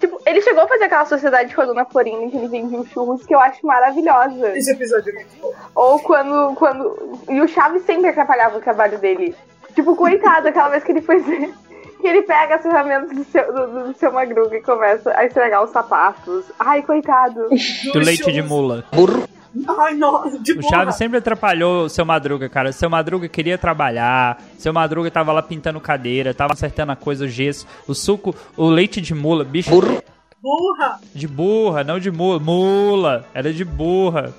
Tipo, 0.00 0.18
ele 0.26 0.42
chegou 0.42 0.64
a 0.64 0.68
fazer 0.68 0.84
aquela 0.84 1.06
sociedade 1.06 1.54
com 1.54 1.62
a 1.62 1.64
Dona 1.64 1.84
Florinda, 1.84 2.28
que 2.28 2.36
ele 2.36 2.48
vendia 2.48 2.80
os 2.80 2.88
churros, 2.88 3.24
que 3.24 3.34
eu 3.34 3.38
acho 3.38 3.64
maravilhosa. 3.64 4.56
Esse 4.58 4.72
episódio 4.72 5.10
é 5.10 5.14
muito 5.14 5.36
bom. 5.40 5.54
Ou 5.76 6.00
quando, 6.00 6.54
quando. 6.56 7.20
E 7.28 7.40
o 7.40 7.46
Chaves 7.46 7.84
sempre 7.84 8.10
atrapalhava 8.10 8.58
o 8.58 8.60
trabalho 8.60 8.98
dele. 8.98 9.34
Tipo, 9.74 9.94
coitado, 9.94 10.48
aquela 10.48 10.70
vez 10.70 10.82
que 10.82 10.90
ele 10.90 11.02
foi. 11.02 11.22
Que 12.02 12.08
ele 12.08 12.22
pega 12.22 12.56
as 12.56 12.62
ferramentas 12.62 13.16
do 13.16 13.22
seu, 13.22 13.54
do, 13.54 13.84
do 13.84 13.96
seu 13.96 14.12
Madruga 14.12 14.56
e 14.56 14.60
começa 14.60 15.16
a 15.16 15.24
estragar 15.24 15.62
os 15.62 15.70
sapatos. 15.70 16.46
Ai, 16.58 16.82
coitado. 16.82 17.48
Do 17.94 18.00
leite 18.00 18.32
de 18.32 18.42
mula. 18.42 18.84
Ai, 19.78 19.94
nossa, 19.94 20.36
de 20.36 20.52
O. 20.52 20.62
Chaves 20.62 20.96
sempre 20.96 21.18
atrapalhou 21.18 21.84
o 21.84 21.88
seu 21.88 22.04
Madruga, 22.04 22.48
cara. 22.48 22.72
Seu 22.72 22.90
Madruga 22.90 23.28
queria 23.28 23.56
trabalhar. 23.56 24.42
Seu 24.58 24.72
Madruga 24.72 25.12
tava 25.12 25.30
lá 25.30 25.42
pintando 25.42 25.80
cadeira, 25.80 26.34
tava 26.34 26.54
acertando 26.54 26.90
a 26.90 26.96
coisa, 26.96 27.24
o 27.24 27.28
gesso, 27.28 27.68
o 27.86 27.94
suco, 27.94 28.34
o 28.56 28.68
leite 28.68 29.00
de 29.00 29.14
mula, 29.14 29.44
bicho. 29.44 29.70
Burra. 29.70 30.98
De 31.14 31.28
burra, 31.28 31.84
não 31.84 32.00
de 32.00 32.10
mula. 32.10 32.40
Mula, 32.40 33.24
era 33.32 33.52
de 33.52 33.64
burra. 33.64 34.34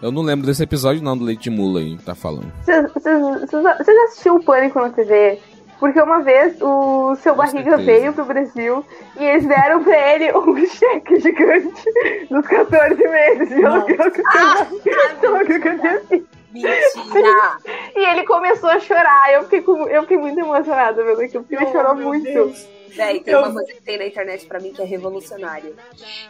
Eu 0.00 0.12
não 0.12 0.22
lembro 0.22 0.46
desse 0.46 0.62
episódio 0.62 1.02
não 1.02 1.18
do 1.18 1.24
Leite 1.24 1.42
de 1.42 1.50
Mula 1.50 1.80
aí 1.80 1.96
que 1.96 2.04
tá 2.04 2.14
falando. 2.14 2.52
Você 2.62 3.92
já 3.92 4.04
assistiu 4.04 4.36
o 4.36 4.44
Pânico 4.44 4.78
na 4.78 4.90
TV? 4.90 5.40
Porque 5.78 6.00
uma 6.00 6.20
vez 6.20 6.60
o 6.60 7.14
seu 7.16 7.34
Barriga 7.36 7.76
certeza. 7.76 7.82
veio 8.00 8.12
pro 8.12 8.24
Brasil 8.24 8.84
e 9.18 9.24
eles 9.24 9.46
deram 9.46 9.84
pra 9.84 9.96
ele 10.14 10.32
um 10.36 10.56
cheque 10.66 11.20
gigante 11.20 11.84
dos 12.28 12.46
14 12.46 12.96
meses 13.08 13.48
de 13.48 13.64
aluguel 13.64 14.10
que 14.10 14.22
tinha 14.22 14.66
feito. 14.66 16.28
Mentira! 16.52 17.58
E 17.94 18.04
ele 18.10 18.24
começou 18.24 18.70
a 18.70 18.80
chorar. 18.80 19.32
Eu 19.32 19.42
fiquei, 19.44 19.62
com- 19.62 19.86
eu 19.88 20.02
fiquei 20.02 20.16
muito 20.18 20.40
emocionada 20.40 21.04
vendo 21.04 21.20
aquilo, 21.20 21.44
porque 21.44 21.54
ele 21.56 21.66
Oh, 21.66 21.72
chorou 21.72 21.94
muito. 21.94 22.24
Deus. 22.24 22.68
Véi, 22.94 23.20
tem 23.20 23.34
uma 23.34 23.52
coisa 23.52 23.72
que 23.72 23.82
tem 23.82 23.98
na 23.98 24.06
internet 24.06 24.46
pra 24.46 24.60
mim 24.60 24.72
que 24.72 24.82
é 24.82 24.84
revolucionária. 24.84 25.72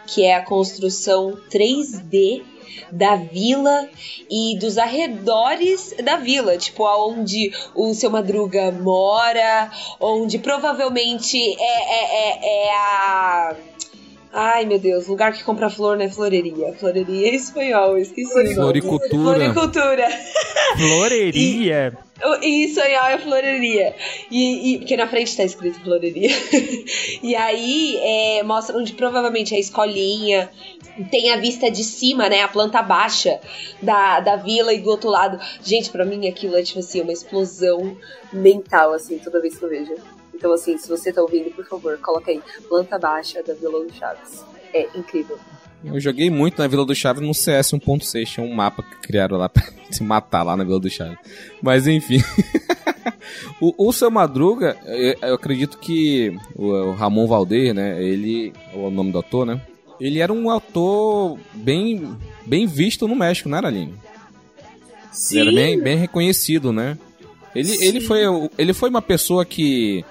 Que 0.06 0.24
é 0.24 0.34
a 0.34 0.44
construção 0.44 1.38
3D 1.50 2.42
da 2.92 3.16
vila 3.16 3.88
e 4.30 4.58
dos 4.58 4.78
arredores 4.78 5.94
da 6.02 6.16
vila. 6.16 6.56
Tipo, 6.56 6.84
aonde 6.86 7.52
o 7.74 7.92
seu 7.94 8.10
Madruga 8.10 8.70
mora, 8.72 9.70
onde 10.00 10.38
provavelmente 10.38 11.38
é, 11.38 11.62
é, 11.62 12.30
é, 12.30 12.66
é 12.66 12.70
a. 12.74 13.56
Ai, 14.32 14.66
meu 14.66 14.78
Deus, 14.78 15.06
lugar 15.06 15.32
que 15.32 15.42
compra 15.42 15.70
flor 15.70 15.96
não 15.96 16.04
é 16.04 16.08
floreria. 16.10 16.72
Floreria 16.74 17.28
é 17.28 17.34
espanhol, 17.34 17.92
eu 17.92 17.98
esqueci. 17.98 18.54
Floricultura. 18.54 19.34
Floricultura. 19.52 20.08
Floreria. 20.76 21.98
E 22.42 22.46
em 22.48 22.64
espanhol 22.64 23.06
é 23.06 23.18
floreria. 23.18 23.94
E, 24.28 24.74
e- 24.74 24.78
porque 24.78 24.96
na 24.96 25.06
frente 25.06 25.36
tá 25.36 25.44
escrito 25.44 25.80
floreria. 25.84 26.28
e 27.22 27.36
aí 27.36 27.96
é, 28.02 28.42
mostra 28.42 28.76
onde 28.76 28.92
provavelmente 28.92 29.54
é 29.54 29.56
a 29.56 29.60
escolinha. 29.60 30.50
Tem 31.12 31.30
a 31.30 31.36
vista 31.36 31.70
de 31.70 31.84
cima, 31.84 32.28
né? 32.28 32.42
A 32.42 32.48
planta 32.48 32.82
baixa 32.82 33.38
da, 33.80 34.18
da 34.18 34.34
vila 34.34 34.74
e 34.74 34.80
do 34.80 34.90
outro 34.90 35.08
lado. 35.08 35.38
Gente, 35.62 35.90
pra 35.90 36.04
mim 36.04 36.26
aquilo 36.26 36.56
é 36.56 36.62
tipo 36.64 36.80
assim, 36.80 37.02
uma 37.02 37.12
explosão 37.12 37.96
mental, 38.32 38.94
assim, 38.94 39.16
toda 39.18 39.40
vez 39.40 39.56
que 39.56 39.64
eu 39.64 39.68
vejo. 39.68 39.94
Então, 40.38 40.52
assim, 40.52 40.78
se 40.78 40.88
você 40.88 41.12
tá 41.12 41.20
ouvindo, 41.20 41.50
por 41.50 41.66
favor, 41.66 41.98
coloca 41.98 42.30
aí. 42.30 42.40
Planta 42.68 42.96
baixa 42.96 43.42
da 43.42 43.54
Vila 43.54 43.84
do 43.84 43.92
Chaves. 43.92 44.44
É 44.72 44.88
incrível. 44.94 45.36
Eu 45.84 45.98
joguei 45.98 46.30
muito 46.30 46.60
na 46.62 46.68
Vila 46.68 46.84
do 46.84 46.94
Chaves 46.94 47.26
no 47.26 47.34
CS 47.34 47.72
1.6, 47.72 48.24
tinha 48.26 48.46
um 48.46 48.54
mapa 48.54 48.84
que 48.84 49.08
criaram 49.08 49.36
lá 49.36 49.48
pra 49.50 49.64
se 49.90 50.02
matar 50.02 50.44
lá 50.44 50.56
na 50.56 50.62
Vila 50.62 50.78
do 50.78 50.88
Chaves. 50.88 51.18
Mas 51.60 51.88
enfim. 51.88 52.22
o, 53.60 53.88
o 53.88 53.92
seu 53.92 54.10
Madruga, 54.12 54.76
eu, 54.86 55.16
eu 55.22 55.34
acredito 55.34 55.76
que 55.78 56.36
o, 56.54 56.66
o 56.66 56.92
Ramon 56.92 57.26
Valdeir, 57.26 57.74
né? 57.74 58.00
Ele. 58.00 58.52
É 58.72 58.76
o 58.76 58.90
nome 58.90 59.10
do 59.10 59.18
ator, 59.18 59.44
né? 59.44 59.60
Ele 60.00 60.20
era 60.20 60.32
um 60.32 60.48
ator 60.50 61.36
bem, 61.52 62.16
bem 62.46 62.64
visto 62.64 63.08
no 63.08 63.16
México, 63.16 63.48
não 63.48 63.58
era, 63.58 63.66
Aline? 63.66 63.94
Ele 65.32 65.40
era 65.40 65.52
bem, 65.52 65.80
bem 65.80 65.96
reconhecido, 65.96 66.72
né? 66.72 66.96
Ele, 67.54 67.84
ele, 67.84 68.00
foi, 68.00 68.20
ele 68.56 68.72
foi 68.72 68.88
uma 68.88 69.02
pessoa 69.02 69.44
que, 69.44 70.04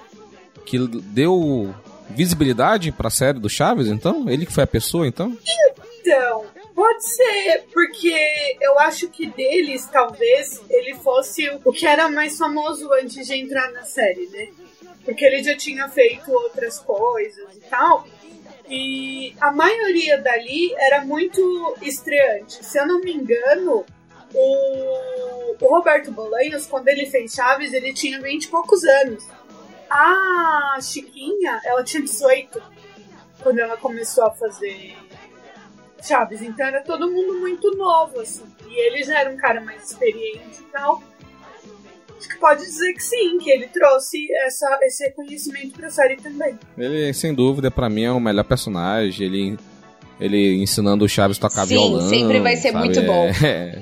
que 0.67 0.77
deu 0.77 1.73
visibilidade 2.09 2.91
pra 2.91 3.09
série 3.09 3.39
do 3.39 3.49
Chaves, 3.49 3.87
então? 3.87 4.29
Ele 4.29 4.45
que 4.45 4.53
foi 4.53 4.65
a 4.65 4.67
pessoa, 4.67 5.07
então? 5.07 5.35
Então, 6.01 6.45
pode 6.75 7.05
ser, 7.05 7.63
porque 7.73 8.13
eu 8.61 8.77
acho 8.79 9.07
que 9.07 9.27
deles, 9.27 9.87
talvez, 9.87 10.61
ele 10.69 10.95
fosse 10.95 11.49
o 11.63 11.71
que 11.71 11.87
era 11.87 12.09
mais 12.09 12.37
famoso 12.37 12.91
antes 13.01 13.25
de 13.27 13.33
entrar 13.33 13.71
na 13.71 13.83
série, 13.83 14.27
né? 14.27 14.49
Porque 15.05 15.23
ele 15.23 15.41
já 15.41 15.55
tinha 15.55 15.87
feito 15.87 16.29
outras 16.31 16.79
coisas 16.79 17.55
e 17.55 17.61
tal. 17.69 18.05
E 18.69 19.33
a 19.39 19.51
maioria 19.51 20.17
dali 20.17 20.73
era 20.77 21.05
muito 21.05 21.77
estreante. 21.81 22.65
Se 22.65 22.77
eu 22.77 22.85
não 22.85 22.99
me 22.99 23.13
engano, 23.13 23.85
o, 24.33 25.55
o 25.61 25.69
Roberto 25.69 26.11
Bolanhos, 26.11 26.65
quando 26.65 26.89
ele 26.89 27.05
fez 27.05 27.33
Chaves, 27.33 27.71
ele 27.71 27.93
tinha 27.93 28.19
20 28.21 28.43
e 28.43 28.47
poucos 28.49 28.83
anos. 28.83 29.25
A 29.89 30.77
Chiquinha, 30.81 31.59
ela 31.65 31.83
tinha 31.83 32.03
18. 32.03 32.61
quando 33.41 33.59
ela 33.59 33.77
começou 33.77 34.25
a 34.25 34.31
fazer 34.31 34.95
Chaves. 36.01 36.41
Então 36.41 36.65
era 36.65 36.81
todo 36.81 37.09
mundo 37.11 37.39
muito 37.39 37.75
novo, 37.75 38.19
assim. 38.19 38.43
E 38.67 38.87
ele 38.87 39.03
já 39.03 39.19
era 39.19 39.29
um 39.29 39.37
cara 39.37 39.61
mais 39.61 39.89
experiente 39.91 40.59
e 40.59 40.71
tal. 40.71 41.01
Acho 42.17 42.29
que 42.29 42.37
pode 42.39 42.61
dizer 42.61 42.93
que 42.93 43.03
sim, 43.03 43.37
que 43.37 43.49
ele 43.49 43.67
trouxe 43.67 44.27
essa, 44.45 44.79
esse 44.81 45.03
reconhecimento 45.05 45.75
pra 45.77 45.89
série 45.89 46.15
também. 46.17 46.57
Ele, 46.77 47.13
sem 47.13 47.33
dúvida, 47.33 47.69
pra 47.69 47.89
mim 47.89 48.03
é 48.03 48.11
o 48.11 48.19
melhor 48.19 48.43
personagem. 48.43 49.27
Ele, 49.27 49.59
ele 50.19 50.61
ensinando 50.63 51.05
o 51.05 51.09
Chaves 51.09 51.37
a 51.37 51.41
tocar 51.41 51.63
Sim, 51.67 51.75
violão. 51.75 52.09
sempre 52.09 52.39
vai 52.39 52.55
ser 52.55 52.71
sabe? 52.71 52.85
muito 52.85 53.01
bom. 53.03 53.29
É, 53.45 53.81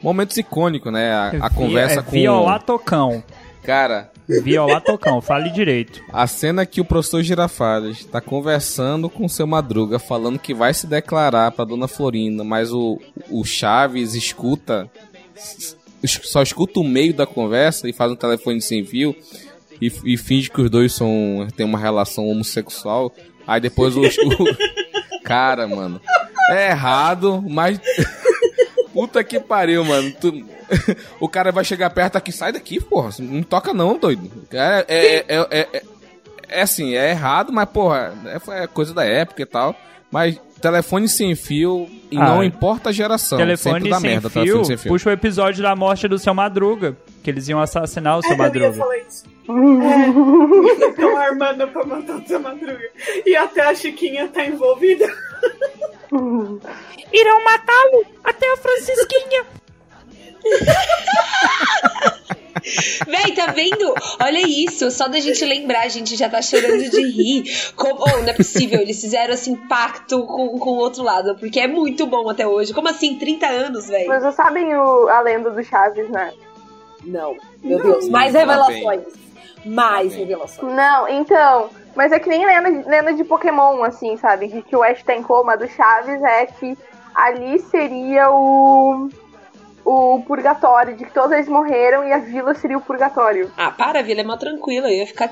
momentos 0.00 0.36
icônicos, 0.36 0.92
né? 0.92 1.10
A, 1.12 1.28
a 1.46 1.48
Vi- 1.48 1.54
conversa 1.56 1.98
é 1.98 2.02
com. 2.02 2.10
Violar 2.12 2.62
tocão. 2.62 3.22
Cara, 3.64 4.12
Violar 4.42 4.82
tocão, 4.82 5.20
fale 5.22 5.48
direito. 5.50 6.02
a 6.12 6.26
cena 6.26 6.66
que 6.66 6.80
o 6.80 6.84
professor 6.84 7.22
Girafales 7.22 8.04
tá 8.04 8.20
conversando 8.20 9.08
com 9.08 9.26
seu 9.28 9.46
Madruga, 9.46 9.98
falando 9.98 10.38
que 10.38 10.52
vai 10.52 10.74
se 10.74 10.86
declarar 10.86 11.50
pra 11.52 11.64
Dona 11.64 11.88
Florinda, 11.88 12.44
mas 12.44 12.70
o, 12.72 13.00
o 13.30 13.42
Chaves 13.44 14.14
escuta. 14.14 14.90
Só 16.04 16.42
escuta 16.42 16.78
o 16.80 16.84
meio 16.84 17.14
da 17.14 17.26
conversa 17.26 17.88
e 17.88 17.92
faz 17.92 18.12
um 18.12 18.16
telefone 18.16 18.60
sem 18.60 18.84
fio 18.84 19.16
e, 19.80 19.90
e 20.04 20.16
finge 20.16 20.50
que 20.50 20.60
os 20.60 20.70
dois 20.70 20.92
são 20.92 21.48
têm 21.56 21.64
uma 21.66 21.78
relação 21.78 22.26
homossexual. 22.28 23.12
Aí 23.46 23.60
depois 23.60 23.96
o- 23.96 24.02
cara, 25.24 25.66
mano, 25.66 26.00
é 26.50 26.68
errado, 26.70 27.42
mas 27.48 27.80
puta 29.00 29.22
que 29.22 29.38
pariu, 29.38 29.84
mano. 29.84 30.10
Tu- 30.20 30.44
o 31.20 31.28
cara 31.28 31.52
vai 31.52 31.64
chegar 31.64 31.88
perto 31.90 32.16
aqui, 32.16 32.32
sai 32.32 32.52
daqui, 32.52 32.80
porra, 32.80 33.10
não 33.20 33.42
toca 33.42 33.72
não, 33.72 33.96
doido. 33.96 34.28
É, 34.52 34.84
é, 34.88 35.16
é, 35.16 35.24
é, 35.50 35.68
é- 35.72 35.82
é 36.48 36.62
assim, 36.62 36.94
é 36.94 37.10
errado, 37.10 37.52
mas 37.52 37.68
porra, 37.68 38.12
é, 38.26 38.62
é 38.62 38.66
coisa 38.66 38.92
da 38.94 39.04
época 39.04 39.42
e 39.42 39.46
tal. 39.46 39.74
Mas 40.10 40.40
telefone 40.60 41.08
sem 41.08 41.34
fio 41.36 41.86
e 42.10 42.16
Ah, 42.16 42.24
não 42.30 42.42
importa 42.42 42.88
a 42.88 42.92
geração, 42.92 43.38
sempre 43.38 43.56
telefone 43.56 43.90
dá 43.90 44.00
sem, 44.00 44.10
merda, 44.10 44.30
fio, 44.30 44.42
telefone 44.42 44.64
sem 44.66 44.76
fio. 44.78 44.92
puxa 44.92 45.10
o 45.10 45.12
episódio 45.12 45.62
da 45.62 45.76
morte 45.76 46.08
do 46.08 46.18
seu 46.18 46.32
Madruga. 46.34 46.96
Que 47.22 47.30
eles 47.30 47.46
iam 47.48 47.60
assassinar 47.60 48.18
o 48.18 48.22
seu 48.22 48.30
É, 48.30 48.34
eu 48.34 48.38
ia 48.38 48.42
Madruga. 48.42 48.72
falar 48.72 48.98
isso. 48.98 49.24
É, 49.48 50.88
estão 50.88 51.16
armando 51.16 51.68
pra 51.68 51.84
matar 51.84 52.16
o 52.16 52.26
seu 52.26 52.38
madruga. 52.40 52.90
E 53.24 53.34
até 53.34 53.62
a 53.62 53.74
Chiquinha 53.74 54.28
tá 54.28 54.44
envolvida. 54.44 55.06
Irão 57.12 57.44
matá-lo 57.44 58.04
até 58.22 58.52
a 58.52 58.56
Francisquinha. 58.56 59.46
Véi, 63.06 63.32
tá 63.34 63.46
vendo? 63.52 63.94
Olha 64.20 64.46
isso, 64.46 64.90
só 64.90 65.08
da 65.08 65.20
gente 65.20 65.44
lembrar, 65.44 65.82
a 65.82 65.88
gente 65.88 66.16
já 66.16 66.28
tá 66.28 66.42
chorando 66.42 66.90
de 66.90 67.02
rir. 67.02 67.72
Como, 67.74 68.00
oh, 68.00 68.18
não 68.18 68.28
é 68.28 68.34
possível, 68.34 68.80
eles 68.80 69.00
fizeram 69.00 69.32
esse 69.32 69.50
impacto 69.50 70.26
com, 70.26 70.58
com 70.58 70.70
o 70.70 70.76
outro 70.76 71.02
lado, 71.02 71.36
porque 71.36 71.60
é 71.60 71.66
muito 71.66 72.06
bom 72.06 72.28
até 72.28 72.46
hoje. 72.46 72.74
Como 72.74 72.88
assim, 72.88 73.14
30 73.16 73.46
anos, 73.46 73.86
véi? 73.86 74.06
Mas 74.06 74.22
vocês 74.22 74.34
sabem 74.34 74.74
o, 74.74 75.08
a 75.08 75.20
lenda 75.20 75.50
do 75.50 75.62
Chaves, 75.62 76.08
né? 76.10 76.32
Não, 77.04 77.36
meu 77.62 77.82
Deus, 77.82 78.08
mais 78.08 78.34
Lá 78.34 78.40
revelações. 78.40 79.28
Mais 79.64 80.14
revelações. 80.14 80.74
Não, 80.74 81.08
então. 81.08 81.70
Mas 81.94 82.12
é 82.12 82.18
que 82.18 82.28
nem 82.28 82.46
lenda, 82.46 82.88
lenda 82.88 83.12
de 83.12 83.24
Pokémon, 83.24 83.82
assim, 83.82 84.16
sabe? 84.16 84.46
De 84.48 84.62
que 84.62 84.76
o 84.76 84.82
Ash 84.82 85.02
tá 85.02 85.16
em 85.16 85.22
coma 85.22 85.56
do 85.56 85.66
Chaves 85.68 86.22
é 86.22 86.46
que 86.46 86.78
ali 87.14 87.58
seria 87.58 88.30
o. 88.30 89.08
O 89.90 90.20
purgatório, 90.26 90.94
de 90.96 91.04
que 91.06 91.12
todos 91.12 91.32
eles 91.32 91.48
morreram 91.48 92.06
e 92.06 92.12
a 92.12 92.18
vila 92.18 92.52
seria 92.54 92.76
o 92.76 92.80
purgatório. 92.80 93.50
Ah, 93.56 93.70
para, 93.70 94.00
a 94.00 94.02
vila 94.02 94.20
é 94.20 94.24
mó 94.24 94.36
tranquila, 94.36 94.90
eu 94.90 94.98
ia 94.98 95.06
ficar 95.06 95.28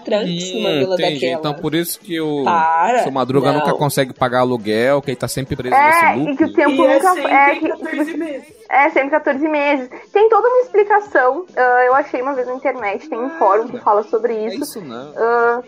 numa 0.55 0.71
Hum, 0.71 0.79
vila 0.79 0.95
entendi. 0.95 1.15
daquela. 1.21 1.39
Então 1.41 1.55
por 1.55 1.75
isso 1.75 2.01
que 2.01 2.19
o 2.21 2.43
Para. 2.45 3.01
seu 3.03 3.13
Madruga 3.13 3.53
Não. 3.53 3.59
nunca 3.61 3.75
consegue 3.75 4.15
pagar 4.15 4.41
aluguel, 4.41 5.03
que 5.03 5.11
ele 5.11 5.17
tá 5.17 5.29
sempre 5.29 5.57
preso 5.57 5.75
É, 5.75 5.87
nesse 5.87 6.05
e 6.05 6.17
loop. 6.25 6.37
que 6.39 6.45
o 6.45 6.53
tempo 6.55 6.71
E 6.71 6.87
é 6.87 6.95
nunca. 6.95 7.13
sempre 7.13 7.33
É, 7.33 7.55
que, 7.57 7.69
14 7.69 8.17
meses. 8.17 8.55
é, 8.71 8.89
sempre 8.91 9.11
14 9.11 9.49
meses. 9.49 9.91
Tem 10.13 10.29
toda 10.31 10.49
uma 10.49 10.61
explicação. 10.63 11.45
ah, 11.57 11.83
eu 11.85 11.95
achei 11.95 12.23
uma 12.23 12.33
vez 12.33 12.47
na 12.47 12.55
internet, 12.55 13.09
tem 13.11 13.19
um 13.19 13.31
fórum 13.39 13.69
que 13.69 13.79
fala 13.81 14.03
sobre 14.05 14.33
É 14.35 14.47
isso. 14.47 14.63
isso 14.63 14.81
não. 14.81 15.13
Ah, 15.17 15.63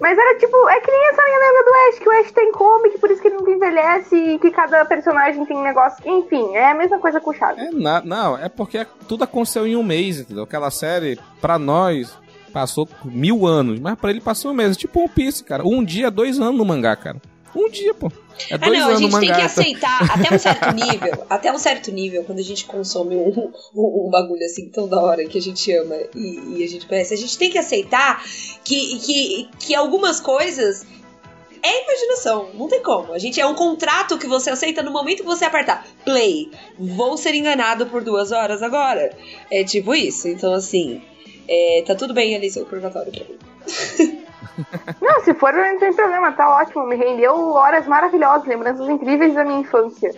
mas 0.00 0.16
era 0.18 0.38
tipo, 0.38 0.68
é 0.68 0.80
que 0.80 0.90
nem 0.90 1.08
essa 1.10 1.22
minha 1.24 1.38
lenda 1.38 1.64
do 1.64 1.70
Ash, 1.88 1.98
que 1.98 2.08
o 2.08 2.20
Ash 2.20 2.32
tem 2.32 2.52
que 2.90 2.98
por 2.98 3.10
isso 3.10 3.20
que 3.22 3.28
ele 3.28 3.36
nunca 3.36 3.50
envelhece 3.50 4.16
e 4.16 4.38
que 4.38 4.50
cada 4.50 4.84
personagem 4.84 5.44
tem 5.46 5.62
negócio. 5.62 5.98
Enfim, 6.04 6.54
é 6.54 6.70
a 6.70 6.74
mesma 6.74 6.98
coisa 6.98 7.20
com 7.20 7.30
o 7.30 7.34
Chaves. 7.34 7.62
É 7.62 7.70
na- 7.70 8.02
não, 8.02 8.36
é 8.38 8.48
porque 8.48 8.86
tudo 9.08 9.24
aconteceu 9.24 9.66
em 9.66 9.76
um 9.76 9.82
mês, 9.82 10.20
entendeu? 10.20 10.44
Aquela 10.44 10.70
série, 10.70 11.18
pra 11.40 11.58
nós, 11.58 12.16
passou 12.52 12.88
mil 13.04 13.46
anos, 13.46 13.78
mas 13.80 13.98
pra 13.98 14.10
ele 14.10 14.20
passou 14.20 14.50
um 14.50 14.54
mês. 14.54 14.76
Tipo 14.76 15.00
One 15.00 15.08
Piece, 15.08 15.44
cara. 15.44 15.62
Um 15.66 15.84
dia, 15.84 16.10
dois 16.10 16.38
anos 16.40 16.56
no 16.56 16.64
mangá, 16.64 16.96
cara. 16.96 17.16
Um 17.56 17.70
dia, 17.70 17.94
pô. 17.94 18.12
É 18.50 18.54
Ah, 18.54 18.58
dois 18.58 18.78
não, 18.78 18.90
a 18.90 18.96
gente 18.96 19.18
tem 19.18 19.32
que 19.32 19.40
aceitar 19.40 20.02
até 20.12 20.34
um 20.34 20.38
certo 20.38 20.74
nível, 20.74 21.26
até 21.30 21.52
um 21.52 21.58
certo 21.58 21.90
nível, 21.90 22.22
quando 22.24 22.38
a 22.38 22.42
gente 22.42 22.66
consome 22.66 23.16
um, 23.16 23.50
um, 23.74 24.06
um 24.06 24.10
bagulho 24.10 24.44
assim 24.44 24.68
tão 24.68 24.86
da 24.86 25.00
hora 25.00 25.24
que 25.24 25.38
a 25.38 25.40
gente 25.40 25.72
ama 25.72 25.96
e, 26.14 26.58
e 26.58 26.64
a 26.64 26.68
gente 26.68 26.86
conhece, 26.86 27.14
a 27.14 27.16
gente 27.16 27.38
tem 27.38 27.50
que 27.50 27.56
aceitar 27.56 28.22
que, 28.62 28.98
que, 28.98 29.48
que 29.58 29.74
algumas 29.74 30.20
coisas 30.20 30.84
é 31.62 31.84
imaginação, 31.84 32.50
não 32.54 32.68
tem 32.68 32.82
como. 32.82 33.12
A 33.12 33.18
gente 33.18 33.40
é 33.40 33.46
um 33.46 33.54
contrato 33.54 34.18
que 34.18 34.26
você 34.26 34.50
aceita 34.50 34.82
no 34.82 34.90
momento 34.90 35.20
que 35.20 35.24
você 35.24 35.44
apertar 35.44 35.86
play. 36.04 36.50
Vou 36.78 37.16
ser 37.16 37.34
enganado 37.34 37.86
por 37.86 38.04
duas 38.04 38.30
horas 38.30 38.62
agora. 38.62 39.16
É 39.50 39.64
tipo 39.64 39.94
isso. 39.94 40.28
Então, 40.28 40.52
assim, 40.52 41.02
é, 41.48 41.82
tá 41.84 41.94
tudo 41.94 42.14
bem 42.14 42.36
ali 42.36 42.50
seu 42.50 42.64
purgatório 42.66 43.10
pra 43.10 43.24
mim. 43.24 44.16
Não, 45.00 45.20
se 45.22 45.34
for, 45.34 45.52
não 45.52 45.78
tem 45.78 45.92
problema, 45.92 46.32
tá 46.32 46.48
ótimo. 46.60 46.86
Me 46.86 46.96
rendeu 46.96 47.34
horas 47.52 47.86
maravilhosas, 47.86 48.46
lembranças 48.46 48.88
incríveis 48.88 49.34
da 49.34 49.44
minha 49.44 49.60
infância. 49.60 50.14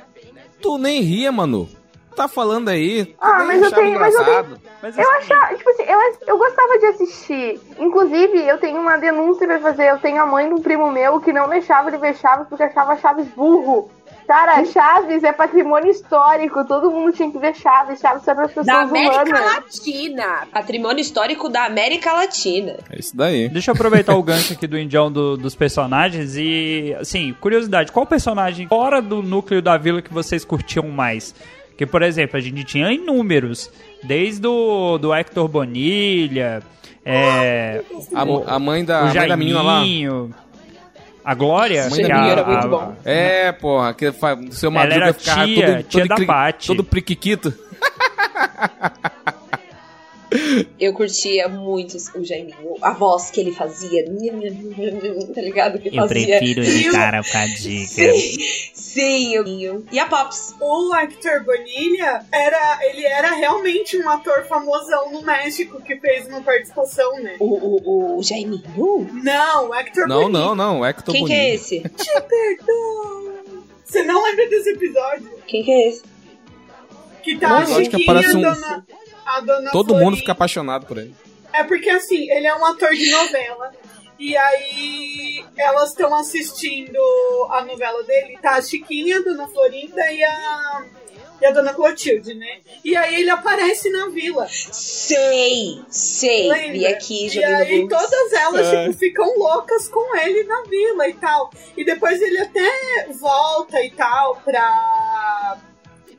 Tu 0.61 0.79
nem 0.79 1.01
ria, 1.03 1.31
mano. 1.33 1.69
Tá 2.17 2.27
falando 2.27 2.69
aí. 2.69 3.05
tu 3.07 3.17
Ah, 3.21 3.39
nem 3.39 3.47
mas 3.47 3.63
eu 3.63 3.71
tenho- 3.73 4.01
mas 4.01 4.13
eu 4.15 4.21
engraçado. 4.23 4.61
Mas, 4.83 4.99
Eu 4.99 5.09
assim, 5.13 5.33
achava, 5.33 5.55
tipo 5.55 5.71
assim, 5.71 5.83
eu, 5.85 5.99
eu 6.27 6.39
gostava 6.39 6.79
de 6.79 6.87
assistir. 6.87 7.61
Inclusive, 7.79 8.45
eu 8.45 8.59
tenho 8.59 8.81
uma 8.81 8.97
denúncia 8.97 9.47
pra 9.47 9.61
fazer. 9.61 9.89
Eu 9.91 9.99
tenho 10.01 10.21
a 10.21 10.27
mãe 10.27 10.49
de 10.49 10.55
um 10.55 10.61
primo 10.61 10.91
meu 10.91 11.21
que 11.21 11.33
não 11.33 11.49
deixava 11.49 11.89
ele 11.89 11.99
ver 11.99 12.17
Chaves 12.17 12.49
porque 12.49 12.65
achava 12.65 12.97
Chaves 12.97 13.29
burro. 13.29 13.89
Cara, 14.29 14.63
Chaves 14.67 15.25
é 15.25 15.33
patrimônio 15.33 15.91
histórico. 15.91 16.63
Todo 16.67 16.91
mundo 16.91 17.13
tinha 17.13 17.31
que 17.31 17.39
ver 17.39 17.55
Chaves. 17.57 17.99
Chaves 17.99 18.29
é 18.29 18.35
para 18.35 18.45
as 18.45 18.55
Da 18.55 18.63
pessoas 18.63 18.91
América 18.91 19.23
humanas. 19.25 19.55
Latina. 19.55 20.47
Patrimônio 20.53 21.01
histórico 21.01 21.49
da 21.49 21.65
América 21.65 22.13
Latina. 22.13 22.77
É 22.91 22.99
isso 22.99 23.17
daí. 23.17 23.49
Deixa 23.49 23.71
eu 23.71 23.75
aproveitar 23.75 24.15
o 24.15 24.23
gancho 24.23 24.53
aqui 24.53 24.67
do 24.67 24.79
Indião 24.79 25.11
do- 25.11 25.39
dos 25.39 25.55
personagens 25.55 26.37
e, 26.37 26.95
assim, 27.01 27.35
curiosidade, 27.41 27.91
qual 27.91 28.05
personagem 28.05 28.69
fora 28.69 29.01
do 29.01 29.23
núcleo 29.23 29.63
da 29.63 29.79
vila 29.79 30.03
que 30.03 30.13
vocês 30.13 30.45
curtiam 30.45 30.87
mais? 30.89 31.35
Que, 31.79 31.87
por 31.87 32.03
exemplo, 32.03 32.37
a 32.37 32.41
gente 32.41 32.63
tinha 32.65 32.93
inúmeros, 32.93 33.71
desde 34.03 34.47
o 34.47 34.99
do 34.99 35.15
Hector 35.15 35.49
Bonilha, 35.49 36.63
é, 37.05 37.81
A, 38.15 38.55
a 38.57 38.59
mãe 38.59 38.85
da, 38.85 39.05
o 39.05 39.09
a 39.09 39.15
mãe 39.15 39.29
da 39.29 39.37
menina 39.37 39.63
lá. 39.63 39.83
A 41.31 41.35
Glória, 41.35 41.91
Mãe 41.91 42.01
que 42.01 42.09
da 42.09 42.23
a- 42.23 42.27
era 42.29 42.43
muito 42.43 42.65
a- 42.65 42.69
bom. 42.69 42.97
É, 43.05 43.53
porra, 43.53 43.93
que 43.93 44.11
fa... 44.13 44.35
seu 44.51 44.71
Ela 44.71 44.81
Madruga 44.81 45.05
era 45.05 45.13
ficava 45.13 45.45
tia, 45.45 45.67
todo, 45.67 45.83
tia 45.83 46.01
todo, 46.01 46.09
da 46.09 46.15
cri- 46.17 46.27
Paty. 46.27 46.67
todo 46.67 46.85
priquiquito. 46.85 47.53
Eu 50.79 50.93
curtia 50.93 51.49
muito 51.49 51.97
o 52.15 52.25
Jaiminho. 52.25 52.75
A 52.83 52.93
voz 52.93 53.31
que 53.31 53.41
ele 53.41 53.53
fazia. 53.53 54.05
Tá 55.35 55.41
ligado? 55.41 55.79
Que 55.79 55.91
fazia. 55.95 56.43
esse 56.43 56.91
cara 56.91 57.23
ficar 57.23 57.47
dica. 57.47 57.87
Sim, 57.87 58.37
sim. 58.75 59.35
Eu... 59.35 59.85
E 59.91 59.99
a 59.99 60.07
Pops. 60.07 60.55
O 60.61 60.95
Hector 60.95 61.45
Bonilha 61.45 62.25
era, 62.33 62.79
ele 62.83 63.05
era 63.07 63.31
realmente 63.35 63.97
um 63.99 64.09
ator 64.09 64.45
famosão 64.47 65.13
no 65.13 65.23
México 65.23 65.81
que 65.83 65.97
fez 65.97 66.27
uma 66.29 66.41
participação, 66.43 67.21
né? 67.21 67.37
O, 67.41 67.45
o, 67.47 68.19
o 68.19 68.23
Jaiminho? 68.23 68.63
Não, 69.23 69.69
o 69.71 69.75
Hector 69.75 70.07
Não, 70.09 70.23
Bonilha. 70.25 70.39
não, 70.41 70.55
não. 70.55 70.87
É 70.87 70.93
que 70.93 71.03
tô 71.05 71.13
Quem 71.13 71.25
que 71.25 71.33
é 71.33 71.55
esse? 71.55 71.81
Te 71.97 72.21
perdoo. 72.21 73.39
Você 73.85 74.03
não 74.03 74.23
lembra 74.23 74.47
desse 74.49 74.71
episódio? 74.71 75.31
Quem 75.47 75.65
que 75.65 75.71
é 75.71 75.89
esse? 75.89 76.03
Que 77.23 77.37
tá 77.39 77.55
Um 77.55 77.57
a 77.59 77.65
que 77.65 77.85
Chiquinha, 77.85 78.03
aparece 78.05 78.37
um- 78.37 78.41
dona 78.43 78.87
Todo 79.71 79.89
Florinda. 79.89 79.95
mundo 80.05 80.17
fica 80.17 80.33
apaixonado 80.33 80.87
por 80.87 80.99
ele. 80.99 81.15
É 81.53 81.65
porque 81.65 81.89
assim, 81.91 82.31
ele 82.31 82.47
é 82.47 82.55
um 82.55 82.65
ator 82.65 82.91
de 82.91 83.11
novela. 83.11 83.73
E 84.19 84.37
aí 84.37 85.45
elas 85.57 85.91
estão 85.91 86.13
assistindo 86.15 86.99
a 87.51 87.65
novela 87.65 88.03
dele. 88.03 88.37
Tá 88.43 88.57
a 88.57 88.63
Chiquinha, 88.63 89.19
a 89.19 89.23
Dona 89.23 89.47
Florinda 89.49 90.11
e 90.11 90.25
a. 90.25 90.85
E 91.41 91.47
a 91.47 91.53
Dona 91.53 91.73
Clotilde, 91.73 92.35
né? 92.35 92.59
E 92.85 92.97
aí 92.97 93.21
ele 93.21 93.31
aparece 93.31 93.89
na 93.91 94.09
vila. 94.09 94.49
Sei, 94.51 95.81
sei. 95.89 96.49
Lembra? 96.49 96.73
Vi 96.73 96.87
aqui, 96.87 97.29
E 97.39 97.45
aí 97.45 97.89
todas 97.89 98.33
elas, 98.33 98.67
É. 98.67 98.87
tipo, 98.87 98.99
ficam 98.99 99.39
loucas 99.39 99.87
com 99.89 100.17
ele 100.17 100.43
na 100.43 100.63
vila 100.63 101.09
e 101.09 101.15
tal. 101.15 101.49
E 101.77 101.85
depois 101.85 102.21
ele 102.21 102.41
até 102.41 103.07
volta 103.21 103.81
e 103.85 103.91
tal 103.93 104.35
pra. 104.45 105.59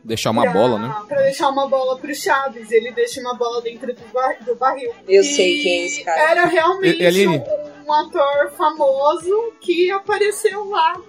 Deixar 0.03 0.31
uma 0.31 0.43
pra- 0.43 0.53
bola, 0.53 0.79
né? 0.79 0.95
Pra 1.07 1.21
deixar 1.21 1.49
uma 1.49 1.67
bola 1.67 1.97
pro 1.97 2.13
Chaves. 2.15 2.71
Ele 2.71 2.91
deixa 2.91 3.19
uma 3.21 3.35
bola 3.35 3.61
dentro 3.61 3.93
do, 3.93 4.01
bar- 4.13 4.37
do 4.45 4.55
barril. 4.55 4.91
Eu 5.07 5.21
E 5.21 5.25
sei 5.25 5.61
quem 5.61 5.81
é 5.81 5.85
esse 5.85 6.03
cara. 6.03 6.31
Era 6.31 6.45
realmente 6.45 7.01
E- 7.01 7.05
Eline? 7.05 7.37
um, 7.37 7.87
um 7.89 7.93
ator 7.93 8.51
famoso 8.57 9.53
que 9.61 9.91
apareceu 9.91 10.69
lá. 10.69 10.99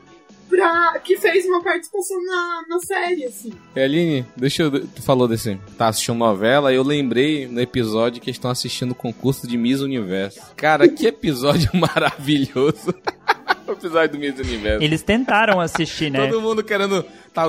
Pra, 0.49 0.99
que 1.05 1.17
fez 1.17 1.47
uma 1.47 1.63
participação 1.63 2.21
na, 2.27 2.63
na 2.69 2.81
série, 2.81 3.25
assim. 3.25 3.53
Aline, 3.77 4.27
deixa 4.37 4.65
eu. 4.65 4.85
Tu 4.85 5.01
falou 5.01 5.29
desse. 5.29 5.57
Tá 5.79 5.87
assistindo 5.87 6.17
novela, 6.19 6.73
eu 6.73 6.83
lembrei 6.83 7.47
no 7.47 7.61
episódio 7.61 8.21
que 8.21 8.33
estão 8.33 8.51
assistindo 8.51 8.91
o 8.91 8.95
concurso 8.97 9.47
de 9.47 9.57
Miss 9.57 9.81
Universo. 9.81 10.41
Cara, 10.57 10.89
que 10.89 11.07
episódio 11.07 11.71
maravilhoso. 11.79 12.93
o 13.65 13.71
episódio 13.71 14.15
do 14.15 14.19
Miss 14.19 14.37
Universo. 14.41 14.83
Eles 14.83 15.05
tentaram 15.05 15.61
assistir, 15.61 16.11
né? 16.11 16.27
Todo 16.27 16.41
mundo 16.41 16.65
querendo. 16.65 17.05
Tá, 17.33 17.45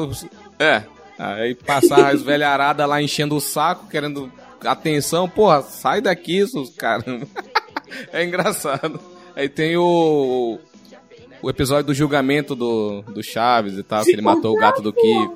é. 0.60 0.84
Aí 1.24 1.54
passar 1.54 2.12
as 2.12 2.24
velharadas 2.24 2.90
lá 2.90 3.00
enchendo 3.00 3.36
o 3.36 3.40
saco, 3.40 3.88
querendo 3.88 4.32
atenção. 4.66 5.30
Porra, 5.30 5.62
sai 5.62 6.02
daqui, 6.02 6.46
seus 6.48 6.72
caramba. 6.72 7.28
É 8.14 8.24
engraçado. 8.24 9.02
Aí 9.36 9.50
tem 9.50 9.76
o. 9.76 10.58
O 11.42 11.50
episódio 11.50 11.88
do 11.88 11.94
julgamento 11.94 12.56
do, 12.56 13.02
do 13.02 13.22
Chaves 13.22 13.78
e 13.78 13.84
tal, 13.84 14.06
que 14.06 14.12
ele 14.12 14.22
matou 14.22 14.56
o 14.56 14.58
gato 14.58 14.82
do 14.82 14.94
Kiko. 14.94 15.36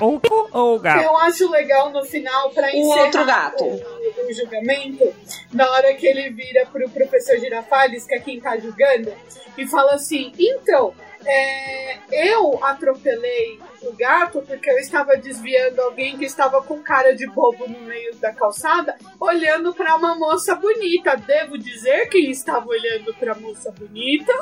Ou, 0.00 0.20
ou 0.52 0.78
gato. 0.78 1.02
Eu 1.02 1.16
acho 1.18 1.48
legal 1.50 1.90
no 1.90 2.04
final, 2.04 2.50
pra 2.50 2.66
O 2.66 2.70
encerrar 2.70 3.04
outro 3.04 3.24
gato. 3.24 3.64
O, 3.64 4.28
o 4.28 4.32
julgamento, 4.32 5.14
na 5.52 5.70
hora 5.70 5.94
que 5.94 6.06
ele 6.06 6.30
vira 6.30 6.66
pro 6.66 6.88
professor 6.90 7.38
Girafales, 7.38 8.04
que 8.04 8.14
é 8.14 8.18
quem 8.18 8.40
tá 8.40 8.56
julgando, 8.56 9.12
e 9.56 9.66
fala 9.66 9.94
assim: 9.94 10.32
então, 10.38 10.92
é, 11.24 11.98
eu 12.10 12.62
atropelei 12.62 13.58
o 13.82 13.92
gato 13.92 14.42
porque 14.46 14.70
eu 14.70 14.78
estava 14.78 15.16
desviando 15.16 15.80
alguém 15.80 16.18
que 16.18 16.24
estava 16.24 16.62
com 16.62 16.82
cara 16.82 17.14
de 17.14 17.26
bobo 17.26 17.66
no 17.68 17.80
meio 17.80 18.14
da 18.16 18.32
calçada, 18.32 18.96
olhando 19.18 19.72
pra 19.74 19.96
uma 19.96 20.14
moça 20.14 20.54
bonita. 20.54 21.16
Devo 21.16 21.56
dizer 21.56 22.08
quem 22.08 22.30
estava 22.30 22.66
olhando 22.66 23.14
pra 23.14 23.34
moça 23.34 23.70
bonita? 23.70 24.32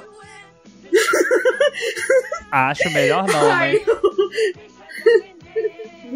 Acho 2.51 2.91
melhor 2.91 3.27
não, 3.27 3.53
Aí, 3.53 3.83
mas. 3.87 3.89
o- 3.89 4.31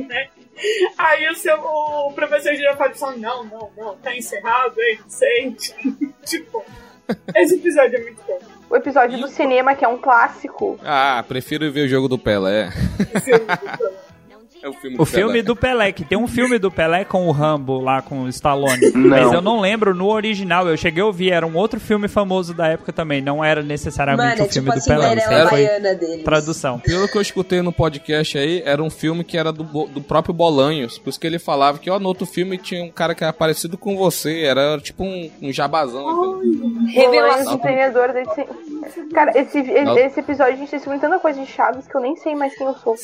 né? 0.08 0.28
Aí 0.96 1.28
o, 1.28 1.34
seu, 1.34 1.56
o 1.60 2.12
professor 2.14 2.54
Girafales 2.54 2.98
fala: 2.98 3.16
Não, 3.16 3.44
não, 3.44 3.70
não, 3.76 3.96
tá 3.96 4.14
encerrado, 4.16 4.74
é 4.78 4.94
inocente. 4.94 5.74
tipo, 6.24 6.64
esse 7.34 7.54
episódio 7.56 7.98
é 7.98 8.02
muito 8.02 8.22
bom. 8.26 8.38
O 8.68 8.76
episódio 8.76 9.18
do 9.20 9.28
cinema, 9.28 9.74
que 9.74 9.84
é 9.84 9.88
um 9.88 9.98
clássico. 9.98 10.78
Ah, 10.82 11.24
prefiro 11.28 11.70
ver 11.70 11.82
o 11.82 11.88
jogo 11.88 12.08
do 12.08 12.18
Pelé. 12.18 12.70
Esse 13.14 13.32
é 13.32 13.38
muito 13.38 13.78
bom. 13.78 14.06
É 14.66 14.68
o 14.68 14.72
filme 14.72 14.96
O 14.98 15.04
filme 15.04 15.42
do 15.42 15.54
Pelé, 15.54 15.92
que 15.92 16.04
tem 16.04 16.18
um 16.18 16.26
filme 16.26 16.58
do 16.58 16.72
Pelé 16.72 17.04
com 17.04 17.28
o 17.28 17.30
Rambo 17.30 17.78
lá 17.78 18.02
com 18.02 18.24
o 18.24 18.28
Stallone. 18.28 18.90
Não. 18.92 19.10
Mas 19.10 19.32
eu 19.32 19.40
não 19.40 19.60
lembro 19.60 19.94
no 19.94 20.08
original. 20.08 20.68
Eu 20.68 20.76
cheguei 20.76 21.00
a 21.00 21.06
ouvir, 21.06 21.30
era 21.30 21.46
um 21.46 21.56
outro 21.56 21.78
filme 21.78 22.08
famoso 22.08 22.52
da 22.52 22.66
época 22.66 22.92
também. 22.92 23.22
Não 23.22 23.44
era 23.44 23.62
necessariamente 23.62 24.30
Mano, 24.30 24.42
é 24.42 24.44
o 24.44 24.52
filme 24.52 24.70
tipo 24.70 24.80
do 24.80 24.86
Pelé. 24.86 25.14
Isso 25.14 25.22
Cinderela 25.22 25.50
aí 25.52 25.68
foi 25.68 25.94
deles. 25.94 26.24
tradução. 26.24 26.80
Pelo 26.80 27.06
que 27.06 27.16
eu 27.16 27.22
escutei 27.22 27.62
no 27.62 27.72
podcast 27.72 28.36
aí, 28.36 28.60
era 28.66 28.82
um 28.82 28.90
filme 28.90 29.22
que 29.22 29.38
era 29.38 29.52
do, 29.52 29.62
do 29.62 30.00
próprio 30.00 30.34
Bolanhos. 30.34 30.98
Por 30.98 31.10
isso 31.10 31.20
que 31.20 31.28
ele 31.28 31.38
falava 31.38 31.78
que, 31.78 31.88
ó, 31.88 32.00
no 32.00 32.08
outro 32.08 32.26
filme 32.26 32.58
tinha 32.58 32.82
um 32.82 32.90
cara 32.90 33.14
que 33.14 33.22
era 33.22 33.32
parecido 33.32 33.78
com 33.78 33.96
você. 33.96 34.42
Era 34.42 34.80
tipo 34.80 35.04
um, 35.04 35.30
um 35.42 35.52
jabazão. 35.52 36.40
Revelação. 36.88 37.56
Desse... 37.56 38.46
Cara, 39.14 39.30
esse, 39.38 39.58
esse 39.58 40.20
episódio 40.20 40.54
a 40.54 40.56
gente 40.56 40.70
descobriu 40.70 41.00
tanta 41.00 41.20
coisa 41.20 41.40
de 41.40 41.46
Chaves 41.46 41.86
que 41.86 41.96
eu 41.96 42.00
nem 42.00 42.16
sei 42.16 42.34
mais 42.34 42.52
quem 42.56 42.66
eu 42.66 42.74
sou. 42.74 42.96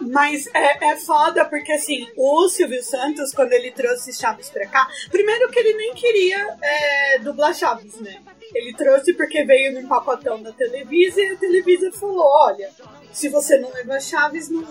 Mas 0.00 0.46
é, 0.54 0.92
é 0.92 0.96
foda 0.98 1.44
porque, 1.44 1.72
assim, 1.72 2.06
o 2.16 2.48
Silvio 2.48 2.82
Santos, 2.82 3.32
quando 3.32 3.52
ele 3.52 3.70
trouxe 3.70 4.12
Chaves 4.12 4.50
pra 4.50 4.66
cá, 4.66 4.86
primeiro 5.10 5.50
que 5.50 5.58
ele 5.58 5.74
nem 5.74 5.94
queria 5.94 6.56
é, 6.62 7.18
dublar 7.20 7.54
Chaves, 7.54 8.00
né? 8.00 8.20
Ele 8.54 8.72
trouxe 8.74 9.14
porque 9.14 9.44
veio 9.44 9.72
num 9.74 9.88
pacotão 9.88 10.42
da 10.42 10.52
Televisa 10.52 11.20
e 11.20 11.28
a 11.28 11.36
Televisa 11.36 11.92
falou: 11.92 12.24
olha, 12.44 12.70
se 13.12 13.28
você 13.28 13.58
não 13.58 13.70
leva 13.72 14.00
Chaves, 14.00 14.48
não, 14.48 14.62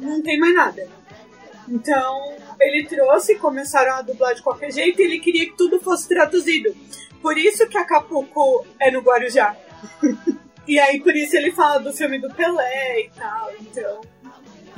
não 0.00 0.22
tem 0.22 0.38
mais 0.38 0.54
nada. 0.54 0.88
Então, 1.68 2.34
ele 2.60 2.86
trouxe, 2.86 3.34
começaram 3.36 3.96
a 3.96 4.02
dublar 4.02 4.34
de 4.34 4.42
qualquer 4.42 4.72
jeito 4.72 5.00
e 5.00 5.04
ele 5.04 5.20
queria 5.20 5.46
que 5.46 5.56
tudo 5.56 5.78
fosse 5.80 6.08
traduzido. 6.08 6.74
Por 7.20 7.36
isso 7.36 7.68
que 7.68 7.76
Acapulco 7.76 8.66
é 8.80 8.90
no 8.90 9.00
Guarujá. 9.00 9.54
e 10.66 10.78
aí, 10.78 11.00
por 11.00 11.14
isso 11.14 11.36
ele 11.36 11.52
fala 11.52 11.78
do 11.78 11.92
filme 11.92 12.18
do 12.18 12.32
Pelé 12.32 13.00
e 13.00 13.10
tal, 13.10 13.52
então... 13.60 14.00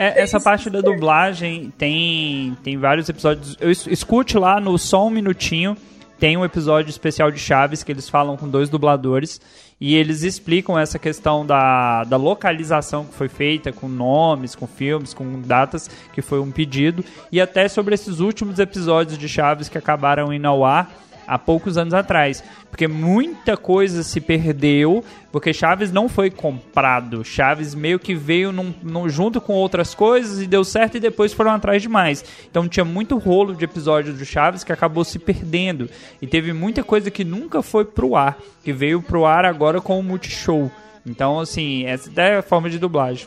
É, 0.03 0.23
essa 0.23 0.41
parte 0.41 0.71
da 0.71 0.81
dublagem 0.81 1.71
tem, 1.77 2.57
tem 2.65 2.79
vários 2.79 3.07
episódios. 3.09 3.55
Eu 3.61 3.71
es- 3.71 3.87
escute 3.87 4.39
lá 4.39 4.59
no 4.59 4.79
Só 4.79 5.07
um 5.07 5.11
Minutinho. 5.11 5.77
Tem 6.19 6.37
um 6.39 6.45
episódio 6.45 6.89
especial 6.91 7.31
de 7.31 7.39
Chaves 7.39 7.83
que 7.83 7.93
eles 7.93 8.09
falam 8.09 8.35
com 8.37 8.49
dois 8.49 8.69
dubladores 8.71 9.41
e 9.81 9.95
eles 9.97 10.23
explicam 10.23 10.79
essa 10.79 10.99
questão 10.99 11.45
da, 11.47 12.05
da 12.05 12.17
localização 12.17 13.05
que 13.05 13.15
foi 13.15 13.29
feita, 13.29 13.73
com 13.73 13.89
nomes, 13.89 14.55
com 14.55 14.67
filmes, 14.67 15.13
com 15.15 15.41
datas, 15.43 15.89
que 16.15 16.21
foi 16.23 16.39
um 16.41 16.51
pedido, 16.51 17.03
e 17.33 17.41
até 17.41 17.67
sobre 17.69 17.95
esses 17.95 18.21
últimos 18.21 18.59
episódios 18.59 19.17
de 19.19 19.27
Chaves 19.29 19.69
que 19.71 19.79
acabaram 19.79 20.31
indo 20.33 20.47
ao 20.47 20.63
ar 20.65 20.91
há 21.33 21.39
poucos 21.39 21.79
anos 21.79 21.95
atrás. 21.95 22.43
Porque 22.71 22.87
muita 22.89 23.57
coisa 23.57 24.03
se 24.03 24.21
perdeu, 24.21 25.05
porque 25.33 25.53
Chaves 25.53 25.91
não 25.93 26.09
foi 26.09 26.31
comprado. 26.31 27.25
Chaves 27.25 27.75
meio 27.75 27.99
que 27.99 28.15
veio 28.15 28.53
num- 28.53 28.75
num- 28.83 29.09
junto 29.09 29.41
com 29.41 29.53
outras 29.55 29.95
coisas 29.95 30.41
e 30.41 30.47
deu 30.47 30.65
certo 30.65 30.97
e 30.97 31.01
depois 31.01 31.33
foram 31.33 31.51
atrás 31.53 31.83
de 31.83 31.89
mais. 31.89 32.25
Então 32.51 32.69
tinha 32.69 32.85
muito 32.85 33.17
rolo 33.19 33.55
de 33.55 33.65
episódios 33.65 34.19
do 34.19 34.25
Chaves 34.25 34.65
que 34.65 34.73
acabou 34.73 35.05
se 35.05 35.19
perdendo. 35.19 35.89
E 36.21 36.27
teve 36.27 36.53
muita 36.53 36.83
coisa 36.85 37.11
que 37.11 37.25
nunca 37.25 37.63
foi 37.63 37.85
pro 37.85 38.17
ar, 38.17 38.39
que 38.65 38.73
veio 38.73 39.01
pro 39.03 39.25
ar 39.25 39.45
agora 39.45 39.81
com 39.81 39.99
o 39.99 40.03
Multishow. 40.03 40.71
Então, 41.07 41.41
assim, 41.41 41.87
essa 41.87 42.11
é 42.21 42.37
a 42.37 42.43
forma 42.43 42.69
de 42.69 42.79
dublagem. 42.79 43.27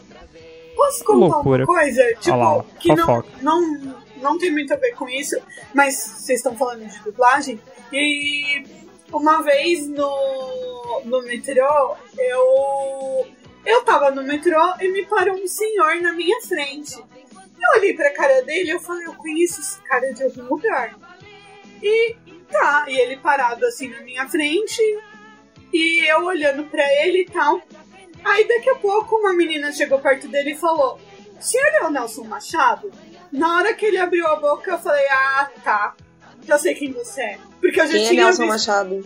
Posso 0.76 1.04
contar 1.04 1.18
Loucura. 1.20 1.64
uma 1.66 1.74
coisa? 1.76 2.04
Tipo, 2.20 2.36
lá, 2.38 2.64
que 2.80 2.94
não, 2.94 3.24
não, 3.42 3.94
não 4.22 4.38
tem 4.38 4.52
muito 4.52 4.74
a 4.74 4.78
ver 4.78 4.92
com 4.94 5.08
isso, 5.08 5.36
mas 5.74 5.96
vocês 5.96 6.40
estão 6.40 6.56
falando 6.56 6.86
de 6.88 7.00
dublagem. 7.04 7.60
E 7.92 8.64
uma 9.12 9.42
vez 9.42 9.88
no, 9.88 11.02
no 11.06 11.22
metrô, 11.24 11.96
eu, 12.18 13.28
eu 13.66 13.84
tava 13.84 14.12
no 14.12 14.24
metrô 14.24 14.62
e 14.82 14.88
me 14.90 15.06
parou 15.06 15.36
um 15.36 15.48
senhor 15.48 16.02
na 16.02 16.14
minha 16.14 16.42
frente. 16.42 16.96
Eu 16.98 17.80
olhei 17.80 17.94
pra 17.94 18.14
cara 18.14 18.42
dele 18.42 18.70
e 18.70 18.72
eu 18.72 18.80
falei, 18.80 19.06
eu 19.06 19.14
conheço 19.14 19.62
esse 19.62 19.80
cara 19.84 20.12
de 20.14 20.24
algum 20.24 20.44
lugar. 20.46 20.98
E 21.82 22.16
tá, 22.52 22.86
e 22.88 23.00
ele 23.00 23.18
parado 23.18 23.66
assim 23.66 23.90
na 23.90 24.02
minha 24.02 24.28
frente, 24.28 24.82
e 25.72 26.06
eu 26.10 26.24
olhando 26.24 26.64
pra 26.66 26.84
ele 27.04 27.22
e 27.22 27.26
tal. 27.26 27.62
Aí 28.24 28.48
daqui 28.48 28.70
a 28.70 28.76
pouco 28.76 29.16
uma 29.18 29.34
menina 29.34 29.72
chegou 29.72 30.00
perto 30.00 30.28
dele 30.28 30.52
e 30.52 30.58
falou: 30.58 31.00
Senhor 31.40 31.68
é 31.82 31.84
o 31.86 31.90
Nelson 31.90 32.24
Machado? 32.24 32.92
Na 33.32 33.58
hora 33.58 33.74
que 33.74 33.86
ele 33.86 33.98
abriu 33.98 34.26
a 34.28 34.36
boca, 34.36 34.72
eu 34.72 34.80
falei: 34.80 35.06
Ah, 35.10 35.50
tá. 35.64 35.96
Já 36.46 36.58
sei 36.58 36.74
quem 36.76 36.92
você 36.92 37.22
é. 37.22 37.38
Porque 37.62 37.80
eu 37.80 37.88
já 37.88 37.94
Quem 37.94 38.06
é 38.06 38.10
tinha 38.10 38.24
Nelson 38.26 38.44
visto. 38.44 38.52
Machado? 38.52 39.06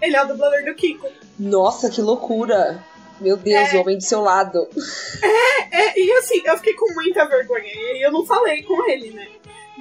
Ele 0.00 0.16
é 0.16 0.22
o 0.22 0.28
dublador 0.28 0.64
do 0.64 0.74
Kiko. 0.74 1.08
Nossa, 1.38 1.90
que 1.90 2.00
loucura. 2.00 2.84
Meu 3.20 3.36
Deus, 3.36 3.72
o 3.72 3.78
homem 3.78 3.96
do 3.96 4.04
seu 4.04 4.20
lado. 4.20 4.68
É, 5.72 5.98
e 5.98 6.12
assim, 6.12 6.42
eu 6.44 6.56
fiquei 6.58 6.74
com 6.74 6.92
muita 6.94 7.24
vergonha. 7.26 7.64
E 7.64 8.06
eu 8.06 8.12
não 8.12 8.24
falei 8.26 8.62
com 8.62 8.88
ele, 8.88 9.10
né? 9.10 9.26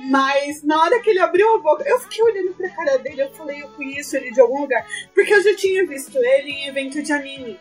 Mas 0.09 0.63
na 0.63 0.81
hora 0.81 0.99
que 1.01 1.09
ele 1.09 1.19
abriu 1.19 1.55
a 1.55 1.59
boca, 1.59 1.83
eu 1.87 1.99
fiquei 1.99 2.23
olhando 2.23 2.53
pra 2.53 2.69
cara 2.69 2.97
dele. 2.97 3.23
Eu 3.23 3.31
falei, 3.31 3.61
eu 3.61 3.67
conheço 3.69 4.15
ele 4.15 4.31
de 4.31 4.39
algum 4.39 4.61
lugar. 4.61 4.85
Porque 5.13 5.33
eu 5.33 5.43
já 5.43 5.55
tinha 5.55 5.85
visto 5.85 6.17
ele 6.17 6.51
em 6.51 6.67
evento 6.67 7.01
de 7.01 7.11
anime. 7.11 7.59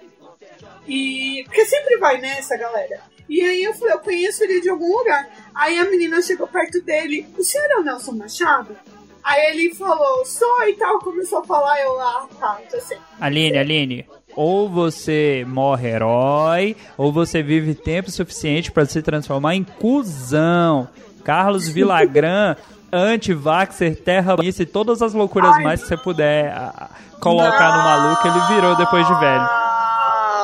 E. 0.87 1.43
Porque 1.45 1.65
sempre 1.65 1.97
vai, 1.97 2.21
né, 2.21 2.37
essa 2.39 2.57
galera. 2.57 3.01
E 3.29 3.41
aí 3.41 3.65
eu 3.65 3.75
falei, 3.75 3.95
eu 3.95 4.01
conheço 4.01 4.45
ele 4.45 4.61
de 4.61 4.69
algum 4.69 4.99
lugar. 4.99 5.29
Aí 5.55 5.79
a 5.79 5.85
menina 5.85 6.21
chegou 6.21 6.47
perto 6.47 6.81
dele, 6.83 7.27
o 7.39 7.43
senhor 7.43 7.67
é 7.71 7.77
o 7.79 7.83
Nelson 7.83 8.13
Machado? 8.13 8.77
Aí 9.25 9.41
ele 9.53 9.75
falou, 9.75 10.25
sou 10.27 10.69
e 10.69 10.75
tal, 10.75 10.99
começou 10.99 11.39
a 11.39 11.45
falar, 11.45 11.81
eu 11.81 11.95
lá, 11.95 12.27
tá, 12.39 12.59
já 12.71 12.79
sei. 12.79 12.99
Aline, 13.19 13.57
Aline, 13.57 14.07
ou 14.37 14.69
você 14.69 15.47
morre 15.49 15.89
herói, 15.89 16.77
ou 16.99 17.11
você 17.11 17.43
vive 17.43 17.75
tempo 17.75 18.11
suficiente 18.11 18.71
pra 18.71 18.85
se 18.85 19.01
transformar 19.01 19.55
em 19.55 19.65
cuzão. 19.65 20.89
Carlos 21.25 21.67
Vilagran, 21.67 22.55
anti-vaxxer, 22.93 23.97
terra 23.97 24.37
e 24.43 24.67
todas 24.67 25.01
as 25.01 25.15
loucuras 25.15 25.59
mais 25.63 25.81
que 25.81 25.89
você 25.89 25.97
puder 25.97 26.53
ah, 26.55 26.91
colocar 27.19 27.79
no 27.79 27.83
maluco, 27.83 28.29
ele 28.29 28.55
virou 28.55 28.77
depois 28.77 29.07
de 29.07 29.15
velho. 29.19 29.41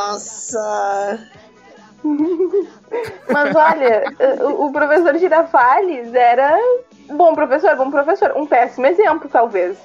Nossa. 0.08 1.28
Mas 3.30 3.54
olha, 3.54 4.04
o, 4.40 4.66
o 4.66 4.72
professor 4.72 5.18
Girafales 5.18 6.14
era 6.14 6.58
bom 7.16 7.34
professor, 7.34 7.76
bom 7.76 7.90
professor. 7.90 8.32
Um 8.36 8.46
péssimo 8.46 8.86
exemplo, 8.86 9.28
talvez. 9.30 9.76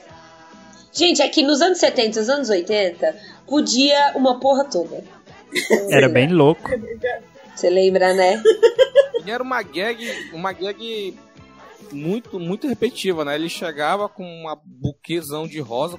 Gente, 0.91 1.21
é 1.21 1.27
que 1.27 1.41
nos 1.43 1.61
anos 1.61 1.77
70 1.79 2.17
e 2.17 2.19
nos 2.19 2.29
anos 2.29 2.49
80, 2.49 3.15
podia 3.47 4.13
uma 4.15 4.39
porra 4.39 4.63
toda. 4.65 5.03
Era 5.91 6.07
bem 6.09 6.31
louco. 6.31 6.69
Você 7.55 7.69
lembra, 7.69 8.13
né? 8.13 8.41
E 9.25 9.31
era 9.31 9.41
uma 9.41 9.61
gag, 9.61 10.29
uma 10.33 10.51
gag 10.51 11.17
muito, 11.91 12.37
muito 12.39 12.67
repetitiva, 12.67 13.23
né? 13.23 13.35
Ele 13.35 13.47
chegava 13.47 14.09
com 14.09 14.23
uma 14.23 14.57
buquezão 14.63 15.47
de 15.47 15.59
rosa, 15.61 15.97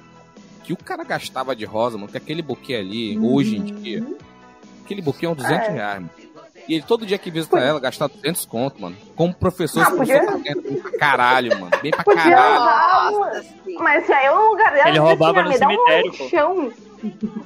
que 0.63 0.71
o 0.71 0.77
cara 0.77 1.03
gastava 1.03 1.55
de 1.55 1.65
rosa, 1.65 1.97
mano, 1.97 2.09
que 2.11 2.17
aquele 2.17 2.41
buquê 2.43 2.75
ali, 2.75 3.17
hoje 3.17 3.57
em 3.57 3.63
dia, 3.63 4.03
aquele 4.85 5.01
buquê 5.01 5.25
é 5.25 5.29
uns 5.29 5.37
200 5.37 5.67
É. 5.67 5.71
reais, 5.71 5.95
mano. 6.01 6.09
E 6.67 6.73
ele 6.75 6.83
todo 6.83 7.05
dia 7.05 7.17
que 7.17 7.31
visita 7.31 7.57
ela, 7.59 7.79
gastava 7.79 8.11
200 8.13 8.45
conto, 8.45 8.81
mano. 8.81 8.95
Como 9.15 9.33
professor, 9.33 9.79
Ah, 9.81 9.87
esse 9.87 9.95
podia- 9.97 10.23
professor 10.23 10.81
tá 10.91 10.97
caralho, 10.99 11.51
mano. 11.59 11.71
Bem 11.81 11.91
pra 11.91 12.03
Podia 12.03 12.23
caralho. 12.23 13.15
uma... 13.17 13.31
Mas 13.79 14.05
se 14.05 14.11
aí 14.13 14.25
eu 14.25 14.35
no 14.35 14.49
lugar 14.49 14.73
dela, 14.73 14.89
Ele 14.89 14.97
eu 14.99 15.03
roubava 15.03 15.33
tinha, 15.33 15.43
no 15.45 15.49
me 15.49 15.57
dá 15.59 15.67
cemitério, 15.67 16.11
um 16.11 16.17
pô. 16.17 16.23
lanchão. 16.23 16.71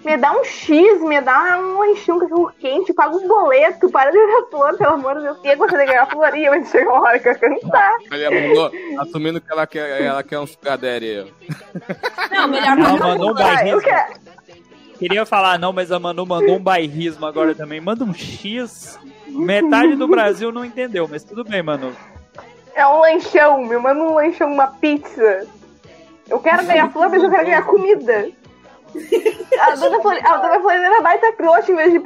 Me 0.06 0.18
dá 0.18 0.32
um 0.32 0.44
X, 0.46 1.02
me 1.02 1.20
dá 1.22 1.60
um 1.60 1.80
lanchinho 1.80 2.20
com 2.20 2.26
cachorro 2.26 2.54
quente, 2.58 2.94
paga 2.94 3.16
um 3.18 3.28
boleto, 3.28 3.90
para 3.92 4.10
de 4.10 4.18
ganhar 4.18 4.44
flor, 4.50 4.78
pelo 4.78 4.94
amor 4.94 5.16
de 5.18 5.24
Deus. 5.24 5.38
E 5.44 5.56
você 5.58 5.78
de 5.78 5.86
ganhar 5.86 6.06
flor, 6.10 6.36
e 6.38 6.50
mas 6.50 6.72
chega 6.72 6.90
uma 6.90 7.02
hora 7.02 7.20
que 7.20 7.28
eu 7.28 7.32
mandou, 8.32 8.72
assumindo 9.02 9.42
que 9.42 9.52
ela 9.52 9.68
quer, 9.68 10.02
ela 10.04 10.24
quer 10.24 10.40
um 10.40 10.48
sugar 10.48 10.78
daddy. 10.78 11.32
Não, 12.32 12.48
melhor 12.48 12.66
Ela 12.66 12.76
não. 12.78 12.98
mandou 12.98 13.28
um 13.28 13.32
Ah, 13.32 13.34
bairrismo. 13.34 13.82
quero. 13.82 14.14
Queria 14.98 15.26
falar 15.26 15.58
não, 15.60 15.74
mas 15.74 15.92
a 15.92 16.00
Manu 16.00 16.26
mandou 16.26 16.56
um 16.56 16.62
bairrismo 16.64 17.26
agora 17.26 17.54
também. 17.56 17.82
Manda 17.82 18.04
um 18.06 18.14
X. 18.14 18.98
Metade 19.32 19.96
do 19.96 20.08
Brasil 20.08 20.52
não 20.52 20.66
entendeu, 20.66 21.08
mas 21.10 21.24
tudo 21.24 21.44
bem, 21.44 21.64
Manu. 21.64 21.96
É 22.74 22.88
um 22.88 23.00
lanchão, 23.00 23.66
me 23.66 23.78
manda 23.78 24.00
um 24.00 24.14
lanchão, 24.14 24.52
uma 24.52 24.68
pizza. 24.68 25.48
Eu 26.30 26.40
quero 26.40 26.66
ganhar 26.66 26.92
flor, 26.92 27.10
mas 27.10 27.22
eu 27.22 27.30
quero 27.30 27.46
ganhar 27.46 27.66
comida. 27.66 28.32
A 29.60 29.76
dona, 29.76 30.02
Flor, 30.02 30.18
a 30.22 30.38
dona 30.38 30.60
Florinda 30.60 31.02
vai 31.02 31.16
estar 31.16 31.32
trouxa 31.34 31.72
em 31.72 31.76
vez 31.76 31.94
de. 31.94 32.00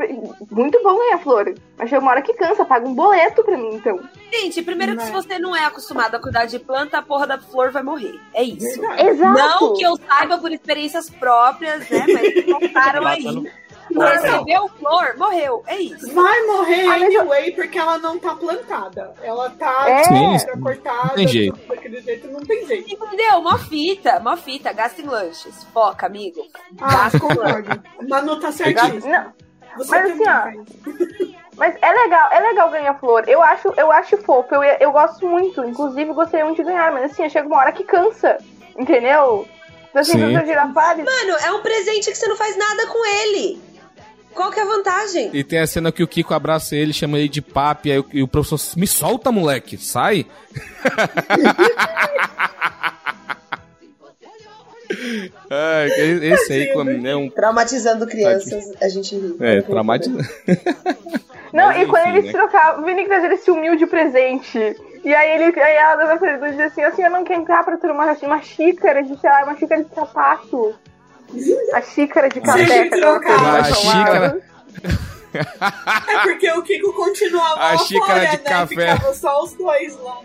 Muito 0.51 0.81
bom 0.83 0.97
ganhar 0.97 1.17
flor. 1.19 1.55
Mas 1.77 1.89
chega 1.89 2.01
uma 2.01 2.11
hora 2.11 2.21
que 2.21 2.33
cansa, 2.33 2.63
paga 2.63 2.87
um 2.87 2.93
boleto 2.93 3.43
pra 3.43 3.57
mim, 3.57 3.75
então. 3.75 3.99
Gente, 4.31 4.61
primeiro 4.61 4.95
que 4.95 5.03
se 5.03 5.09
é. 5.09 5.13
você 5.13 5.39
não 5.39 5.55
é 5.55 5.65
acostumado 5.65 6.15
a 6.15 6.19
cuidar 6.19 6.45
de 6.45 6.59
planta, 6.59 6.99
a 6.99 7.01
porra 7.01 7.25
da 7.25 7.39
flor 7.39 7.71
vai 7.71 7.81
morrer. 7.81 8.19
É 8.33 8.43
isso. 8.43 8.79
Exato. 8.97 9.33
Não 9.33 9.73
que 9.73 9.83
eu 9.83 9.97
saiba 9.97 10.37
por 10.37 10.51
experiências 10.51 11.09
próprias, 11.09 11.89
né? 11.89 12.05
Mas 12.07 12.45
contaram 12.45 13.07
aí. 13.07 13.51
Não 13.95 14.05
recebeu 14.07 14.67
flor, 14.79 15.15
morreu. 15.17 15.63
É 15.67 15.77
isso. 15.79 16.13
Vai 16.13 16.41
morrer 16.43 16.83
mas 16.83 17.13
eu- 17.13 17.21
anyway 17.21 17.51
porque 17.51 17.77
ela 17.77 17.97
não 17.97 18.17
tá 18.19 18.35
plantada. 18.35 19.13
Ela 19.23 19.49
tá 19.51 19.85
É. 19.89 20.03
Sim, 20.03 20.37
tipo, 20.37 20.61
cortada, 20.61 21.07
não 21.07 21.15
tem 21.15 21.27
jeito. 21.27 21.59
daquele 21.67 22.01
jeito, 22.01 22.27
não 22.27 22.39
tem 22.41 22.65
jeito. 22.67 22.93
Entendeu? 22.93 23.41
Mó 23.41 23.57
fita, 23.57 24.19
mó 24.19 24.35
fita. 24.37 24.71
Gasta 24.73 25.01
em 25.01 25.05
lanches. 25.05 25.63
Foca, 25.73 26.05
amigo. 26.05 26.41
Ah, 26.81 27.03
lanches. 27.03 27.21
concordo. 27.21 27.81
Manu 28.07 28.39
tá 28.39 28.51
certíssimo. 28.51 29.11
Não, 29.11 29.33
Você 29.77 29.91
mas 29.91 30.11
assim, 30.11 30.23
ó, 30.29 31.35
mas 31.57 31.75
é 31.81 31.91
legal, 31.91 32.29
é 32.31 32.39
legal 32.39 32.69
ganhar 32.69 32.93
flor. 32.99 33.23
Eu 33.27 33.41
acho, 33.41 33.73
eu 33.77 33.91
acho 33.91 34.17
fofo, 34.17 34.53
eu, 34.55 34.63
eu 34.63 34.91
gosto 34.91 35.27
muito. 35.27 35.63
Inclusive, 35.63 36.13
gostaria 36.13 36.45
muito 36.45 36.57
de 36.57 36.63
ganhar, 36.63 36.91
mas 36.91 37.11
assim, 37.11 37.27
chega 37.29 37.47
uma 37.47 37.57
hora 37.57 37.71
que 37.71 37.83
cansa. 37.83 38.37
Entendeu? 38.77 39.47
Assim, 39.93 40.11
Sim. 40.11 40.33
Mano, 40.33 41.37
é 41.45 41.51
um 41.53 41.61
presente 41.61 42.11
que 42.11 42.17
você 42.17 42.27
não 42.27 42.35
faz 42.35 42.57
nada 42.57 42.87
com 42.87 43.05
ele. 43.05 43.61
Qual 44.35 44.51
que 44.51 44.59
é 44.59 44.63
a 44.63 44.65
vantagem? 44.65 45.29
E 45.33 45.43
tem 45.43 45.59
a 45.59 45.65
cena 45.67 45.91
que 45.91 46.03
o 46.03 46.07
Kiko 46.07 46.33
abraça 46.33 46.75
ele, 46.75 46.91
chama 46.93 47.17
ele 47.17 47.29
de 47.29 47.41
papi, 47.41 47.91
aí 47.91 47.99
o, 47.99 48.05
e 48.13 48.21
o 48.21 48.27
professor, 48.27 48.59
me 48.77 48.85
solta, 48.85 49.31
moleque, 49.31 49.77
sai. 49.77 50.25
Ai, 55.49 55.89
que- 55.89 56.25
esse 56.27 56.53
aí 56.53 56.73
quando 56.73 56.91
é 57.05 57.15
um. 57.15 57.29
Traumatizando 57.29 58.05
crianças, 58.07 58.71
a 58.81 58.87
gente 58.87 59.15
ri. 59.15 59.35
É, 59.39 59.61
traumatizante. 59.61 60.29
Não, 61.53 61.67
Mas 61.67 61.83
e 61.83 61.85
quando 61.85 62.07
enfim, 62.07 62.17
eles 62.17 62.25
né? 62.25 62.31
trocavam, 62.33 62.83
o 62.83 62.85
Vini 62.85 63.05
trazer 63.05 63.31
esse 63.31 63.49
humilde 63.49 63.85
presente. 63.87 64.75
E 65.05 65.13
aí 65.15 65.41
ele, 65.41 65.57
aí 65.61 65.77
a 65.77 65.95
dona 65.95 66.17
Fernanda 66.19 66.49
dizia 66.49 66.65
assim, 66.65 66.83
assim, 66.83 67.03
eu 67.03 67.09
não 67.09 67.23
quero 67.23 67.41
entrar 67.41 67.63
pra 67.63 67.77
ter 67.77 67.89
uma, 67.89 68.11
uma 68.11 68.41
xícara 68.41 69.01
de, 69.01 69.17
sei 69.17 69.29
lá, 69.29 69.43
uma 69.45 69.55
xícara 69.57 69.81
de 69.83 69.95
sapato. 69.95 70.75
A 71.73 71.81
xícara 71.81 72.29
de 72.29 72.39
café. 72.41 72.87
Que 72.89 72.95
ela. 73.01 73.57
A 73.59 73.63
xícara- 73.73 74.37
É 75.35 76.19
porque 76.23 76.49
o 76.51 76.61
Kiko 76.61 76.93
continuava 76.93 77.59
A 77.61 77.71
lá 77.73 77.77
xícara 77.79 78.05
fora, 78.07 78.25
de 78.25 78.37
né? 78.37 78.37
café. 78.37 78.93
Ficava 78.95 79.13
só 79.13 79.43
os 79.43 79.53
dois 79.53 79.97
lá. 79.99 80.19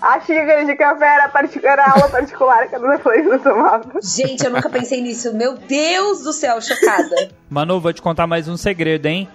A 0.00 0.20
xícara 0.20 0.64
de 0.64 0.76
café 0.76 1.06
era, 1.06 1.28
partic- 1.28 1.64
era 1.64 1.82
a 1.84 1.90
aula 1.92 2.08
particular 2.08 2.68
que 2.68 2.76
a 2.76 2.78
dona 2.78 2.96
Florinda 2.98 3.38
tomava. 3.40 3.84
Gente, 4.00 4.44
eu 4.44 4.52
nunca 4.52 4.70
pensei 4.70 5.00
nisso. 5.00 5.34
Meu 5.34 5.54
Deus 5.56 6.22
do 6.22 6.32
céu, 6.32 6.60
chocada. 6.60 7.30
Manu, 7.50 7.80
vou 7.80 7.92
te 7.92 8.00
contar 8.00 8.28
mais 8.28 8.46
um 8.46 8.56
segredo, 8.56 9.06
hein? 9.06 9.28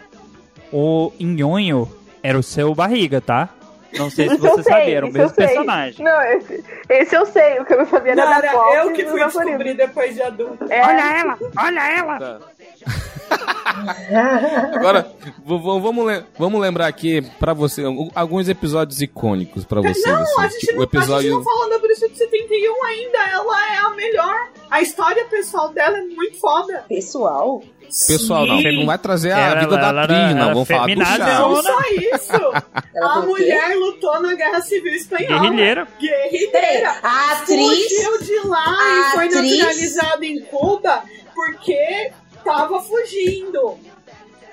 O 0.72 1.12
Nhonho 1.20 1.92
era 2.24 2.40
o 2.40 2.44
seu 2.44 2.74
barriga, 2.74 3.20
tá? 3.20 3.50
Não 3.98 4.10
sei 4.10 4.30
se 4.30 4.36
Isso 4.36 4.46
eu 4.46 4.52
você 4.52 4.64
sei, 4.64 4.74
sabia, 4.74 4.98
era 4.98 5.06
o 5.06 5.12
mesmo 5.12 5.34
personagem. 5.36 6.06
Não, 6.06 6.22
esse, 6.22 6.64
esse 6.90 7.16
eu 7.16 7.26
sei, 7.26 7.60
o 7.60 7.66
que 7.66 7.74
eu 7.74 7.80
não 7.80 7.86
sabia 7.86 8.12
era 8.12 8.26
da 8.26 8.42
Cara, 8.42 8.52
Pop 8.52 8.76
eu 8.76 8.94
que 8.94 9.06
fui 9.06 9.20
da 9.20 9.28
descobrir 9.28 9.74
depois 9.74 10.14
de 10.14 10.22
adulto. 10.22 10.66
É, 10.72 10.82
Olha 10.86 11.20
ela, 11.20 11.38
olha 11.58 11.98
ela. 11.98 12.20
Tá. 12.20 12.40
Agora, 14.74 15.12
vamos, 15.46 16.24
vamos 16.38 16.62
lembrar 16.62 16.88
aqui 16.88 17.22
pra 17.40 17.54
você 17.54 17.84
alguns 18.16 18.50
episódios 18.50 19.02
icônicos 19.02 19.64
pra 19.66 19.82
vocês. 19.82 20.06
Não, 20.06 20.22
assim. 20.22 20.42
a 20.42 20.48
gente, 20.48 20.60
Tipo, 20.60 20.74
não, 20.74 20.80
o 20.80 20.84
episódio. 20.84 21.16
a 21.16 21.22
gente 21.22 21.32
não 21.32 21.44
falou 21.44 21.70
da 21.70 21.80
Bruxa 21.80 22.10
de 22.10 22.18
71 22.18 22.84
ainda. 22.86 23.18
Ela 23.32 23.74
é 23.74 23.78
a 23.78 23.90
melhor. 23.92 24.36
A 24.70 24.82
história 24.82 25.26
pessoal 25.26 25.70
dela 25.70 25.98
é 25.98 26.02
muito 26.02 26.38
foda. 26.40 26.86
Pessoal? 26.88 27.62
Pessoal, 28.08 28.46
não, 28.46 28.60
Sim. 28.62 28.78
não 28.80 28.86
vai 28.86 28.98
trazer 29.00 29.32
a 29.32 29.40
Ela- 29.40 29.60
vida 29.62 29.76
ela 29.76 29.92
da 29.92 30.04
atriz, 30.04 30.36
não. 30.36 30.54
Vamos 30.54 30.68
falar 30.68 30.82
do 30.82 30.88
feminada, 30.90 31.40
Não 31.40 31.64
só 31.64 31.80
isso. 32.14 32.34
Ela 32.94 33.14
a 33.14 33.22
mulher 33.22 33.76
lutou 33.78 34.22
na 34.22 34.36
Guerra 34.36 34.62
Civil 34.62 34.94
Espanhola. 34.94 35.40
Guerrilheira. 35.42 35.88
Guerrilheira. 36.00 36.96
a 37.02 37.32
atriz. 37.32 37.58
Fugiu 37.58 38.22
de 38.22 38.48
lá 38.48 38.66
e 38.78 39.12
foi 39.14 39.26
atriz- 39.28 39.58
naturalizada 39.58 40.26
em 40.26 40.40
Cuba 40.42 41.02
porque 41.34 42.12
tava 42.44 42.82
fugindo. 42.82 43.78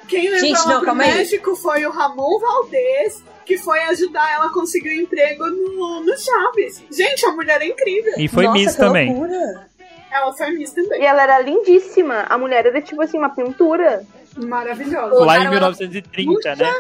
Quem 0.09 0.29
levou 0.31 0.39
Gente, 0.47 0.57
ela 0.59 0.69
não, 0.69 0.77
pro 0.79 0.87
calma 0.87 1.03
aí. 1.05 1.15
México 1.15 1.57
foi 1.57 1.85
o 1.85 1.91
Ramon 1.91 2.39
Valdez, 2.39 3.25
que 3.45 3.59
foi 3.59 3.81
ajudar 3.85 4.31
ela 4.33 4.47
a 4.47 4.51
conseguir 4.51 4.91
um 4.99 5.03
emprego 5.03 5.47
no, 5.47 6.01
no 6.05 6.15
Chaves. 6.19 6.83
Gente, 6.91 7.27
a 7.27 7.33
mulher 7.33 7.61
é 7.61 7.67
incrível. 7.67 8.13
E 8.17 8.29
foi 8.29 8.45
Nossa, 8.45 8.59
Miss 8.59 8.73
que 8.73 8.79
também. 8.79 9.09
loucura. 9.09 9.67
Ela 10.13 10.33
foi 10.33 10.51
Miss 10.53 10.71
E 10.71 10.75
também. 10.77 11.05
ela 11.05 11.23
era 11.23 11.41
lindíssima. 11.41 12.25
A 12.29 12.39
mulher 12.39 12.67
era 12.67 12.81
tipo 12.81 13.03
assim, 13.03 13.19
uma 13.19 13.31
pintura. 13.31 14.05
Maravilhosa. 14.37 15.01
Lá 15.25 15.39
em 15.39 15.49
Colocaram 15.49 15.51
1930, 15.51 16.57
né? 16.57 16.73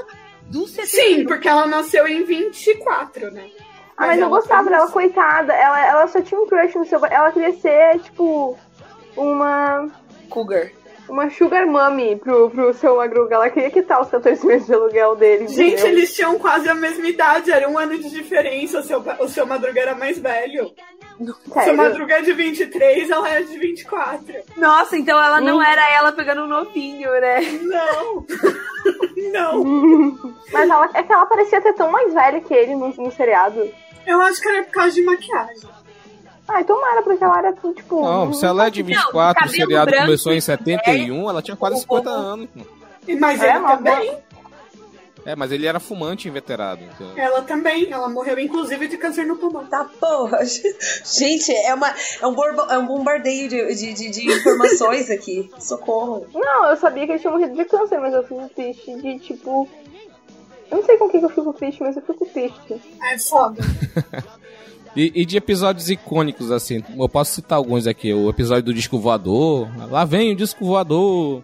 Do 0.49 0.67
71. 0.69 0.87
Sim, 0.87 1.25
porque 1.27 1.49
ela 1.49 1.67
nasceu 1.67 2.07
em 2.07 2.23
24, 2.23 3.33
né? 3.33 3.49
Ah, 3.97 4.07
mas 4.07 4.19
eu 4.19 4.27
ela 4.27 4.37
gostava 4.37 4.69
dela, 4.71 4.89
coitada. 4.91 5.53
Ela, 5.53 5.87
ela 5.87 6.07
só 6.07 6.21
tinha 6.21 6.41
um 6.41 6.47
crush 6.47 6.77
no 6.77 6.85
seu. 6.85 7.05
Ela 7.07 7.33
queria 7.33 7.53
ser, 7.59 7.99
tipo, 8.01 8.57
uma. 9.17 9.89
Cougar. 10.29 10.71
Uma 11.09 11.31
sugar 11.31 11.67
mommy 11.67 12.17
pro, 12.17 12.51
pro 12.51 12.75
seu 12.75 12.97
Madruga. 12.97 13.37
Ela 13.37 13.51
queria 13.51 13.71
quitar 13.71 14.01
os 14.01 14.11
14 14.11 14.45
meses 14.47 14.67
de 14.67 14.75
aluguel 14.75 15.17
dele. 15.17 15.49
Gente, 15.49 15.75
entendeu? 15.75 15.87
eles 15.87 16.15
tinham 16.15 16.39
quase 16.39 16.69
a 16.69 16.75
mesma 16.75 17.07
idade, 17.07 17.51
era 17.51 17.69
um 17.69 17.79
ano 17.79 17.97
de 17.99 18.11
diferença. 18.11 18.81
O 18.81 18.83
seu, 18.83 19.05
o 19.21 19.29
seu 19.29 19.47
Madruga 19.47 19.81
era 19.81 19.95
mais 19.95 20.19
velho. 20.19 20.73
O 21.21 21.25
seu 21.25 21.53
Sério? 21.53 21.77
Madruga 21.77 22.15
é 22.17 22.23
de 22.23 22.33
23, 22.33 23.11
ela 23.11 23.29
é 23.29 23.43
de 23.43 23.59
24. 23.59 24.35
Nossa, 24.57 24.97
então 24.97 25.21
ela 25.23 25.41
não 25.41 25.63
era 25.63 25.91
ela 25.93 26.13
pegando 26.13 26.43
um 26.43 26.49
novinho, 26.49 27.11
né? 27.13 27.41
Não. 27.63 28.27
Não. 29.33 29.65
Mas 30.53 30.71
ela, 30.71 30.89
é 30.95 31.03
que 31.03 31.13
ela 31.13 31.27
parecia 31.27 31.61
ter 31.61 31.75
tão 31.75 31.91
mais 31.91 32.13
velha 32.13 32.41
que 32.41 32.55
ele 32.55 32.77
no, 32.77 32.89
no 32.89 33.11
seriado. 33.11 33.69
Eu 34.07 34.21
acho 34.21 34.41
que 34.41 34.49
era 34.49 34.63
por 34.65 34.71
causa 34.71 34.93
de 34.93 35.03
maquiagem. 35.03 35.69
Ai, 36.49 36.65
tomara, 36.65 37.03
porque 37.03 37.23
ela 37.25 37.39
era, 37.39 37.53
tipo. 37.53 38.01
Não, 38.03 38.33
se 38.33 38.47
ela 38.47 38.67
é 38.67 38.71
de 38.71 38.83
Não, 38.83 38.89
24, 38.89 39.13
o 39.13 39.35
cabelo 39.35 39.51
seriado 39.57 39.87
branco, 39.91 40.05
começou 40.07 40.33
em 40.33 40.41
71, 40.41 41.29
ela 41.29 41.43
tinha 41.43 41.57
quase 41.57 41.81
50 41.81 42.09
anos. 42.11 42.49
Mas 43.19 43.43
É, 43.43 43.51
ele 43.51 43.59
uma 43.59 43.77
também. 43.77 44.19
É, 45.25 45.35
mas 45.35 45.51
ele 45.51 45.67
era 45.67 45.81
fumante 45.81 46.29
inveterado. 46.29 46.81
Então. 46.85 47.13
Ela 47.17 47.43
também. 47.43 47.91
Ela 47.93 48.09
morreu, 48.09 48.39
inclusive, 48.39 48.87
de 48.87 48.97
câncer 48.97 49.27
no 49.27 49.37
pulmão. 49.37 49.67
Tá 49.67 49.85
porra. 49.99 50.39
Gente, 51.05 51.51
é, 51.53 51.75
uma, 51.75 51.89
é, 52.21 52.25
um, 52.27 52.33
borbo- 52.33 52.71
é 52.71 52.79
um 52.79 52.87
bombardeio 52.87 53.49
de, 53.49 53.75
de, 53.75 53.93
de- 53.93 54.11
de 54.11 54.33
informações 54.33 55.11
aqui. 55.11 55.51
Socorro. 55.59 56.29
Não, 56.33 56.67
eu 56.71 56.77
sabia 56.77 57.07
que 57.07 57.13
ele 57.13 57.19
tinha 57.19 57.33
morrido 57.33 57.57
de 57.57 57.65
câncer, 57.65 57.99
mas 57.99 58.15
eu 58.15 58.23
fico 58.23 58.49
triste 58.55 58.95
de, 59.03 59.19
tipo. 59.19 59.69
Eu 60.71 60.79
não 60.79 60.85
sei 60.85 60.97
com 60.97 61.07
o 61.07 61.09
que 61.11 61.19
que 61.19 61.25
eu 61.25 61.31
fico 61.31 61.53
triste, 61.53 61.83
mas 61.83 61.97
eu 61.97 62.03
fico 62.03 62.25
triste. 62.27 62.81
É 63.03 63.19
foda. 63.19 63.61
E, 64.97 65.13
e 65.15 65.27
de 65.27 65.37
episódios 65.37 65.91
icônicos, 65.91 66.51
assim, 66.51 66.83
eu 66.99 67.09
posso 67.09 67.35
citar 67.35 67.59
alguns 67.59 67.87
aqui. 67.87 68.15
O 68.15 68.31
episódio 68.31 68.65
do 68.65 68.75
disco 68.75 68.99
voador. 68.99 69.69
Lá 69.91 70.07
vem 70.07 70.33
o 70.33 70.37
disco 70.37 70.65
voador. 70.65 71.43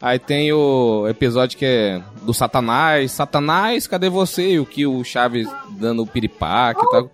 Aí 0.00 0.18
tem 0.18 0.52
o 0.52 1.06
episódio 1.08 1.58
que 1.58 1.64
é 1.64 2.02
do 2.22 2.32
Satanás. 2.32 3.12
Satanás, 3.12 3.86
cadê 3.86 4.08
você? 4.08 4.52
E 4.52 4.60
o 4.60 4.66
que 4.66 4.86
o 4.86 5.02
Chaves 5.02 5.48
dando 5.70 6.02
o 6.02 6.06
piripaque 6.06 6.80
e 6.84 6.90
tal. 6.90 7.10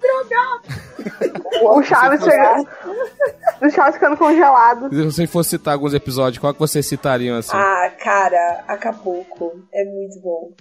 O 1.62 1.82
Chaves 1.82 2.22
chegando. 2.22 2.68
O 3.62 3.70
Chaves 3.70 3.94
ficando 3.94 4.16
congelado. 4.16 4.88
Se 4.90 5.04
você 5.04 5.26
fosse 5.26 5.50
citar 5.50 5.74
alguns 5.74 5.92
episódios, 5.92 6.38
qual 6.38 6.54
que 6.54 6.60
vocês 6.60 6.86
citariam 6.86 7.36
assim? 7.36 7.56
Ah, 7.56 7.92
cara, 7.98 8.64
Acapulco. 8.68 9.52
É 9.72 9.84
muito 9.84 10.20
bom. 10.20 10.52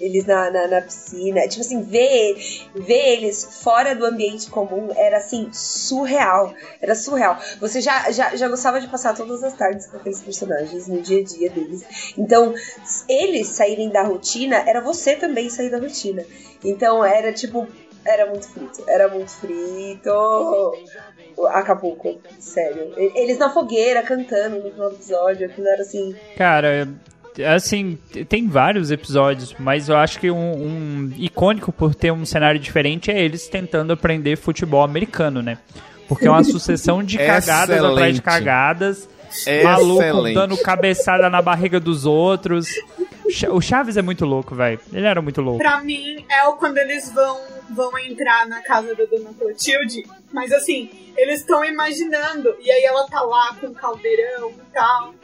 Eles 0.00 0.24
na, 0.26 0.50
na, 0.50 0.66
na 0.66 0.80
piscina. 0.80 1.46
Tipo 1.46 1.60
assim, 1.60 1.82
ver, 1.82 2.36
ver 2.74 3.18
eles 3.18 3.60
fora 3.62 3.94
do 3.94 4.06
ambiente 4.06 4.50
comum 4.50 4.88
era 4.96 5.18
assim, 5.18 5.48
surreal. 5.52 6.54
Era 6.80 6.94
surreal. 6.94 7.38
Você 7.60 7.80
já, 7.80 8.10
já, 8.10 8.34
já 8.34 8.48
gostava 8.48 8.80
de 8.80 8.88
passar 8.88 9.14
todas 9.14 9.44
as 9.44 9.54
tardes 9.54 9.86
com 9.86 9.98
aqueles 9.98 10.20
personagens 10.20 10.88
no 10.88 11.02
dia 11.02 11.20
a 11.20 11.24
dia 11.24 11.50
deles. 11.50 11.84
Então, 12.16 12.54
eles 13.08 13.48
saírem 13.48 13.90
da 13.90 14.02
rotina, 14.02 14.56
era 14.66 14.80
você 14.80 15.16
também 15.16 15.50
sair 15.50 15.70
da 15.70 15.78
rotina. 15.78 16.24
Então 16.64 17.04
era 17.04 17.32
tipo. 17.32 17.68
Era 18.04 18.26
muito 18.26 18.48
frito. 18.48 18.82
Era 18.88 19.08
muito 19.08 19.30
frito. 19.30 20.10
Acapulco, 21.48 22.18
sério. 22.38 22.92
Eles 22.96 23.38
na 23.38 23.50
fogueira 23.50 24.02
cantando 24.02 24.56
no 24.62 24.70
final 24.70 24.90
do 24.90 24.96
episódio, 24.96 25.46
aquilo 25.46 25.68
era 25.68 25.82
assim. 25.82 26.14
Cara, 26.36 26.88
assim, 27.44 27.98
tem 28.28 28.48
vários 28.48 28.90
episódios, 28.90 29.54
mas 29.58 29.88
eu 29.88 29.96
acho 29.96 30.18
que 30.18 30.30
um, 30.30 30.52
um 30.52 31.12
icônico 31.16 31.72
por 31.72 31.94
ter 31.94 32.12
um 32.12 32.24
cenário 32.24 32.60
diferente 32.60 33.10
é 33.10 33.22
eles 33.22 33.48
tentando 33.48 33.92
aprender 33.92 34.36
futebol 34.36 34.82
americano, 34.82 35.42
né? 35.42 35.58
Porque 36.08 36.26
é 36.26 36.30
uma 36.30 36.42
sucessão 36.44 37.02
de 37.02 37.18
cagadas 37.18 37.82
atrás 37.82 38.14
de 38.14 38.20
Excelente. 38.20 38.22
cagadas. 38.22 39.08
Maluco 39.62 40.02
Excelente. 40.02 40.34
dando 40.34 40.56
cabeçada 40.58 41.30
na 41.30 41.40
barriga 41.40 41.78
dos 41.78 42.04
outros. 42.04 42.68
O 43.50 43.60
Chaves 43.60 43.96
é 43.96 44.02
muito 44.02 44.24
louco, 44.24 44.56
velho. 44.56 44.80
Ele 44.92 45.06
era 45.06 45.22
muito 45.22 45.40
louco. 45.40 45.58
Pra 45.58 45.80
mim, 45.80 46.24
é 46.28 46.48
o 46.48 46.54
quando 46.54 46.78
eles 46.78 47.12
vão, 47.12 47.40
vão 47.70 47.96
entrar 47.98 48.46
na 48.48 48.60
casa 48.62 48.92
da 48.96 49.04
Dona 49.04 49.32
Clotilde. 49.38 50.02
Mas 50.32 50.50
assim, 50.52 50.90
eles 51.16 51.40
estão 51.40 51.64
imaginando. 51.64 52.56
E 52.60 52.70
aí 52.72 52.82
ela 52.84 53.06
tá 53.06 53.20
lá 53.20 53.54
com 53.60 53.68
o 53.68 53.74
caldeirão 53.74 54.50
e 54.50 54.72
tal. 54.74 55.14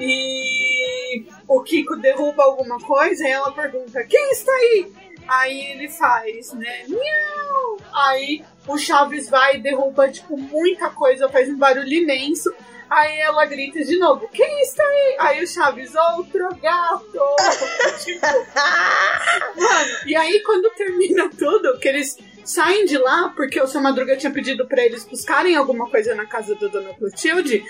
E 0.00 1.26
o 1.46 1.62
Kiko 1.62 1.96
derruba 1.96 2.42
alguma 2.44 2.78
coisa 2.80 3.26
e 3.26 3.30
ela 3.30 3.52
pergunta: 3.52 4.02
Quem 4.04 4.30
está 4.30 4.52
aí? 4.52 4.92
Aí 5.28 5.66
ele 5.72 5.88
faz, 5.88 6.52
né? 6.54 6.84
Miau! 6.88 7.78
Aí 7.92 8.44
o 8.66 8.78
Chaves 8.78 9.28
vai 9.28 9.56
e 9.56 9.60
derruba, 9.60 10.10
tipo, 10.10 10.36
muita 10.36 10.90
coisa, 10.90 11.28
faz 11.28 11.48
um 11.48 11.56
barulho 11.56 11.92
imenso. 11.92 12.52
Aí 12.88 13.20
ela 13.20 13.44
grita 13.46 13.84
de 13.84 13.98
novo: 13.98 14.26
Quem 14.28 14.62
está 14.62 14.82
aí? 14.82 15.16
Aí 15.20 15.44
o 15.44 15.46
Chaves, 15.46 15.94
outro 15.94 16.48
gato! 16.56 17.36
tipo, 18.02 18.26
Mano, 19.56 19.90
e 20.06 20.16
aí 20.16 20.42
quando 20.42 20.70
termina 20.70 21.28
tudo, 21.30 21.78
que 21.78 21.88
eles 21.88 22.16
saem 22.44 22.84
de 22.84 22.98
lá, 22.98 23.32
porque 23.34 23.60
o 23.60 23.66
seu 23.66 23.80
Madruga 23.80 24.16
tinha 24.16 24.32
pedido 24.32 24.66
pra 24.66 24.84
eles 24.84 25.04
buscarem 25.04 25.56
alguma 25.56 25.88
coisa 25.88 26.14
na 26.14 26.26
casa 26.26 26.54
da 26.54 26.68
Dona 26.68 26.94
Clotilde, 26.94 27.62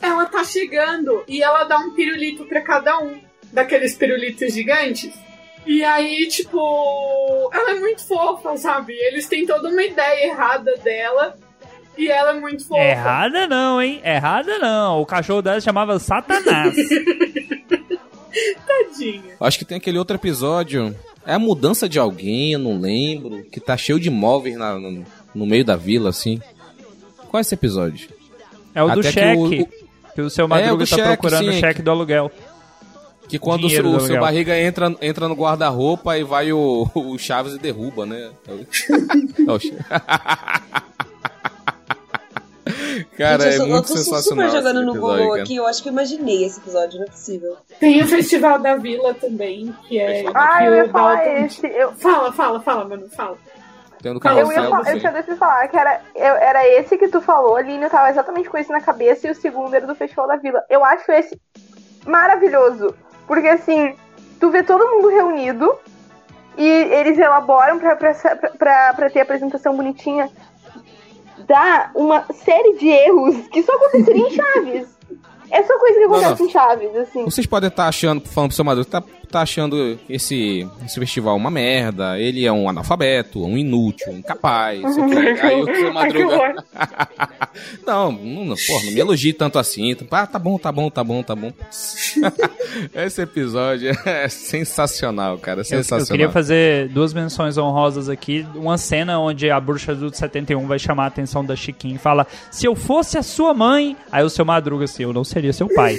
ela 0.00 0.26
tá 0.26 0.44
chegando 0.44 1.24
e 1.26 1.42
ela 1.42 1.64
dá 1.64 1.78
um 1.78 1.94
pirulito 1.94 2.44
pra 2.44 2.60
cada 2.60 2.98
um, 2.98 3.20
daqueles 3.52 3.94
pirulitos 3.94 4.52
gigantes. 4.52 5.12
E 5.66 5.84
aí, 5.84 6.26
tipo, 6.28 7.50
ela 7.52 7.72
é 7.72 7.80
muito 7.80 8.06
fofa, 8.06 8.56
sabe? 8.56 8.94
Eles 8.94 9.26
têm 9.26 9.46
toda 9.46 9.68
uma 9.68 9.82
ideia 9.82 10.28
errada 10.28 10.74
dela. 10.82 11.36
E 11.98 12.08
ela 12.08 12.30
é 12.30 12.40
muito 12.40 12.66
fofa. 12.66 12.80
Errada 12.80 13.46
não, 13.46 13.80
hein? 13.82 14.00
Errada 14.02 14.58
não. 14.58 15.02
O 15.02 15.06
cachorro 15.06 15.42
dela 15.42 15.60
chamava 15.60 15.98
Satanás. 15.98 16.74
Tadinha. 18.66 19.36
Acho 19.40 19.58
que 19.58 19.64
tem 19.64 19.76
aquele 19.76 19.98
outro 19.98 20.16
episódio. 20.16 20.96
É 21.26 21.34
a 21.34 21.38
mudança 21.38 21.88
de 21.88 21.98
alguém, 21.98 22.52
eu 22.54 22.58
não 22.58 22.78
lembro. 22.80 23.44
Que 23.44 23.60
tá 23.60 23.76
cheio 23.76 24.00
de 24.00 24.10
móveis 24.10 24.56
na- 24.56 24.78
no, 24.78 25.04
no 25.34 25.46
meio 25.46 25.64
da 25.64 25.76
vila, 25.76 26.10
assim. 26.10 26.40
Qual 27.28 27.38
é 27.38 27.42
esse 27.42 27.54
episódio? 27.54 28.08
É 28.74 28.82
o 28.82 28.86
do 28.86 29.00
Até 29.00 29.02
que 29.08 29.12
cheque. 29.12 29.62
o- 29.62 29.80
Que 30.14 30.20
o 30.22 30.30
seu 30.30 30.44
É, 30.46 30.48
Madruga 30.48 30.74
o 30.74 30.76
do 30.78 30.86
tá 30.86 30.96
cheque, 30.96 31.08
procurando 31.08 31.48
o 31.48 31.52
sim. 31.52 31.60
cheque 31.60 31.82
do 31.82 31.90
aluguel. 31.90 32.30
Que 33.28 33.38
quando 33.38 33.66
o 33.66 33.70
seu, 33.70 33.82
do 33.84 33.96
o 33.96 34.00
seu 34.00 34.18
barriga 34.18 34.58
entra, 34.60 34.92
entra 35.00 35.28
no 35.28 35.34
guarda-roupa 35.36 36.18
e 36.18 36.24
vai 36.24 36.52
o, 36.52 36.90
o 36.94 37.16
Chaves 37.16 37.54
e 37.54 37.58
derruba, 37.58 38.04
né? 38.04 38.30
Oxe. 39.48 39.72
Cara, 43.04 43.42
Gente, 43.44 43.52
é 43.54 43.58
eu, 43.58 43.62
eu 43.62 43.68
muito 43.68 43.88
tô 43.88 43.96
sensacional. 43.96 44.48
super 44.48 44.58
jogando 44.58 44.82
no 44.84 44.94
Google 44.94 45.30
cara. 45.30 45.42
aqui, 45.42 45.56
eu 45.56 45.66
acho 45.66 45.82
que 45.82 45.88
eu 45.88 45.92
imaginei 45.92 46.44
esse 46.44 46.58
episódio, 46.60 46.98
não 46.98 47.06
é 47.06 47.10
possível. 47.10 47.56
Tem 47.78 48.02
o 48.02 48.06
Festival 48.08 48.58
da 48.58 48.76
Vila 48.76 49.14
também, 49.14 49.74
que 49.88 49.98
é. 49.98 50.24
Ah, 50.34 50.64
eu 50.64 50.74
ia 50.74 50.88
falar 50.88 51.16
Dalton- 51.16 51.44
esse. 51.46 51.66
Eu, 51.66 51.92
Fala, 51.92 52.32
fala, 52.32 52.60
fala, 52.60 52.84
mano, 52.84 53.08
fala. 53.10 53.36
Tem 54.02 54.10
eu 54.12 54.16
ia 54.50 54.62
falar, 54.62 54.78
eu 54.90 54.98
tinha 54.98 55.12
deixado 55.12 55.24
de 55.26 55.36
falar 55.36 55.68
que 55.68 55.76
era, 55.76 56.00
eu- 56.14 56.34
era 56.36 56.66
esse 56.66 56.96
que 56.96 57.08
tu 57.08 57.20
falou, 57.20 57.56
Aline, 57.56 57.84
eu 57.84 57.90
tava 57.90 58.08
exatamente 58.08 58.48
com 58.48 58.56
isso 58.56 58.72
na 58.72 58.80
cabeça, 58.80 59.28
e 59.28 59.30
o 59.30 59.34
segundo 59.34 59.74
era 59.74 59.86
do 59.86 59.94
Festival 59.94 60.26
da 60.26 60.36
Vila. 60.36 60.64
Eu 60.70 60.82
acho 60.82 61.12
esse 61.12 61.38
maravilhoso. 62.06 62.94
Porque 63.26 63.46
assim, 63.48 63.94
tu 64.40 64.50
vê 64.50 64.62
todo 64.62 64.86
mundo 64.90 65.08
reunido 65.08 65.76
e 66.56 66.66
eles 66.66 67.18
elaboram 67.18 67.78
pra, 67.78 67.94
pra, 67.96 68.14
pra, 68.58 68.94
pra 68.94 69.10
ter 69.10 69.20
a 69.20 69.22
apresentação 69.22 69.76
bonitinha. 69.76 70.28
Dá 71.46 71.90
uma 71.94 72.24
série 72.32 72.74
de 72.78 72.88
erros 72.88 73.36
que 73.48 73.62
só 73.62 73.72
aconteceria 73.74 74.26
em 74.26 74.30
Chaves. 74.34 74.88
É 75.50 75.62
só 75.64 75.78
coisa 75.78 75.98
que 75.98 76.06
Não, 76.06 76.14
acontece 76.16 76.42
não. 76.42 76.48
em 76.48 76.52
Chaves, 76.52 76.96
assim. 76.96 77.24
Vocês 77.24 77.46
podem 77.46 77.68
estar 77.68 77.88
achando, 77.88 78.26
falando 78.28 78.50
pro 78.50 78.56
seu 78.56 78.64
Madruga, 78.64 78.88
tá, 78.88 79.02
tá 79.30 79.42
achando 79.42 79.98
esse, 80.08 80.66
esse 80.84 80.98
festival 80.98 81.36
uma 81.36 81.50
merda, 81.50 82.18
ele 82.18 82.44
é 82.44 82.52
um 82.52 82.68
analfabeto, 82.68 83.44
um 83.44 83.56
inútil, 83.56 84.12
um 84.12 84.18
incapaz. 84.18 84.82
aqui. 84.84 85.00
Aí 85.40 85.62
o 85.62 85.64
seu 85.74 85.92
Madruga. 85.92 86.64
Não, 87.84 88.12
não, 88.12 88.54
porra, 88.54 88.84
não 88.84 88.92
me 88.92 89.00
elogie 89.00 89.32
tanto 89.32 89.58
assim. 89.58 89.96
Ah, 90.10 90.26
tá 90.26 90.38
bom, 90.38 90.56
tá 90.56 90.70
bom, 90.70 90.88
tá 90.88 91.02
bom, 91.02 91.22
tá 91.22 91.34
bom. 91.34 91.52
Esse 92.94 93.22
episódio 93.22 93.90
é 94.06 94.28
sensacional, 94.28 95.36
cara. 95.38 95.60
Eu, 95.60 95.64
Sensacional. 95.64 96.04
eu 96.04 96.06
queria 96.06 96.30
fazer 96.30 96.88
duas 96.88 97.12
menções 97.12 97.58
honrosas 97.58 98.08
aqui. 98.08 98.46
Uma 98.54 98.78
cena 98.78 99.18
onde 99.18 99.50
a 99.50 99.60
bruxa 99.60 99.94
do 99.94 100.14
71 100.14 100.66
vai 100.66 100.78
chamar 100.78 101.04
a 101.04 101.08
atenção 101.08 101.44
da 101.44 101.56
Chiquinha 101.56 101.96
e 101.96 101.98
fala: 101.98 102.26
Se 102.50 102.66
eu 102.66 102.76
fosse 102.76 103.18
a 103.18 103.22
sua 103.22 103.52
mãe. 103.52 103.96
Aí 104.12 104.22
o 104.24 104.30
seu 104.30 104.44
Madruga 104.44 104.84
assim: 104.84 105.02
Eu 105.02 105.12
não 105.12 105.24
seria 105.24 105.52
seu 105.52 105.68
pai. 105.68 105.96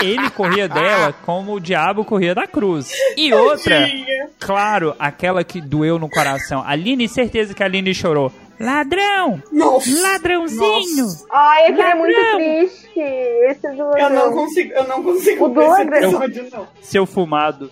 Ele 0.00 0.30
corria 0.30 0.68
dela 0.70 1.12
como 1.24 1.54
o 1.54 1.60
diabo 1.60 2.04
corria 2.04 2.34
da 2.34 2.46
cruz. 2.46 2.90
E 3.16 3.32
outra, 3.32 3.80
Tadinha. 3.80 4.28
claro, 4.38 4.94
aquela 4.98 5.42
que 5.44 5.60
doeu 5.60 5.98
no 5.98 6.08
coração. 6.08 6.62
Aline, 6.66 7.08
certeza 7.08 7.54
que 7.54 7.62
a 7.62 7.66
Aline 7.66 7.94
chorou. 7.94 8.32
Ladrão! 8.58 9.42
Nossa. 9.50 9.88
Ladrãozinho! 10.02 11.04
Nossa. 11.04 11.26
Ai, 11.32 11.66
aquele 11.68 11.82
é 11.82 11.94
muito 11.94 12.20
triste. 12.36 13.00
Esse 13.00 13.68
do 13.72 13.96
Eu 13.96 14.10
não 14.10 14.32
consigo, 14.32 14.72
eu 14.74 14.84
não 14.86 15.02
consigo 15.02 15.46
O 15.46 15.54
ver 15.54 15.62
esse 15.62 15.76
Douglas. 15.84 16.02
episódio, 16.04 16.48
não. 16.52 16.68
Seu 16.82 17.06
fumado. 17.06 17.70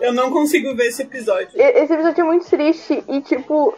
Eu 0.00 0.12
não 0.14 0.30
consigo 0.30 0.74
ver 0.74 0.86
esse 0.88 1.02
episódio. 1.02 1.50
Esse 1.54 1.92
episódio 1.92 2.20
é 2.20 2.24
muito 2.24 2.46
triste 2.46 3.04
e, 3.08 3.20
tipo, 3.20 3.74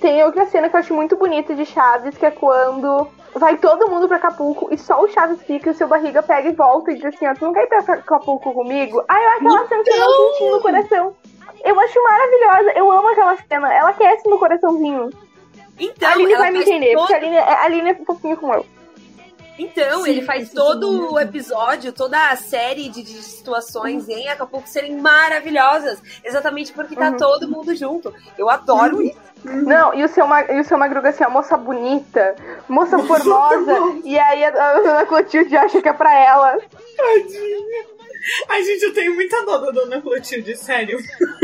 tem 0.00 0.22
outra 0.24 0.46
cena 0.46 0.68
que 0.68 0.74
eu 0.76 0.80
acho 0.80 0.94
muito 0.94 1.16
bonita 1.16 1.54
de 1.54 1.64
Chaves, 1.64 2.16
que 2.18 2.26
é 2.26 2.30
quando 2.30 3.08
vai 3.38 3.56
todo 3.56 3.88
mundo 3.90 4.08
pra 4.08 4.16
Acapulco 4.16 4.68
e 4.72 4.78
só 4.78 5.00
o 5.02 5.08
Chaves 5.08 5.42
fica 5.42 5.68
e 5.68 5.72
o 5.72 5.74
seu 5.74 5.86
barriga 5.88 6.22
pega 6.22 6.48
e 6.48 6.52
volta 6.52 6.90
e 6.90 6.94
diz 6.96 7.04
assim, 7.06 7.26
ó, 7.26 7.34
tu 7.34 7.44
não 7.44 7.52
quer 7.52 7.64
ir 7.64 7.66
pra 7.68 7.78
Acapulco 7.94 8.52
comigo? 8.52 9.02
Aí 9.08 9.24
eu 9.24 9.30
aquela 9.32 9.68
cena 9.68 9.82
que 9.84 9.90
eu 9.90 9.98
não 9.98 10.30
quentinho 10.32 10.50
no 10.52 10.60
coração. 10.62 11.16
Eu 11.64 11.80
acho 11.80 12.02
maravilhosa, 12.02 12.78
eu 12.78 12.90
amo 12.92 13.08
aquela 13.08 13.36
cena, 13.36 13.72
ela 13.74 13.90
aquece 13.90 14.28
no 14.28 14.38
coraçãozinho. 14.38 15.10
Então, 15.78 16.08
a 16.08 16.12
Aline 16.12 16.34
vai 16.36 16.50
me 16.50 16.60
entender, 16.60 16.94
todo- 16.94 17.00
porque 17.00 17.14
a 17.14 17.16
Aline, 17.18 17.36
é- 17.36 17.40
a 17.42 17.62
Aline 17.64 17.90
é 17.90 17.94
fofinha 17.94 18.36
como 18.36 18.54
eu. 18.54 18.66
Então, 19.58 20.02
Sim, 20.04 20.10
ele 20.10 20.22
faz 20.22 20.50
todo 20.50 21.12
o 21.12 21.18
episódio, 21.18 21.92
toda 21.92 22.30
a 22.30 22.36
série 22.36 22.88
de, 22.88 23.02
de 23.02 23.22
situações 23.22 24.08
em 24.08 24.28
Acapulco 24.28 24.68
serem 24.68 24.96
maravilhosas. 25.00 25.98
Exatamente 26.24 26.72
porque 26.72 26.94
tá 26.94 27.10
Uhum. 27.10 27.16
todo 27.16 27.48
mundo 27.48 27.74
junto. 27.74 28.12
Eu 28.36 28.50
adoro 28.50 29.00
isso. 29.02 29.16
Não, 29.44 29.94
e 29.94 30.02
o 30.04 30.08
seu, 30.08 30.26
e 30.50 30.60
o 30.60 30.64
seu 30.64 30.76
Madruga 30.76 31.10
assim, 31.10 31.22
a 31.22 31.28
moça 31.30 31.56
bonita, 31.56 32.34
moça 32.68 32.98
formosa, 32.98 33.72
e 34.04 34.18
aí 34.18 34.44
a, 34.44 34.48
a 34.48 34.80
Dona 34.80 35.06
Clotilde 35.06 35.56
acha 35.56 35.80
que 35.80 35.88
é 35.88 35.92
pra 35.92 36.12
ela. 36.12 36.58
Tadinha. 36.96 37.84
Ai, 38.48 38.62
gente, 38.64 38.82
eu 38.82 38.94
tenho 38.94 39.14
muita 39.14 39.44
dó 39.44 39.58
da 39.58 39.70
Dona 39.70 40.00
Clotilde, 40.02 40.56
sério. 40.56 40.98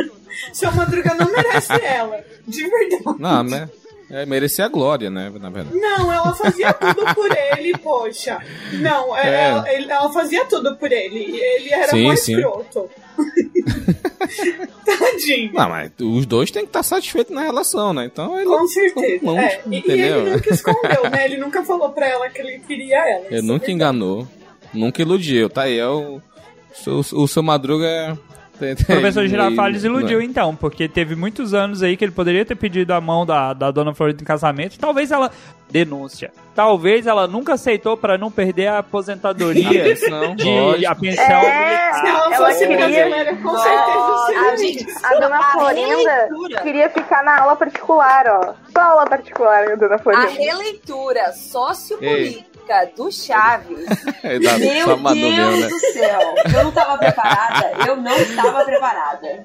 Seu 0.53 0.73
Madruga 0.73 1.15
não 1.15 1.31
merece 1.31 1.73
ela. 1.85 2.25
De 2.47 2.69
verdade. 2.69 3.19
Não, 3.21 3.43
né? 3.45 3.69
É, 4.13 4.27
merecia 4.27 4.67
a 4.67 4.69
glória, 4.69 5.09
né? 5.09 5.33
Na 5.41 5.49
verdade. 5.49 5.75
Não, 5.77 6.13
ela 6.13 6.35
fazia 6.35 6.71
tudo 6.75 7.15
por 7.15 7.31
ele, 7.57 7.77
poxa. 7.79 8.39
Não, 8.75 9.17
é- 9.17 9.29
É. 9.29 9.49
Ela, 9.49 9.69
ela 9.95 10.13
fazia 10.13 10.45
tudo 10.45 10.77
por 10.77 10.93
ele. 10.93 11.35
Ele 11.35 11.73
era 11.73 11.89
Sim, 11.89 12.07
mais 12.07 12.21
sim. 12.21 12.35
escroto. 12.37 12.91
Tadinho. 14.85 15.53
Não, 15.53 15.69
mas 15.69 15.91
os 16.01 16.27
dois 16.27 16.51
têm 16.51 16.63
que 16.63 16.69
estar 16.69 16.83
satisfeitos 16.83 17.35
na 17.35 17.43
relação, 17.43 17.93
né? 17.93 18.05
Então 18.05 18.37
ele. 18.39 18.47
Com 18.47 18.67
certeza. 18.67 19.21
Não, 19.25 19.39
é. 19.39 19.61
E, 19.71 19.79
e 19.87 19.91
ele 19.93 20.31
nunca 20.31 20.53
escondeu, 20.55 21.11
né? 21.11 21.25
Ele 21.25 21.37
nunca 21.39 21.65
falou 21.65 21.91
pra 21.91 22.09
ela 22.09 22.29
que 22.29 22.41
ele 22.41 22.59
queria 22.61 22.99
ela. 22.99 23.27
Ele 23.27 23.37
Isso 23.37 23.47
nunca 23.47 23.67
é 23.67 23.71
enganou, 23.71 24.27
nunca 24.73 25.01
iludiu. 25.03 25.49
Tá 25.49 25.63
aí, 25.63 25.79
é 25.79 25.87
o, 25.89 26.21
o, 26.87 27.23
o 27.23 27.29
seu 27.29 27.43
Madruga 27.43 28.19
é, 28.65 28.75
Tem- 28.75 28.85
O 28.85 28.87
tem- 28.87 28.97
professor 28.97 29.27
Girafales 29.27 29.83
não 29.85 29.91
iludiu 29.99 30.21
então, 30.23 30.55
porque 30.57 30.89
teve 30.89 31.15
muitos 31.15 31.53
anos 31.55 31.83
aí 31.83 31.97
que 31.97 32.05
ele 32.05 32.13
poderia 32.13 32.45
ter 32.45 32.55
pedido 32.55 32.93
a 32.93 33.01
mão 33.01 33.25
da, 33.27 33.53
da 33.53 33.71
dona 33.71 33.95
Florinda 33.95 34.23
em 34.23 34.27
casamento. 34.27 34.79
Talvez 34.79 35.11
ela. 35.11 35.31
Denúncia. 35.71 36.31
Talvez 36.55 37.07
ela 37.07 37.27
nunca 37.27 37.55
aceitou 37.55 37.97
pra 37.97 38.19
não 38.19 38.31
perder 38.31 38.67
a 38.67 38.79
aposentadoria 38.81 39.67
A 39.81 39.85
pensão, 39.85 40.37
de 40.37 40.45
lógico. 40.45 40.93
a 40.93 40.95
pensão 40.95 41.25
É, 41.25 41.93
Se 41.95 42.07
ela 42.07 42.35
ela 42.35 42.37
fosse 42.37 42.59
queria- 42.67 42.77
brasileira, 42.77 43.37
com 43.37 43.57
certeza 43.57 44.53
A, 44.53 44.57
seria. 44.59 44.87
a 45.03 45.15
dona 45.21 45.37
A 45.39 45.43
Florinda 45.53 46.29
queria 46.63 46.91
ficar 46.91 47.25
na 47.25 47.41
aula 47.41 47.57
particular, 47.57 48.25
ó. 48.29 48.55
Só 48.71 48.81
aula 48.83 49.07
particular, 49.07 49.73
a 49.73 49.75
dona 49.77 49.95
A 49.95 49.99
Florinda. 49.99 50.29
releitura 50.29 51.33
sociopolítica 51.33 52.51
do 52.97 53.11
Chaves. 53.13 53.87
É, 54.25 54.39
dá- 54.39 54.57
Meu 54.57 54.97
Manu 54.99 55.21
Deus 55.21 55.35
mesmo, 55.35 55.61
né? 55.63 55.69
do 55.69 55.79
céu. 55.81 56.21
Eu 56.57 56.65
não 56.65 56.71
tava 56.71 56.97
preparada. 56.97 57.73
Eu 57.89 57.97
não 57.97 58.17
estava 58.17 58.65
preparada. 58.65 59.45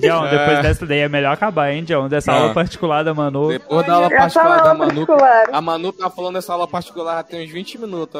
John, 0.00 0.22
depois 0.30 0.58
É. 0.58 0.62
dessa 0.62 0.86
daí 0.86 1.00
é 1.00 1.08
melhor 1.10 1.34
acabar, 1.34 1.70
hein, 1.70 1.84
John? 1.84 2.08
Dessa 2.08 2.32
Ah. 2.32 2.36
aula 2.36 2.54
particular 2.54 3.04
da 3.04 3.12
Manu. 3.12 3.48
Depois 3.48 3.86
da 3.86 3.92
aula 3.94 4.06
É 4.06 4.16
particular 4.16 4.62
da 4.62 4.72
Manu. 4.72 5.06
particular. 5.06 5.44
A 5.52 5.60
Manu 5.60 5.92
tá 5.92 6.08
falando 6.08 6.34
dessa 6.36 6.54
aula 6.54 6.66
particular 6.66 7.22
tem 7.24 7.44
uns 7.44 7.50
20 7.52 7.76
minutos. 7.76 8.18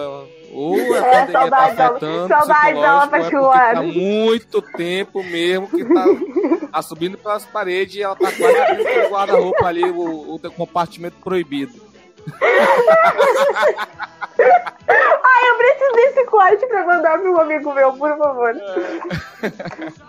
Ou 0.53 0.75
a 0.75 0.79
É, 0.79 1.01
pandemia 1.01 1.27
tá 1.27 1.33
saudade 1.41 1.77
da- 1.77 1.87
afetando 1.87 2.29
saudade 2.29 2.81
da 2.81 2.91
aula 2.91 3.05
é 3.05 3.09
particular. 3.09 3.75
porque 3.75 3.93
tá 3.93 3.99
muito 3.99 4.63
tempo 4.77 5.23
mesmo 5.25 5.69
que 5.69 5.85
tá, 5.87 6.05
tá 6.71 6.83
subindo 6.83 7.17
pelas 7.17 7.47
paredes 7.47 7.97
e 7.97 8.03
ela 8.03 8.15
tá 8.15 8.31
quase 8.31 8.59
abrindo 8.59 9.07
o 9.07 9.11
guarda-roupa 9.11 9.67
ali, 9.67 9.85
o, 9.85 10.35
o 10.35 10.39
teu 10.39 10.53
compartimento 10.53 11.17
proibido. 11.25 11.73
Ai, 14.87 15.49
eu 15.49 15.59
preciso 15.59 15.93
desse 15.95 16.25
corte 16.27 16.66
pra 16.66 16.87
mandar 16.87 17.18
pro 17.18 17.41
amigo 17.41 17.72
meu, 17.72 17.93
por 17.93 18.18
favor. 18.18 18.55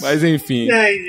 Mas 0.00 0.24
enfim. 0.24 0.66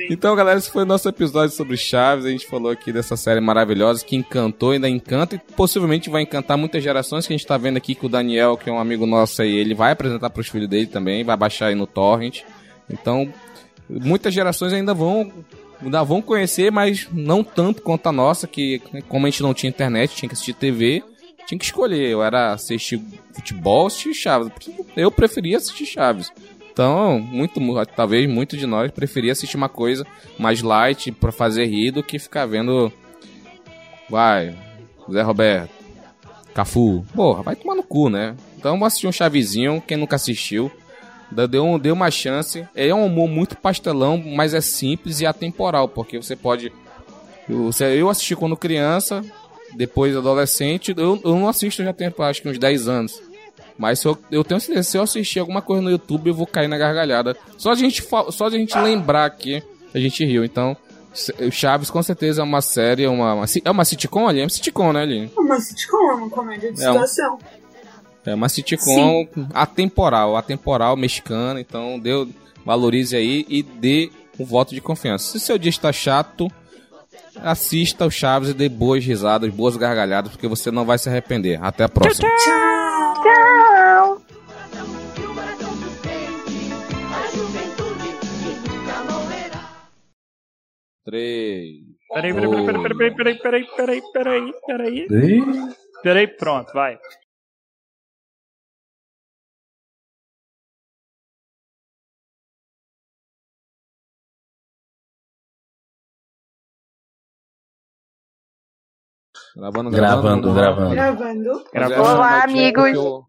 Então, 0.09 0.35
galera, 0.35 0.59
esse 0.59 0.69
foi 0.69 0.83
o 0.83 0.85
nosso 0.85 1.07
episódio 1.07 1.55
sobre 1.55 1.77
Chaves. 1.77 2.25
A 2.25 2.29
gente 2.29 2.45
falou 2.45 2.69
aqui 2.71 2.91
dessa 2.91 3.15
série 3.15 3.39
maravilhosa 3.39 4.03
que 4.03 4.17
encantou, 4.17 4.71
ainda 4.71 4.89
encanta 4.89 5.35
e 5.35 5.39
possivelmente 5.39 6.09
vai 6.09 6.23
encantar 6.23 6.57
muitas 6.57 6.83
gerações. 6.83 7.25
Que 7.25 7.33
a 7.33 7.37
gente 7.37 7.47
tá 7.47 7.57
vendo 7.57 7.77
aqui 7.77 7.95
que 7.95 8.05
o 8.05 8.09
Daniel, 8.09 8.57
que 8.57 8.69
é 8.69 8.73
um 8.73 8.79
amigo 8.79 9.05
nosso 9.05 9.41
aí, 9.41 9.55
ele 9.55 9.73
vai 9.73 9.93
apresentar 9.93 10.29
pros 10.29 10.49
filhos 10.49 10.67
dele 10.67 10.87
também, 10.87 11.23
vai 11.23 11.37
baixar 11.37 11.67
aí 11.67 11.75
no 11.75 11.87
Torrent. 11.87 12.41
Então, 12.89 13.33
muitas 13.89 14.33
gerações 14.33 14.73
ainda 14.73 14.93
vão. 14.93 15.31
Ainda 15.82 16.03
vão 16.03 16.21
conhecer, 16.21 16.71
mas 16.71 17.07
não 17.11 17.43
tanto 17.43 17.82
quanto 17.82 18.07
a 18.07 18.11
nossa, 18.11 18.47
que 18.47 18.79
como 19.09 19.25
a 19.25 19.29
gente 19.29 19.41
não 19.41 19.53
tinha 19.53 19.69
internet, 19.69 20.15
tinha 20.15 20.29
que 20.29 20.34
assistir 20.34 20.53
TV, 20.53 21.03
tinha 21.47 21.57
que 21.57 21.65
escolher. 21.65 22.09
Eu 22.09 22.21
era 22.23 22.53
assistir 22.53 23.01
futebol, 23.34 23.88
assistir 23.88 24.13
Chaves. 24.13 24.51
Eu 24.95 25.09
preferia 25.11 25.57
assistir 25.57 25.86
Chaves. 25.86 26.32
Então, 26.71 27.19
muito, 27.19 27.59
mu- 27.59 27.84
talvez 27.86 28.29
muito 28.29 28.55
de 28.55 28.65
nós 28.65 28.91
preferia 28.91 29.32
assistir 29.32 29.57
uma 29.57 29.67
coisa 29.69 30.05
mais 30.39 30.61
light 30.61 31.11
pra 31.11 31.32
fazer 31.32 31.65
rir 31.65 31.91
do 31.91 32.03
que 32.03 32.17
ficar 32.19 32.45
vendo. 32.45 32.91
Vai, 34.09 34.55
Zé 35.11 35.21
Roberto, 35.21 35.71
Cafu. 36.53 37.05
Porra, 37.13 37.43
vai 37.43 37.55
tomar 37.55 37.75
no 37.75 37.84
cu, 37.84 38.09
né? 38.09 38.36
Então, 38.57 38.77
vou 38.77 38.86
assistir 38.86 39.07
um 39.07 39.11
Chavezinho, 39.11 39.82
quem 39.86 39.97
nunca 39.97 40.15
assistiu. 40.15 40.71
Deu, 41.49 41.65
um- 41.65 41.79
deu 41.79 41.93
uma 41.93 42.11
chance. 42.11 42.67
É 42.75 42.93
um 42.93 43.05
humor 43.05 43.27
muito 43.29 43.55
pastelão, 43.55 44.17
mas 44.17 44.53
é 44.53 44.61
simples 44.61 45.21
e 45.21 45.25
atemporal, 45.25 45.88
porque 45.88 46.17
você 46.21 46.36
pode. 46.36 46.71
Eu, 47.49 47.71
assisti 48.09 48.36
quando 48.36 48.55
criança, 48.57 49.23
depois 49.73 50.15
adolescente. 50.15 50.93
Eu, 50.95 51.19
eu 51.23 51.36
não 51.36 51.47
assisto 51.47 51.84
já 51.84 51.93
tem 51.93 52.13
acho 52.19 52.41
que 52.41 52.49
uns 52.49 52.57
10 52.59 52.88
anos. 52.88 53.21
Mas 53.77 53.99
se 53.99 54.07
eu, 54.07 54.17
eu 54.29 54.43
tenho 54.43 54.59
certeza, 54.59 54.89
se 54.89 54.97
eu 54.97 55.01
assistir 55.01 55.39
alguma 55.39 55.61
coisa 55.61 55.82
no 55.82 55.89
YouTube, 55.89 56.27
eu 56.29 56.34
vou 56.36 56.45
cair 56.45 56.67
na 56.67 56.77
gargalhada. 56.77 57.36
Só 57.57 57.71
a 57.71 57.75
gente, 57.75 58.05
só 58.32 58.45
a 58.47 58.49
gente 58.49 58.77
lembrar 58.77 59.25
aqui, 59.25 59.63
a 59.93 59.99
gente 59.99 60.23
riu. 60.23 60.43
Então, 60.45 60.77
Chaves 61.51 61.89
com 61.89 62.01
certeza 62.03 62.41
é 62.41 62.43
uma 62.43 62.61
série, 62.61 63.03
é 63.03 63.09
uma, 63.09 63.34
uma 63.34 63.45
é 63.65 63.71
uma 63.71 63.84
sitcom 63.84 64.27
ali? 64.27 64.39
É 64.39 64.43
uma 64.43 64.49
sitcom, 64.49 64.93
né, 64.93 65.01
ali? 65.01 65.32
Uma 65.38 65.59
sitcom, 65.59 65.97
uma 66.15 66.29
comédia 66.29 66.71
de 66.71 66.82
É 66.82 66.89
um- 66.89 66.93
situação. 66.93 67.39
É 68.26 68.36
uma 68.36 68.49
sitcom 68.49 69.28
atemporal, 69.53 70.36
atemporal, 70.38 70.95
mexicana. 70.95 71.59
Então, 71.59 71.99
deu, 71.99 72.30
valorize 72.65 73.15
aí 73.15 73.45
e 73.49 73.63
dê 73.63 74.11
um 74.39 74.45
voto 74.45 74.74
de 74.76 74.82
confiança. 74.82 75.32
Se 75.32 75.39
seu 75.39 75.57
dia 75.57 75.69
está 75.69 75.91
chato, 75.91 76.47
assista 77.38 78.05
o 78.05 78.11
Chaves 78.11 78.49
e 78.49 78.53
dê 78.53 78.69
boas 78.69 79.03
risadas, 79.03 79.51
boas 79.51 79.76
gargalhadas, 79.76 80.32
porque 80.32 80.47
você 80.47 80.69
não 80.72 80.86
vai 80.86 80.97
se 80.97 81.09
arrepender. 81.09 81.59
Até 81.63 81.84
a 81.84 81.89
próxima. 81.89 82.30
Tchau! 82.30 84.22
Morrerá. 89.09 89.69
Três. 91.03 91.82
Peraí, 92.13 92.34
peraí, 92.34 92.65
peraí, 92.65 92.74
peraí, 92.74 93.15
peraí, 93.15 93.15
peraí, 93.15 93.38
peraí, 93.45 93.65
peraí, 93.76 94.01
peraí, 94.13 94.53
peraí, 94.67 95.07
peraí. 95.07 95.41
Peraí, 96.03 96.28
pronto, 96.28 96.72
vai. 96.74 96.97
Gravando, 109.55 109.89
Gravando, 109.91 110.53
gravando. 110.53 110.95
Gravando. 110.95 111.63
Gravando. 111.73 112.03
a 112.03 112.13
Olá, 112.13 112.43
amigos. 112.43 112.93
eu- 112.93 113.23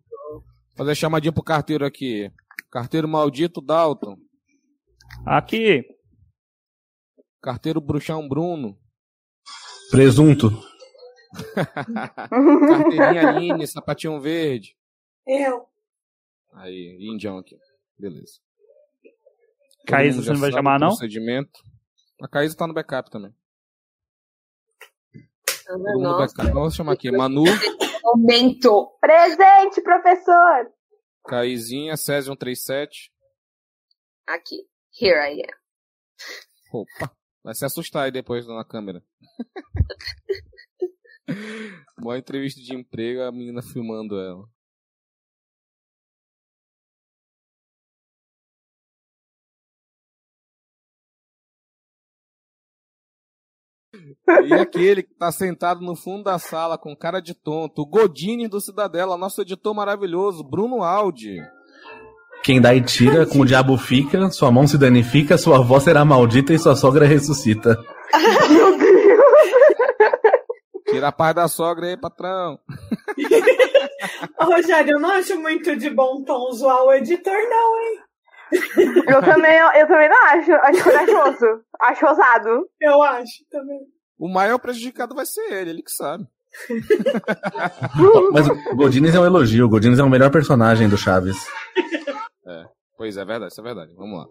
Fazer 0.77 0.95
chamadinha 0.95 1.33
pro 1.33 1.43
carteiro 1.43 1.85
aqui. 1.85 2.31
Carteiro 2.71 3.07
maldito 3.09 3.61
Dalton. 3.61 4.17
Aqui. 5.27 5.85
Carteiro 7.43 7.81
bruxão 7.81 8.27
Bruno. 8.29 8.79
Presunto. 9.91 10.49
Carteirinha 11.55 13.29
Aline, 13.29 13.67
sapatinho 13.67 14.21
verde. 14.21 14.75
Eu. 15.27 15.67
Aí, 16.55 16.97
indião 17.01 17.39
aqui. 17.39 17.57
Beleza. 17.99 18.41
Caísa, 19.87 20.23
você 20.23 20.33
não 20.33 20.41
vai 20.41 20.53
chamar, 20.53 20.79
não? 20.79 20.89
Procedimento. 20.89 21.51
A 22.23 22.29
Caísa 22.29 22.57
tá 22.57 22.67
no 22.67 22.75
backup 22.75 23.11
também. 23.11 23.33
Todo 25.67 25.79
mundo 25.79 25.93
no 25.95 26.03
Nossa, 26.03 26.35
backup. 26.35 26.55
Vamos 26.55 26.75
chamar 26.75 26.93
aqui. 26.93 27.11
Manu, 27.11 27.45
momento. 28.05 28.97
Presente, 29.01 29.81
professor! 29.83 30.71
Caizinha, 31.27 31.97
Césio 31.97 32.33
137. 32.33 33.13
Aqui. 34.27 34.67
Here 35.01 35.19
I 35.19 35.43
am. 35.43 35.49
Opa, 36.73 37.11
vai 37.43 37.55
se 37.55 37.65
assustar 37.65 38.05
aí 38.05 38.11
depois 38.11 38.47
na 38.47 38.65
câmera. 38.65 39.03
Boa 41.99 42.19
entrevista 42.19 42.61
de 42.61 42.75
emprego, 42.75 43.23
a 43.23 43.33
menina 43.33 43.63
filmando 43.63 44.19
ela. 44.19 44.45
E 54.45 54.55
aquele 54.55 55.03
que 55.03 55.15
tá 55.15 55.31
sentado 55.31 55.81
no 55.81 55.95
fundo 55.95 56.25
da 56.25 56.39
sala 56.39 56.79
com 56.79 56.97
cara 56.97 57.21
de 57.21 57.35
tonto, 57.35 57.83
o 57.83 57.87
Godini 57.87 58.49
do 58.49 58.61
Cidadela, 58.61 59.19
nosso 59.19 59.43
editor 59.43 59.75
maravilhoso, 59.75 60.43
Bruno 60.43 60.83
Aldi. 60.83 61.43
Quem 62.43 62.61
dá 62.61 62.75
e 62.75 62.81
tira, 62.81 63.27
com 63.27 63.41
o 63.41 63.47
diabo 63.47 63.77
fica, 63.77 64.31
sua 64.31 64.51
mão 64.51 64.67
se 64.67 64.77
danifica, 64.77 65.39
sua 65.39 65.59
avó 65.59 65.79
será 65.79 66.05
maldita 66.05 66.53
e 66.53 66.59
sua 66.59 66.75
sogra 66.75 67.07
ressuscita. 67.07 67.79
Meu 68.51 68.79
Deus! 68.79 68.93
Tira 70.91 71.09
a 71.09 71.13
paz 71.13 71.35
da 71.35 71.49
sogra 71.49 71.87
aí, 71.87 71.97
patrão. 71.97 72.59
Ô, 74.41 74.45
Rogério, 74.45 74.93
eu 74.93 75.01
não 75.01 75.11
acho 75.11 75.39
muito 75.39 75.77
de 75.77 75.89
bom 75.89 76.23
tom 76.25 76.51
zoar 76.53 76.83
o 76.85 76.93
editor, 76.93 77.33
não, 77.33 77.81
hein? 77.81 78.01
Eu 78.53 79.23
também, 79.23 79.59
eu 79.79 79.87
também 79.87 80.09
não 80.09 80.27
acho. 80.27 80.53
Acho 80.53 80.85
corajoso. 80.85 81.65
Acho 81.81 82.07
ousado. 82.07 82.69
Eu 82.81 83.03
acho 83.03 83.45
também. 83.51 83.81
O 84.19 84.29
maior 84.29 84.59
prejudicado 84.59 85.15
vai 85.15 85.27
ser 85.27 85.41
ele, 85.53 85.71
ele 85.71 85.83
que 85.83 85.91
sabe. 85.91 86.27
Mas 88.33 88.47
o 88.47 88.77
Godines 88.77 89.15
é 89.15 89.21
um 89.21 89.25
elogio, 89.25 89.67
o 89.67 89.69
Godines 89.69 89.99
é 89.99 90.03
o 90.03 90.11
melhor 90.11 90.31
personagem 90.31 90.89
do 90.89 90.99
Chaves. 90.99 91.37
É, 92.47 92.65
pois 92.97 93.17
é, 93.17 93.25
verdade, 93.25 93.53
isso 93.53 93.61
é 93.61 93.65
verdade. 93.65 93.93
Vamos 93.95 94.19
lá. 94.19 94.27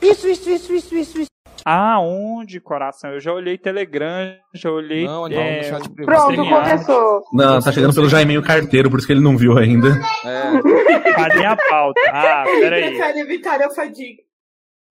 Isso, 0.00 0.28
isso, 0.28 0.48
isso, 0.50 0.72
isso, 0.72 0.94
isso, 0.94 1.20
isso. 1.20 1.30
Aonde, 1.64 2.60
coração? 2.60 3.10
Eu 3.10 3.20
já 3.20 3.32
olhei 3.32 3.58
Telegram, 3.58 4.36
já 4.54 4.70
olhei. 4.70 5.06
Não, 5.06 5.28
não, 5.28 5.36
é, 5.36 5.58
no 5.58 5.64
chat 5.64 5.90
privado. 5.90 6.34
Pronto, 6.34 6.48
começou. 6.48 7.24
Não, 7.32 7.60
tá 7.60 7.72
chegando 7.72 7.94
pelo 7.94 8.08
Jaiminho 8.08 8.42
Carteiro, 8.42 8.90
por 8.90 8.98
isso 8.98 9.06
que 9.06 9.12
ele 9.12 9.22
não 9.22 9.36
viu 9.36 9.56
ainda. 9.58 9.88
É, 10.24 11.12
Cadê 11.12 11.44
a 11.44 11.56
pauta? 11.56 12.00
Ah, 12.12 12.44
peraí. 12.60 12.90
Prefere 12.90 13.20
evitar 13.20 13.62
a 13.62 13.70
fadiga. 13.70 14.22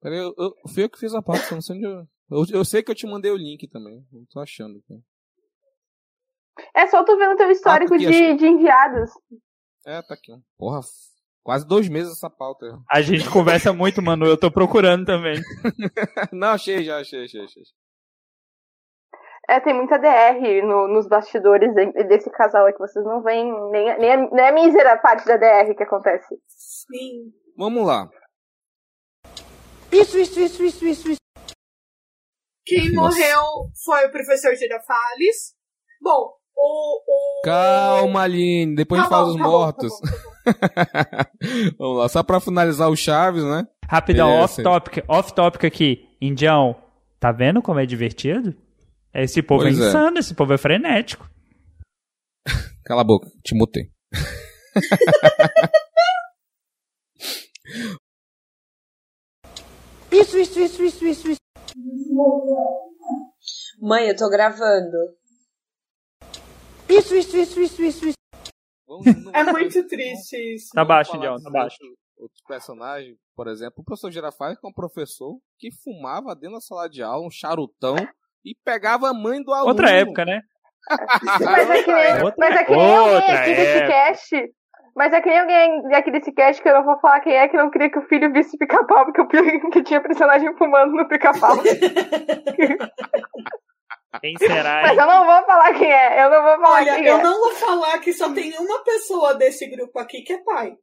peraí, 0.02 0.20
eu, 0.20 0.34
eu, 0.38 0.54
fui 0.74 0.84
eu 0.84 0.90
que 0.90 1.00
fiz 1.00 1.14
a 1.14 1.22
parte, 1.22 1.52
eu 1.52 1.56
não 1.56 1.62
sei 1.62 1.76
onde 1.76 1.86
eu, 1.86 1.92
eu. 2.32 2.60
Eu 2.60 2.66
sei 2.66 2.84
que 2.84 2.92
eu 2.92 2.96
te 2.96 3.08
mandei 3.08 3.32
o 3.32 3.38
link 3.38 3.68
também. 3.68 4.06
Não 4.12 4.26
tô 4.32 4.40
achando. 4.40 4.78
aqui. 4.78 5.02
É 6.76 6.88
só 6.88 7.04
tu 7.04 7.18
vendo 7.18 7.38
teu 7.38 7.50
histórico 7.50 7.90
porque 7.90 8.06
de, 8.06 8.36
de 8.36 8.48
enviados. 8.48 9.12
É, 9.86 10.02
tá 10.02 10.14
aqui. 10.14 10.34
Porra, 10.58 10.82
quase 11.44 11.68
dois 11.68 11.88
meses 11.90 12.14
essa 12.14 12.30
pauta. 12.30 12.66
A 12.90 13.02
gente 13.02 13.30
conversa 13.30 13.74
muito, 13.74 14.02
Manu. 14.02 14.26
Eu 14.26 14.38
tô 14.40 14.52
procurando 14.52 15.06
também. 15.06 15.36
Não, 16.32 16.50
achei 16.50 16.84
já, 16.84 17.00
achei, 17.00 17.24
achei, 17.26 17.44
achei. 17.44 17.64
É, 19.50 19.60
tem 19.60 19.74
muita 19.74 19.98
DR 19.98 20.62
no- 20.64 20.88
nos 20.88 21.08
bastidores 21.08 21.74
de- 21.74 22.04
desse 22.04 22.30
casal 22.30 22.68
aí 22.68 22.74
que 22.74 22.78
vocês 22.78 23.04
não 23.04 23.24
veem, 23.24 23.52
nem, 23.72 23.90
a- 23.92 23.98
nem, 23.98 24.12
a, 24.12 24.18
nem 24.30 24.48
a 24.48 24.52
mísera 24.52 24.96
parte 25.00 25.26
da 25.26 25.38
DR 25.38 25.74
que 25.76 25.82
acontece. 25.82 26.36
Sim. 26.48 27.32
Vamos 27.58 27.84
lá. 27.86 28.08
Isso, 29.92 30.20
isso, 30.20 30.40
isso, 30.40 30.64
isso, 30.64 30.86
isso, 30.86 31.10
isso. 31.10 31.20
Quem 32.64 32.92
Nossa. 32.94 33.18
morreu 33.18 33.42
foi 33.84 34.06
o 34.06 34.12
professor 34.12 34.54
Girafales. 34.56 35.56
Bom, 36.00 36.32
o. 36.56 37.40
o... 37.40 37.42
Calma, 37.44 38.22
Aline, 38.22 38.76
depois 38.76 39.00
a 39.00 39.04
gente 39.04 39.10
Tá 39.10 39.16
fala 39.18 39.26
bom, 39.26 39.32
dos 39.34 39.42
tá 39.42 39.44
bom, 39.44 39.52
mortos. 39.52 39.92
Vamos 41.78 41.98
lá, 42.00 42.10
só 42.10 42.24
pra 42.24 42.40
finalizar 42.40 42.90
o 42.90 42.96
Chaves, 42.96 43.44
né? 43.44 43.68
Rapidão, 43.88 44.30
É, 44.30 44.42
off 44.44 44.56
sim. 44.56 44.64
topic, 44.64 45.04
off 45.08 45.34
topic 45.34 45.64
aqui. 45.66 46.08
Indião, 46.22 46.76
tá 47.20 47.32
vendo 47.32 47.62
como 47.62 47.80
é 47.80 47.86
divertido? 47.86 48.56
Esse 49.14 49.42
povo 49.42 49.64
Pois 49.64 49.80
é 49.80 49.84
é. 49.84 49.88
insano, 49.88 50.20
esse 50.20 50.34
povo 50.36 50.54
é 50.54 50.58
frenético. 50.58 51.30
Cala 52.86 53.02
a 53.02 53.06
boca, 53.06 53.30
te 53.44 53.56
mutei. 53.56 53.90
Isso, 60.12 60.38
isso, 60.38 60.60
isso, 60.60 60.84
isso, 60.84 61.06
isso, 61.06 61.30
isso. 61.30 61.40
Mãe, 63.82 64.08
eu 64.08 64.16
tô 64.16 64.30
gravando. 64.30 64.98
Isso, 66.88 67.16
isso, 67.16 67.38
isso, 67.38 67.60
isso, 67.62 67.82
isso, 67.84 68.08
isso. 68.08 68.19
É 69.34 69.44
muito 69.44 69.88
triste 69.88 70.36
isso. 70.56 70.70
Tá 70.74 70.84
baixo, 70.86 71.12
falar 71.12 71.20
Indião, 71.24 71.36
dos 71.36 71.44
tá 71.44 71.50
baixo. 71.50 71.78
outros- 71.82 72.00
Outros 72.20 72.42
personagens, 72.46 73.16
por 73.34 73.48
exemplo, 73.48 73.76
o 73.78 73.84
professor 73.86 74.12
Girafales, 74.12 74.60
que 74.60 74.68
é 74.68 74.70
um 74.70 74.74
professor 74.74 75.38
que 75.58 75.70
fumava 75.82 76.36
dentro 76.36 76.56
da 76.56 76.60
sala 76.62 76.90
de 76.90 77.02
aula 77.02 77.26
um 77.26 77.32
charutão 77.32 77.96
e 78.44 78.54
pegava 78.66 79.10
a 79.10 79.14
mãe 79.14 79.42
do 79.42 79.54
aluno. 79.54 79.70
Outra 79.70 79.90
época, 79.92 80.26
né? 80.26 80.42
Mas 81.46 81.70
é 81.70 81.84
que 81.84 81.94
nem, 81.94 82.14
Outra- 82.24 82.36
mas 82.38 82.56
é 82.58 82.64
que 82.66 82.72
nem 82.76 82.96
alguém 82.98 83.32
aqui 83.32 83.56
desse 83.56 83.88
cast. 83.88 84.54
Mas 84.96 85.14
é 85.14 85.22
que 85.22 85.30
nem 85.30 85.40
alguém 85.40 85.96
aqui 85.96 86.12
desse 86.12 86.32
cast 86.34 86.62
que 86.62 86.68
eu 86.68 86.74
não 86.74 86.84
vou 86.84 87.00
falar 87.00 87.22
quem 87.22 87.34
é, 87.34 87.48
que 87.48 87.56
não 87.56 87.70
queria 87.70 87.90
que 87.90 88.00
o 88.00 88.08
filho 88.08 88.34
visse 88.34 88.58
pica-pau, 88.58 89.06
porque 89.06 89.22
o 89.22 89.30
filho 89.30 89.70
que 89.72 89.82
tinha 89.84 90.02
personagem 90.02 90.54
fumando 90.58 90.92
no 90.94 91.08
pica-pau. 91.08 91.56
Quem 94.22 94.36
será, 94.38 94.82
Mas 94.82 94.98
eu 94.98 95.06
não 95.06 95.26
vou 95.26 95.46
falar 95.46 95.72
quem 95.74 95.92
é, 95.92 96.24
eu 96.26 96.30
não 96.32 96.42
vou 96.42 96.56
falar 96.60 96.82
Olha, 96.82 96.96
quem 96.96 97.06
eu 97.06 97.18
é. 97.18 97.24
não 97.24 97.40
vou 97.40 97.52
falar 97.52 98.00
que 98.00 98.12
só 98.12 98.34
tem 98.34 98.58
uma 98.58 98.84
pessoa 98.84 99.36
desse 99.36 99.68
grupo 99.68 100.00
aqui 100.00 100.24
que 100.24 100.34
é 100.34 100.44
pai. 100.44 100.76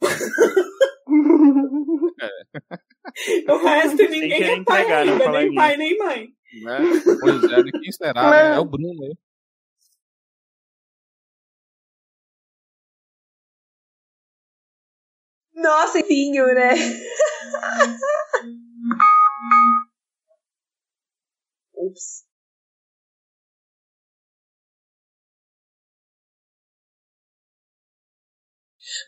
O 3.48 3.56
resto 3.56 3.96
ninguém 3.96 4.42
é 4.42 4.62
pai 4.62 4.82
entregar, 4.82 4.98
ainda, 5.00 5.28
nem 5.30 5.42
nisso. 5.44 5.54
pai 5.54 5.76
nem 5.76 5.98
mãe. 5.98 6.28
Né? 6.62 6.78
Pois 7.20 7.42
é, 7.44 7.62
de 7.62 7.72
quem 7.72 7.92
será, 7.92 8.30
né? 8.30 8.56
É 8.56 8.58
o 8.58 8.64
Bruno 8.64 9.04
aí. 9.04 9.14
Nossa, 15.54 16.02
vinho, 16.02 16.46
né? 16.54 16.70
Ups. 21.74 22.24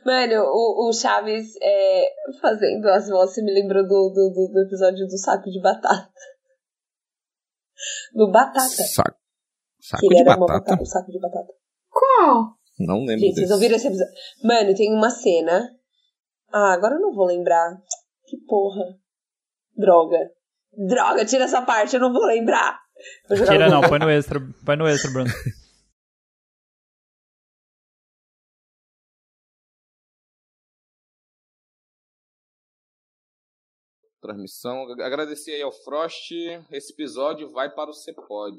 Mano, 0.05 0.45
o, 0.47 0.89
o 0.89 0.93
Chaves 0.93 1.55
é, 1.61 2.13
fazendo 2.41 2.89
as 2.89 3.09
vozes 3.09 3.43
me 3.45 3.53
lembrou 3.53 3.83
do, 3.83 4.13
do, 4.15 4.33
do, 4.35 4.53
do 4.53 4.61
episódio 4.67 5.07
do 5.07 5.19
saco 5.19 5.51
de 5.51 5.61
batata. 5.61 6.11
Do 8.15 8.31
batata. 8.31 8.69
Saco, 8.69 9.17
saco 9.81 10.01
que 10.01 10.07
ele 10.07 10.15
de 10.17 10.21
era 10.21 10.37
uma 10.37 10.47
batata? 10.47 10.71
batata, 10.71 10.83
o 10.83 10.87
saco 10.87 11.11
de 11.11 11.21
batata. 11.21 11.53
Qual? 11.91 12.57
Não 12.79 13.05
lembro 13.05 13.21
Gente, 13.21 13.35
vocês 13.35 13.49
desse. 13.49 13.53
ouviram 13.53 13.77
esse 13.77 13.87
episódio? 13.89 14.13
Mano, 14.43 14.75
tem 14.75 14.95
uma 14.95 15.11
cena. 15.11 15.69
Ah, 16.53 16.73
agora 16.75 16.95
eu 16.95 17.01
não 17.01 17.15
vou 17.15 17.27
lembrar. 17.27 17.77
Que 18.27 18.37
porra. 18.47 18.85
Droga. 19.77 20.19
Droga, 20.73 21.25
tira 21.25 21.45
essa 21.45 21.63
parte, 21.63 21.95
eu 21.95 22.01
não 22.01 22.13
vou 22.13 22.25
lembrar. 22.25 22.81
Tira 23.29 23.69
não, 23.69 23.83
põe 23.83 23.99
no 23.99 24.11
extra, 24.11 24.41
põe 24.65 24.77
no 24.77 24.87
extra, 24.87 25.11
Bruno. 25.11 25.31
Transmissão. 34.23 34.87
Agradecer 35.01 35.53
aí 35.53 35.63
ao 35.63 35.73
Frost. 35.73 36.31
Esse 36.71 36.93
episódio 36.93 37.51
vai 37.51 37.69
para 37.69 37.91
o 37.91 37.93
Cepod. 37.93 38.57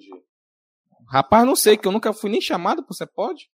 Rapaz, 1.09 1.45
não 1.45 1.55
sei, 1.55 1.77
que 1.77 1.87
eu 1.87 1.91
nunca 1.91 2.13
fui 2.13 2.29
nem 2.29 2.41
chamado 2.41 2.83
pro 2.83 2.93
Cepod. 2.93 3.49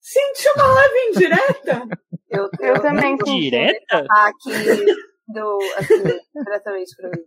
Senti 0.00 0.48
uma 0.56 0.74
leve 0.74 0.98
indireta. 1.10 1.82
Eu, 2.30 2.46
Eu 2.60 2.82
também 2.82 3.16
senti. 3.16 3.40
Direta? 3.40 4.04
Aqui 4.10 4.84
do, 5.28 5.58
assim, 5.78 6.02
diretamente 6.34 6.94
pra 6.96 7.08
mim. 7.08 7.24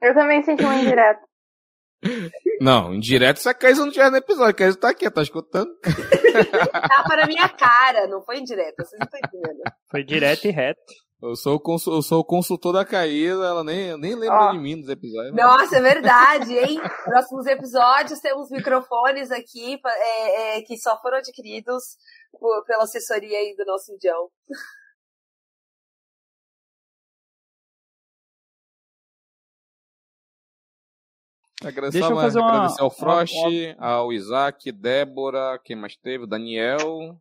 Eu 0.00 0.14
também 0.14 0.42
senti 0.44 0.62
uma 0.62 0.76
indireta. 0.76 1.20
Não, 2.60 2.94
indireto 2.94 3.38
se 3.38 3.48
a 3.48 3.54
Caísa 3.54 3.84
não 3.84 3.90
tiver 3.90 4.10
no 4.10 4.16
episódio. 4.16 4.50
A 4.50 4.54
Caísa 4.54 4.78
tá 4.78 4.90
aqui, 4.90 5.10
tá 5.10 5.22
escutando? 5.22 5.70
Tapa 5.82 7.16
na 7.16 7.26
minha 7.26 7.48
cara, 7.48 8.06
não 8.06 8.22
foi 8.22 8.38
indireta, 8.38 8.84
vocês 8.84 8.98
não 8.98 9.06
estão 9.06 9.20
entendendo. 9.24 9.62
Foi 9.90 10.04
direto 10.04 10.44
e 10.46 10.50
reto. 10.50 10.80
Eu 11.26 11.36
sou 11.36 11.58
eu 11.86 12.02
sou 12.02 12.20
o 12.20 12.24
consultor 12.24 12.74
da 12.74 12.84
Caísa, 12.84 13.46
ela 13.46 13.64
nem, 13.64 13.96
nem 13.98 14.14
lembra 14.14 14.48
Ó. 14.48 14.52
de 14.52 14.58
mim 14.58 14.76
nos 14.76 14.90
episódios. 14.90 15.34
Nossa, 15.34 15.78
é 15.78 15.80
verdade, 15.80 16.52
hein? 16.58 16.78
Próximos 17.04 17.46
episódios 17.46 18.20
temos 18.20 18.50
microfones 18.50 19.30
aqui 19.30 19.80
é, 19.86 20.58
é, 20.58 20.62
que 20.62 20.76
só 20.76 21.00
foram 21.00 21.16
adquiridos 21.16 21.82
por- 22.38 22.64
pela 22.66 22.82
assessoria 22.84 23.38
aí 23.38 23.54
do 23.56 23.64
nosso 23.64 23.90
Indião. 23.94 24.28
Agradecer, 31.64 31.98
Deixa 32.00 32.12
eu 32.12 32.16
ao- 32.16 32.22
fazer 32.22 32.38
uma- 32.38 32.50
agradecer 32.52 32.82
ao 32.82 32.90
Frost, 32.90 33.34
uma- 33.78 33.86
ao 33.86 34.12
Isaac, 34.12 34.70
Débora, 34.72 35.58
quem 35.64 35.76
mais 35.76 35.96
teve? 35.96 36.24
O 36.24 36.26
Daniel. 36.26 37.16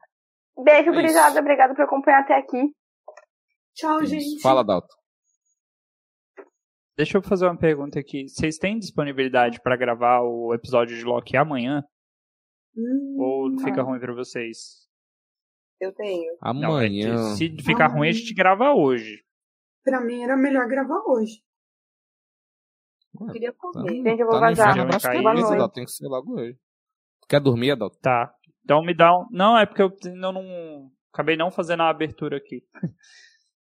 Beijo, 0.57 0.89
É 0.89 0.93
gurizada. 0.93 1.39
Obrigada 1.39 1.73
por 1.73 1.83
acompanhar 1.83 2.21
até 2.21 2.35
aqui. 2.35 2.73
Tchau, 3.75 4.01
Isso. 4.01 4.07
gente. 4.13 4.41
Fala, 4.41 4.63
Dalton. 4.63 4.95
Deixa 6.95 7.17
eu 7.17 7.23
fazer 7.23 7.45
uma 7.47 7.57
pergunta 7.57 7.99
aqui. 7.99 8.27
Vocês 8.27 8.57
têm 8.57 8.77
disponibilidade 8.77 9.59
pra 9.61 9.75
gravar 9.75 10.21
o 10.21 10.53
episódio 10.53 10.95
de 10.95 11.03
Loki 11.03 11.35
amanhã? 11.35 11.83
Hum, 12.77 13.17
Ou 13.19 13.59
fica 13.63 13.81
ruim 13.81 13.99
pra 13.99 14.13
vocês? 14.13 14.87
Eu 15.79 15.91
tenho. 15.93 16.31
Não, 16.41 16.75
Amanhã. 16.75 17.35
se 17.35 17.49
ficar 17.63 17.87
ruim, 17.87 18.09
a 18.09 18.11
gente 18.11 18.33
grava 18.33 18.73
hoje. 18.73 19.23
pra 19.83 19.99
mim 20.01 20.21
era 20.23 20.37
melhor 20.37 20.67
gravar 20.67 21.01
hoje. 21.07 21.41
Eu 23.19 23.27
queria 23.27 23.53
comer. 23.53 23.91
Gente, 23.91 24.19
eu 24.21 24.25
vou 24.27 24.39
Tá 24.39 24.49
vazar. 24.49 24.69
isso, 24.77 24.85
noite. 24.87 25.57
Dalton. 25.57 25.73
Tem 25.73 25.85
que 25.85 25.91
ser 25.91 26.07
logo 26.07 26.39
hoje. 26.39 26.53
Tu 27.21 27.27
quer 27.27 27.39
dormir, 27.41 27.71
Adalto? 27.71 27.97
Tá. 27.99 28.33
Então 28.63 28.81
me 28.83 28.93
dá 28.95 29.11
um. 29.17 29.27
Não, 29.31 29.57
é 29.57 29.65
porque 29.65 29.81
eu 29.81 29.91
ainda 30.05 30.31
não. 30.31 30.91
Acabei 31.11 31.35
não 31.35 31.51
fazendo 31.51 31.81
a 31.83 31.89
abertura 31.89 32.37
aqui. 32.37 32.63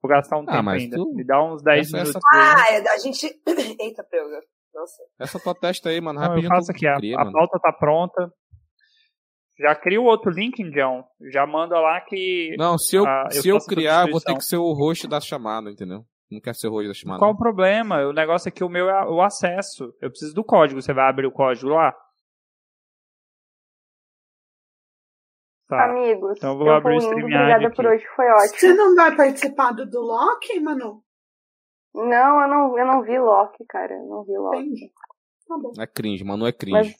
Vou 0.01 0.09
gastar 0.09 0.37
um 0.39 0.45
Ah, 0.47 0.57
tempo 0.57 0.69
ainda. 0.69 0.95
tu- 0.97 1.13
Me 1.13 1.23
dá 1.23 1.43
uns 1.43 1.61
10 1.61 1.87
Essa- 1.87 1.97
minutos. 1.97 2.15
essa- 2.15 2.57
Ah, 2.63 2.73
é, 2.73 2.89
a 2.89 2.97
gente. 2.97 3.27
Eita, 3.79 4.03
preuga. 4.03 4.39
Nossa. 4.73 5.03
Essa 5.19 5.39
tua 5.39 5.53
testa 5.53 5.89
aí, 5.89 5.99
mano. 6.01 6.17
Não, 6.19 6.23
eu 6.25 6.29
Rapidinho. 6.29 6.49
faço 6.55 6.71
aqui. 6.71 6.87
A, 6.87 6.95
cria, 6.95 7.15
a 7.19 7.31
pauta 7.31 7.59
tá 7.59 7.71
pronta. 7.73 8.31
Já 9.59 9.75
cria 9.75 10.01
o 10.01 10.05
outro 10.05 10.31
link, 10.31 10.59
Indião. 10.59 11.03
Já 11.31 11.45
manda 11.45 11.79
lá 11.79 12.01
que. 12.01 12.55
Não, 12.57 12.77
se 12.77 12.95
eu, 12.95 13.05
Ah, 13.05 13.27
eu 13.31 13.41
se 13.41 13.49
eu 13.49 13.57
a 13.57 13.65
criar, 13.67 14.09
vou 14.09 14.19
ter 14.19 14.33
que 14.35 14.43
ser 14.43 14.57
o 14.57 14.73
host 14.73 15.07
da 15.07 15.19
chamada, 15.19 15.69
entendeu? 15.69 16.03
Não 16.31 16.39
quero 16.41 16.55
ser 16.55 16.67
o 16.67 16.71
host 16.71 16.87
da 16.87 16.93
chamada. 16.93 17.19
Qual 17.19 17.31
o 17.31 17.37
problema? 17.37 17.97
O 18.07 18.13
negócio 18.13 18.47
é 18.49 18.51
que 18.51 18.63
o 18.63 18.69
meu 18.69 18.89
é 18.89 19.05
o 19.07 19.21
acesso. 19.21 19.93
Eu 20.01 20.09
preciso 20.09 20.33
do 20.33 20.43
código. 20.43 20.81
Você 20.81 20.93
vai 20.93 21.07
abrir 21.09 21.27
o 21.27 21.31
código 21.31 21.69
lá? 21.69 21.93
Tá. 25.71 25.85
Amigos, 25.85 26.37
Então 26.37 26.51
eu 26.51 26.57
vou 26.57 26.67
eu 26.67 26.73
abrir 26.75 26.91
o 26.91 26.95
indo. 26.95 27.03
StreamYard 27.03 27.35
Obrigada 27.43 27.67
aqui. 27.67 27.75
por 27.77 27.85
hoje, 27.85 28.05
foi 28.15 28.25
ótimo. 28.29 28.59
Você 28.59 28.73
não 28.73 28.93
vai 28.95 29.15
participar 29.15 29.71
do, 29.71 29.89
do 29.89 30.01
Loki, 30.01 30.59
Manu? 30.59 31.01
Não, 31.95 32.41
eu 32.41 32.47
não, 32.49 32.77
eu 32.77 32.85
não 32.85 33.01
vi 33.03 33.17
Loki, 33.17 33.63
cara. 33.69 33.93
Eu 33.93 34.05
não 34.05 34.23
vi 34.25 34.37
Loki. 34.37 34.57
Entendi. 34.59 34.91
Tá 35.47 35.57
bom. 35.57 35.71
É 35.79 35.87
cringe, 35.87 36.23
mano. 36.25 36.45
É 36.45 36.51
cringe. 36.51 36.95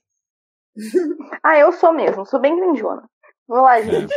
Ah, 1.44 1.58
eu 1.58 1.74
sou 1.74 1.92
mesmo, 1.92 2.26
sou 2.26 2.40
bem 2.40 2.56
grandona. 2.56 3.04
Vou 3.46 3.62
lá, 3.62 3.82
gente. 3.82 4.08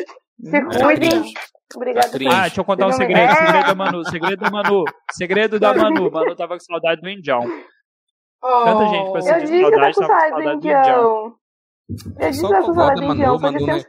Se 0.41 0.57
É 0.57 0.61
cuidem. 0.85 1.11
cringe. 1.11 1.35
Obrigada 1.75 2.07
Tá. 2.11 2.17
Ah, 2.31 2.41
deixa 2.43 2.61
eu 2.61 2.65
contar 2.65 2.87
um 2.87 2.93
segredo. 2.93 3.19
É. 3.33 3.35
Segredo 3.35 3.67
da 3.67 3.75
Manu. 3.75 4.05
Segredo 4.09 4.41
da 4.41 4.51
Manu. 4.53 4.85
Segredo 5.13 5.59
da 5.59 5.75
Manu. 5.75 6.11
Manu 6.13 6.37
tava 6.37 6.55
com 6.55 6.61
saudade 6.61 7.01
do 7.01 7.09
Indião. 7.11 7.41
Tanta 8.41 8.87
gente 8.87 9.09
Eu 9.09 9.39
de 9.41 9.41
disse 9.41 9.59
que 9.59 9.63
eu 9.65 9.71
tô 9.73 9.93
saudade, 9.93 9.95
tava 9.95 9.95
com 9.95 10.07
saudade 10.07 10.33
do 10.45 10.53
Indião. 10.57 11.37
Eu 11.89 12.31
disse 12.31 12.49
pra 12.49 12.63
concorda, 12.63 12.95
de 12.95 13.07
Manu, 13.07 13.41
Manu, 13.41 13.59
tem... 13.59 13.67
né? 13.67 13.83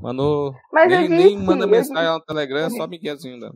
Manu, 0.00 0.54
Mas 0.72 0.88
nem, 0.88 1.02
eu 1.04 1.08
nem 1.10 1.18
disse, 1.28 1.36
manda 1.46 1.66
mensagem 1.66 1.92
disse. 1.94 2.08
lá 2.08 2.14
no 2.14 2.24
Telegram, 2.24 2.70
só 2.70 2.86
Miguelzinho 2.86 3.40
dela. 3.40 3.54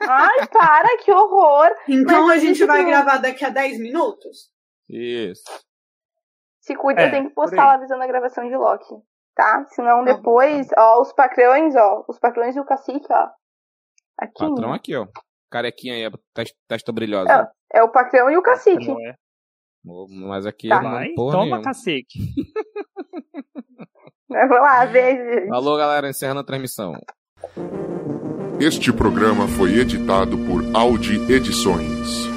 Ai, 0.00 0.46
para, 0.48 0.98
que 0.98 1.12
horror! 1.12 1.70
Então 1.88 2.26
Mas 2.26 2.38
a 2.38 2.40
gente 2.44 2.52
disse 2.54 2.66
vai 2.66 2.84
que- 2.84 2.90
gravar 2.90 3.18
daqui 3.18 3.44
a 3.44 3.50
10 3.50 3.78
minutos? 3.78 4.50
Isso. 4.88 5.42
Se 6.60 6.74
cuida, 6.74 7.02
É, 7.02 7.06
eu 7.06 7.10
tenho 7.10 7.28
que 7.28 7.34
postar 7.34 7.64
lá 7.64 7.74
avisando 7.74 8.02
a 8.02 8.06
gravação 8.06 8.48
de 8.48 8.56
Loki. 8.56 8.94
Tá? 9.36 9.64
Senão 9.70 10.04
depois, 10.04 10.68
ó, 10.76 11.00
os 11.00 11.12
patrões, 11.12 11.74
ó. 11.76 12.04
Os 12.08 12.18
patrões 12.18 12.56
e 12.56 12.60
o 12.60 12.64
cacique, 12.64 13.06
ó. 13.10 13.28
Aqui. 14.18 14.38
Patrão 14.48 14.72
aqui, 14.72 14.96
ó. 14.96 15.06
Carequinha 15.50 15.94
aí, 15.94 16.12
testa 16.68 16.92
brilhosa. 16.92 17.50
É, 17.72 17.78
é 17.78 17.82
o 17.82 17.90
patrão 17.90 18.30
e 18.30 18.36
o 18.36 18.42
cacique. 18.42 18.88
Não 18.88 19.00
é? 19.00 19.14
Mas 19.84 20.46
aqui 20.46 20.68
Tá. 20.68 20.80
não 20.82 20.90
Vai, 20.90 21.08
porra 21.10 21.32
toma 21.32 21.44
nenhuma. 21.44 21.62
cacete. 21.62 22.18
Vamos 24.28 24.56
lá, 24.60 24.86
beijo. 24.86 25.52
Alô, 25.52 25.76
galera, 25.76 26.08
encerrando 26.08 26.40
a 26.40 26.44
transmissão. 26.44 26.94
Este 28.60 28.92
programa 28.92 29.46
foi 29.48 29.78
editado 29.78 30.38
por 30.38 30.62
Audi 30.74 31.16
Edições. 31.30 32.33